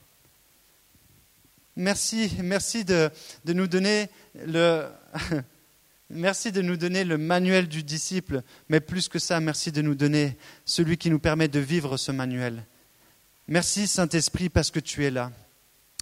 Merci, 1.76 2.32
merci 2.42 2.84
de 2.84 3.10
nous 3.46 3.66
donner 3.66 4.08
le, 4.34 4.88
Merci 6.10 6.52
de 6.52 6.60
nous 6.60 6.76
donner 6.76 7.04
le 7.04 7.16
manuel 7.16 7.66
du 7.66 7.82
disciple, 7.82 8.42
mais 8.68 8.80
plus 8.80 9.08
que 9.08 9.18
ça, 9.18 9.40
merci 9.40 9.72
de 9.72 9.82
nous 9.82 9.94
donner 9.94 10.36
celui 10.64 10.98
qui 10.98 11.10
nous 11.10 11.18
permet 11.18 11.48
de 11.48 11.60
vivre 11.60 11.96
ce 11.96 12.12
manuel. 12.12 12.64
Merci 13.48 13.86
Saint-Esprit 13.86 14.48
parce 14.48 14.70
que 14.70 14.80
tu 14.80 15.04
es 15.04 15.10
là. 15.10 15.32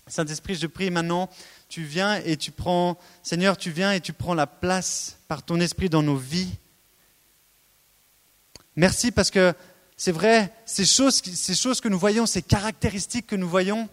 Saint-Esprit, 0.09 0.57
je 0.57 0.67
prie 0.67 0.91
maintenant, 0.91 1.31
tu 1.69 1.85
viens 1.85 2.17
et 2.17 2.37
tu 2.37 2.51
prends, 2.51 2.99
Seigneur, 3.23 3.57
tu 3.57 3.71
viens 3.71 3.93
et 3.93 4.01
tu 4.01 4.13
prends 4.13 4.35
la 4.35 4.49
place 4.49 5.19
par 5.29 5.45
ton 5.45 5.61
esprit 5.61 5.89
dans 5.89 6.03
nos 6.03 6.17
vies. 6.17 6.51
Merci 8.75 9.13
parce 9.13 9.31
que 9.31 9.55
c'est 9.97 10.13
vrai, 10.13 10.53
ces 10.67 10.85
choses, 10.85 11.23
ces 11.23 11.55
choses 11.55 11.81
que 11.81 11.89
nous 11.89 11.99
voyons, 11.99 12.27
ces 12.27 12.43
caractéristiques 12.43 13.29
que 13.29 13.37
nous 13.37 13.49
voyons, 13.49 13.89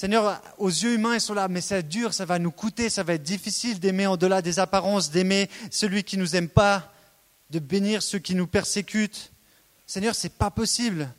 Seigneur, 0.00 0.40
aux 0.56 0.70
yeux 0.70 0.94
humains, 0.94 1.16
ils 1.16 1.20
sont 1.20 1.34
là, 1.34 1.46
mais 1.46 1.60
c'est 1.60 1.86
dur, 1.86 2.14
ça 2.14 2.24
va 2.24 2.38
nous 2.38 2.50
coûter, 2.50 2.88
ça 2.88 3.02
va 3.02 3.12
être 3.12 3.22
difficile 3.22 3.78
d'aimer 3.78 4.06
au-delà 4.06 4.40
des 4.40 4.58
apparences, 4.58 5.10
d'aimer 5.10 5.50
celui 5.70 6.04
qui 6.04 6.16
ne 6.16 6.22
nous 6.22 6.36
aime 6.36 6.48
pas, 6.48 6.90
de 7.50 7.58
bénir 7.58 8.02
ceux 8.02 8.18
qui 8.18 8.34
nous 8.34 8.46
persécutent. 8.46 9.30
Seigneur, 9.86 10.14
ce 10.14 10.22
n'est 10.22 10.32
pas 10.32 10.50
possible. 10.50 11.10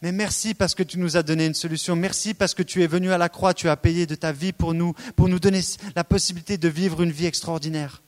Mais 0.00 0.10
merci 0.10 0.54
parce 0.54 0.74
que 0.74 0.82
tu 0.82 0.98
nous 0.98 1.18
as 1.18 1.22
donné 1.22 1.44
une 1.44 1.52
solution. 1.52 1.96
Merci 1.96 2.32
parce 2.32 2.54
que 2.54 2.62
tu 2.62 2.82
es 2.82 2.86
venu 2.86 3.12
à 3.12 3.18
la 3.18 3.28
croix, 3.28 3.52
tu 3.52 3.68
as 3.68 3.76
payé 3.76 4.06
de 4.06 4.14
ta 4.14 4.32
vie 4.32 4.54
pour 4.54 4.72
nous, 4.72 4.94
pour 5.14 5.28
nous 5.28 5.38
donner 5.38 5.60
la 5.94 6.02
possibilité 6.02 6.56
de 6.56 6.68
vivre 6.70 7.02
une 7.02 7.12
vie 7.12 7.26
extraordinaire. 7.26 8.00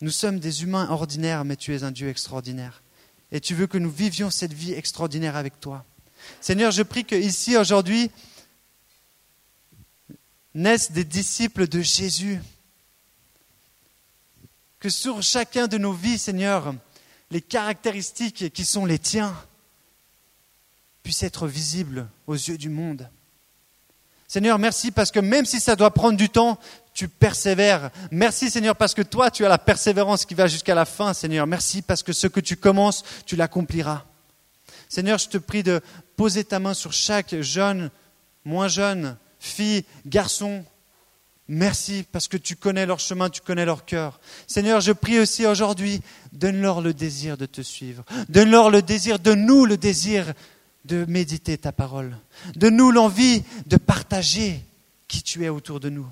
Nous 0.00 0.12
sommes 0.12 0.38
des 0.38 0.62
humains 0.62 0.90
ordinaires, 0.90 1.44
mais 1.44 1.56
tu 1.56 1.74
es 1.74 1.82
un 1.82 1.90
Dieu 1.90 2.08
extraordinaire. 2.08 2.84
Et 3.32 3.40
tu 3.40 3.56
veux 3.56 3.66
que 3.66 3.78
nous 3.78 3.90
vivions 3.90 4.30
cette 4.30 4.52
vie 4.52 4.74
extraordinaire 4.74 5.34
avec 5.34 5.58
toi. 5.58 5.84
Seigneur, 6.40 6.70
je 6.70 6.82
prie 6.84 7.04
qu'ici, 7.04 7.56
aujourd'hui, 7.56 8.12
naissent 10.54 10.92
des 10.92 11.04
disciples 11.04 11.68
de 11.68 11.80
Jésus. 11.80 12.40
Que 14.80 14.88
sur 14.88 15.22
chacun 15.22 15.66
de 15.66 15.78
nos 15.78 15.92
vies, 15.92 16.18
Seigneur, 16.18 16.74
les 17.30 17.42
caractéristiques 17.42 18.52
qui 18.52 18.64
sont 18.64 18.86
les 18.86 18.98
tiens 18.98 19.34
puissent 21.02 21.22
être 21.22 21.48
visibles 21.48 22.08
aux 22.26 22.34
yeux 22.34 22.58
du 22.58 22.68
monde. 22.68 23.08
Seigneur, 24.26 24.58
merci 24.58 24.90
parce 24.90 25.10
que 25.10 25.20
même 25.20 25.46
si 25.46 25.58
ça 25.58 25.74
doit 25.74 25.92
prendre 25.92 26.18
du 26.18 26.28
temps, 26.28 26.58
tu 26.92 27.08
persévères. 27.08 27.90
Merci 28.10 28.50
Seigneur 28.50 28.76
parce 28.76 28.92
que 28.92 29.02
toi, 29.02 29.30
tu 29.30 29.46
as 29.46 29.48
la 29.48 29.56
persévérance 29.56 30.26
qui 30.26 30.34
va 30.34 30.48
jusqu'à 30.48 30.74
la 30.74 30.84
fin, 30.84 31.14
Seigneur. 31.14 31.46
Merci 31.46 31.80
parce 31.80 32.02
que 32.02 32.12
ce 32.12 32.26
que 32.26 32.40
tu 32.40 32.56
commences, 32.56 33.04
tu 33.24 33.36
l'accompliras. 33.36 34.04
Seigneur, 34.88 35.18
je 35.18 35.28
te 35.28 35.38
prie 35.38 35.62
de 35.62 35.80
poser 36.16 36.44
ta 36.44 36.58
main 36.58 36.74
sur 36.74 36.92
chaque 36.92 37.40
jeune, 37.40 37.90
moins 38.44 38.68
jeune, 38.68 39.16
fille, 39.38 39.84
garçon. 40.06 40.64
Merci 41.48 42.04
parce 42.12 42.28
que 42.28 42.36
tu 42.36 42.56
connais 42.56 42.84
leur 42.84 43.00
chemin, 43.00 43.30
tu 43.30 43.40
connais 43.40 43.64
leur 43.64 43.86
cœur. 43.86 44.20
Seigneur, 44.46 44.80
je 44.80 44.92
prie 44.92 45.18
aussi 45.18 45.46
aujourd'hui, 45.46 46.02
donne-leur 46.32 46.82
le 46.82 46.92
désir 46.92 47.38
de 47.38 47.46
te 47.46 47.62
suivre. 47.62 48.04
Donne-leur 48.28 48.70
le 48.70 48.82
désir, 48.82 49.18
de 49.18 49.34
nous 49.34 49.64
le 49.64 49.76
désir 49.76 50.34
de 50.84 51.04
méditer 51.06 51.56
ta 51.56 51.72
parole. 51.72 52.16
Donne-nous 52.54 52.90
l'envie 52.90 53.42
de 53.66 53.76
partager 53.76 54.64
qui 55.06 55.22
tu 55.22 55.44
es 55.44 55.48
autour 55.48 55.80
de 55.80 55.88
nous. 55.88 56.06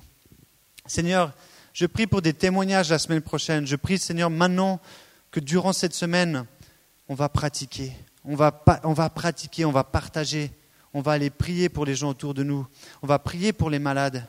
Seigneur, 0.87 1.33
je 1.73 1.87
prie 1.87 2.07
pour 2.07 2.23
des 2.23 2.33
témoignages 2.33 2.91
la 2.91 2.99
semaine 2.99 3.21
prochaine. 3.21 3.67
Je 3.67 3.77
prie, 3.77 3.99
Seigneur, 3.99 4.31
maintenant 4.31 4.81
que 5.31 5.41
durant 5.41 5.75
cette 5.75 5.95
semaine, 5.95 6.47
on 7.09 7.15
va 7.15 7.29
pratiquer. 7.29 7.93
On 8.25 8.35
va, 8.35 8.65
on 8.85 8.93
va 8.93 9.11
pratiquer, 9.11 9.65
on 9.65 9.73
va 9.73 9.85
partager. 9.85 10.51
On 10.97 11.03
va 11.03 11.13
aller 11.13 11.29
prier 11.29 11.69
pour 11.69 11.85
les 11.85 11.95
gens 11.95 12.09
autour 12.09 12.33
de 12.33 12.43
nous. 12.43 12.67
On 13.03 13.07
va 13.07 13.19
prier 13.19 13.53
pour 13.53 13.69
les 13.69 13.79
malades. 13.79 14.27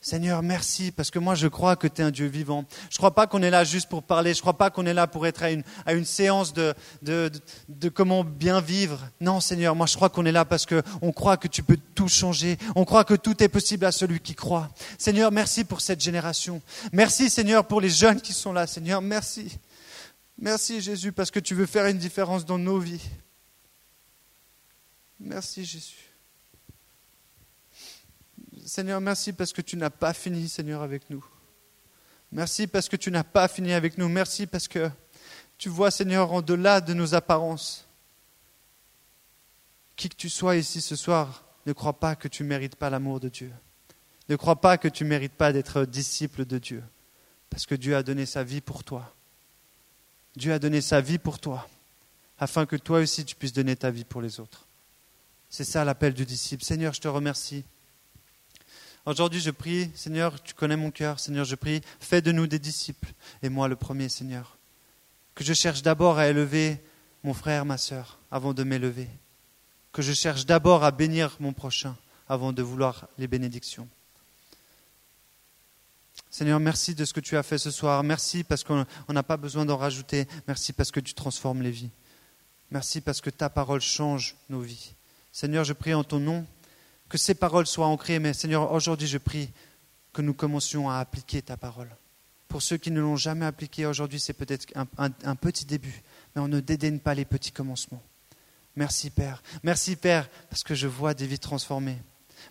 Seigneur, 0.00 0.42
merci, 0.42 0.90
parce 0.90 1.12
que 1.12 1.20
moi 1.20 1.36
je 1.36 1.46
crois 1.46 1.76
que 1.76 1.86
tu 1.86 2.02
es 2.02 2.04
un 2.04 2.10
Dieu 2.10 2.26
vivant. 2.26 2.64
Je 2.90 2.96
ne 2.96 2.98
crois 2.98 3.14
pas 3.14 3.28
qu'on 3.28 3.44
est 3.44 3.50
là 3.50 3.62
juste 3.62 3.88
pour 3.88 4.02
parler, 4.02 4.34
je 4.34 4.38
ne 4.38 4.40
crois 4.40 4.58
pas 4.58 4.70
qu'on 4.70 4.84
est 4.84 4.92
là 4.92 5.06
pour 5.06 5.24
être 5.24 5.44
à 5.44 5.52
une, 5.92 6.04
séance 6.04 6.52
de, 6.52 6.74
de, 7.02 7.30
de, 7.68 7.88
comment 7.88 8.24
bien 8.24 8.60
vivre. 8.60 9.08
Non, 9.20 9.38
Seigneur, 9.38 9.76
moi 9.76 9.86
je 9.86 9.94
crois 9.94 10.08
qu'on 10.08 10.26
est 10.26 10.32
là 10.32 10.44
parce 10.44 10.66
qu'on 10.66 11.12
croit 11.12 11.36
que 11.36 11.46
tu 11.46 11.62
peux 11.62 11.78
tout 11.94 12.08
changer. 12.08 12.58
On 12.74 12.84
croit 12.84 13.04
que 13.04 13.14
tout 13.14 13.40
est 13.44 13.48
possible 13.48 13.84
à 13.84 13.92
celui 13.92 14.18
qui 14.18 14.34
croit. 14.34 14.68
Seigneur, 14.98 15.30
merci 15.30 15.62
pour 15.62 15.80
cette 15.80 16.00
génération. 16.00 16.60
Merci, 16.90 17.30
Seigneur, 17.30 17.68
pour 17.68 17.80
les 17.80 17.90
jeunes 17.90 18.20
qui 18.20 18.32
sont 18.32 18.52
là. 18.52 18.66
Seigneur, 18.66 19.00
merci. 19.00 19.60
Merci, 20.40 20.80
Jésus, 20.80 21.12
parce 21.12 21.30
que 21.30 21.38
tu 21.38 21.54
veux 21.54 21.66
faire 21.66 21.86
une 21.86 21.98
différence 21.98 22.44
dans 22.44 22.58
nos 22.58 22.80
vies. 22.80 23.00
Merci, 25.18 25.64
Jésus. 25.64 26.12
Seigneur, 28.64 29.00
merci 29.00 29.32
parce 29.32 29.52
que 29.52 29.62
tu 29.62 29.76
n'as 29.76 29.90
pas 29.90 30.12
fini, 30.12 30.48
Seigneur, 30.48 30.82
avec 30.82 31.08
nous. 31.08 31.24
Merci 32.32 32.66
parce 32.66 32.88
que 32.88 32.96
tu 32.96 33.10
n'as 33.10 33.24
pas 33.24 33.48
fini 33.48 33.72
avec 33.72 33.96
nous. 33.96 34.08
Merci 34.08 34.46
parce 34.46 34.68
que 34.68 34.90
tu 35.58 35.68
vois, 35.68 35.90
Seigneur, 35.90 36.32
en 36.32 36.42
delà 36.42 36.80
de 36.80 36.92
nos 36.92 37.14
apparences. 37.14 37.86
Qui 39.94 40.08
que 40.08 40.16
tu 40.16 40.28
sois 40.28 40.56
ici 40.56 40.80
ce 40.80 40.96
soir, 40.96 41.44
ne 41.64 41.72
crois 41.72 41.98
pas 41.98 42.16
que 42.16 42.28
tu 42.28 42.44
mérites 42.44 42.76
pas 42.76 42.90
l'amour 42.90 43.20
de 43.20 43.28
Dieu. 43.28 43.52
Ne 44.28 44.36
crois 44.36 44.60
pas 44.60 44.76
que 44.76 44.88
tu 44.88 45.04
ne 45.04 45.08
mérites 45.08 45.32
pas 45.32 45.52
d'être 45.52 45.84
disciple 45.84 46.44
de 46.44 46.58
Dieu. 46.58 46.82
Parce 47.48 47.64
que 47.64 47.74
Dieu 47.74 47.96
a 47.96 48.02
donné 48.02 48.26
sa 48.26 48.44
vie 48.44 48.60
pour 48.60 48.84
toi. 48.84 49.14
Dieu 50.36 50.52
a 50.52 50.58
donné 50.58 50.82
sa 50.82 51.00
vie 51.00 51.18
pour 51.18 51.38
toi, 51.38 51.66
afin 52.38 52.66
que 52.66 52.76
toi 52.76 52.98
aussi 52.98 53.24
tu 53.24 53.34
puisses 53.34 53.54
donner 53.54 53.74
ta 53.74 53.90
vie 53.90 54.04
pour 54.04 54.20
les 54.20 54.38
autres. 54.38 54.65
C'est 55.56 55.64
ça 55.64 55.86
l'appel 55.86 56.12
du 56.12 56.26
disciple. 56.26 56.62
Seigneur, 56.62 56.92
je 56.92 57.00
te 57.00 57.08
remercie. 57.08 57.64
Aujourd'hui, 59.06 59.40
je 59.40 59.50
prie, 59.50 59.90
Seigneur, 59.94 60.42
tu 60.42 60.52
connais 60.52 60.76
mon 60.76 60.90
cœur, 60.90 61.18
Seigneur, 61.18 61.46
je 61.46 61.54
prie, 61.54 61.80
fais 61.98 62.20
de 62.20 62.30
nous 62.30 62.46
des 62.46 62.58
disciples, 62.58 63.14
et 63.42 63.48
moi 63.48 63.66
le 63.66 63.74
premier, 63.74 64.10
Seigneur. 64.10 64.58
Que 65.34 65.44
je 65.44 65.54
cherche 65.54 65.80
d'abord 65.80 66.18
à 66.18 66.28
élever 66.28 66.78
mon 67.24 67.32
frère, 67.32 67.64
ma 67.64 67.78
sœur, 67.78 68.18
avant 68.30 68.52
de 68.52 68.64
m'élever. 68.64 69.08
Que 69.92 70.02
je 70.02 70.12
cherche 70.12 70.44
d'abord 70.44 70.84
à 70.84 70.90
bénir 70.90 71.38
mon 71.40 71.54
prochain, 71.54 71.96
avant 72.28 72.52
de 72.52 72.60
vouloir 72.62 73.08
les 73.16 73.26
bénédictions. 73.26 73.88
Seigneur, 76.28 76.60
merci 76.60 76.94
de 76.94 77.06
ce 77.06 77.14
que 77.14 77.20
tu 77.20 77.38
as 77.38 77.42
fait 77.42 77.56
ce 77.56 77.70
soir. 77.70 78.02
Merci 78.02 78.44
parce 78.44 78.62
qu'on 78.62 78.84
n'a 79.08 79.22
pas 79.22 79.38
besoin 79.38 79.64
d'en 79.64 79.78
rajouter. 79.78 80.28
Merci 80.46 80.74
parce 80.74 80.90
que 80.90 81.00
tu 81.00 81.14
transformes 81.14 81.62
les 81.62 81.70
vies. 81.70 81.92
Merci 82.70 83.00
parce 83.00 83.22
que 83.22 83.30
ta 83.30 83.48
parole 83.48 83.80
change 83.80 84.36
nos 84.50 84.60
vies. 84.60 84.92
Seigneur, 85.36 85.64
je 85.64 85.74
prie 85.74 85.92
en 85.92 86.02
ton 86.02 86.18
nom 86.18 86.46
que 87.10 87.18
ces 87.18 87.34
paroles 87.34 87.66
soient 87.66 87.88
ancrées, 87.88 88.18
mais 88.18 88.32
Seigneur, 88.32 88.72
aujourd'hui 88.72 89.06
je 89.06 89.18
prie 89.18 89.50
que 90.14 90.22
nous 90.22 90.32
commencions 90.32 90.88
à 90.88 90.96
appliquer 90.96 91.42
ta 91.42 91.58
parole. 91.58 91.94
Pour 92.48 92.62
ceux 92.62 92.78
qui 92.78 92.90
ne 92.90 93.02
l'ont 93.02 93.18
jamais 93.18 93.44
appliquée, 93.44 93.84
aujourd'hui 93.84 94.18
c'est 94.18 94.32
peut-être 94.32 94.66
un, 94.74 95.36
petit 95.36 95.66
début, 95.66 96.02
mais 96.34 96.40
on 96.40 96.48
ne 96.48 96.60
dédaigne 96.60 97.00
pas 97.00 97.12
les 97.12 97.26
petits 97.26 97.52
commencements. 97.52 98.02
Merci 98.76 99.10
Père. 99.10 99.42
Merci 99.62 99.96
Père 99.96 100.26
parce 100.48 100.64
que 100.64 100.74
je 100.74 100.86
vois 100.86 101.12
des 101.12 101.26
vies 101.26 101.38
transformées. 101.38 101.98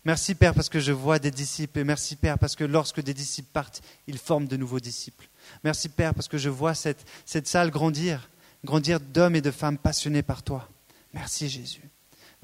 Merci 0.04 0.36
Père 0.36 0.54
parce 0.54 0.70
que 0.70 0.80
je 0.80 0.92
vois 0.92 1.18
des 1.18 1.32
disciples. 1.32 1.80
Et 1.80 1.84
merci 1.84 2.16
Père 2.16 2.38
parce 2.38 2.56
que 2.56 2.66
lorsque 2.66 3.02
des 3.02 3.16
disciples 3.16 3.50
partent, 3.52 3.82
ils 4.06 4.20
forment 4.20 4.48
de 4.48 4.58
nouveaux 4.58 4.80
disciples. 4.80 5.28
Merci 5.64 5.90
Père 5.90 6.14
parce 6.14 6.28
que 6.28 6.38
je 6.38 6.50
vois 6.50 6.76
cette, 6.76 7.04
cette 7.26 7.48
salle 7.48 7.72
grandir, 7.72 8.30
grandir 8.64 9.00
d'hommes 9.00 9.36
et 9.36 9.42
de 9.42 9.50
femmes 9.50 9.80
passionnés 9.80 10.22
par 10.22 10.44
toi. 10.44 10.70
Merci 11.16 11.50
Jésus. 11.50 11.90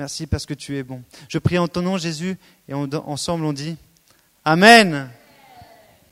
Merci 0.01 0.25
parce 0.25 0.47
que 0.47 0.55
tu 0.55 0.79
es 0.79 0.81
bon. 0.81 1.03
Je 1.29 1.37
prie 1.37 1.59
en 1.59 1.67
ton 1.67 1.83
nom, 1.83 1.99
Jésus, 1.99 2.35
et 2.67 2.73
ensemble 2.73 3.45
on 3.45 3.53
dit 3.53 3.77
Amen. 4.43 5.11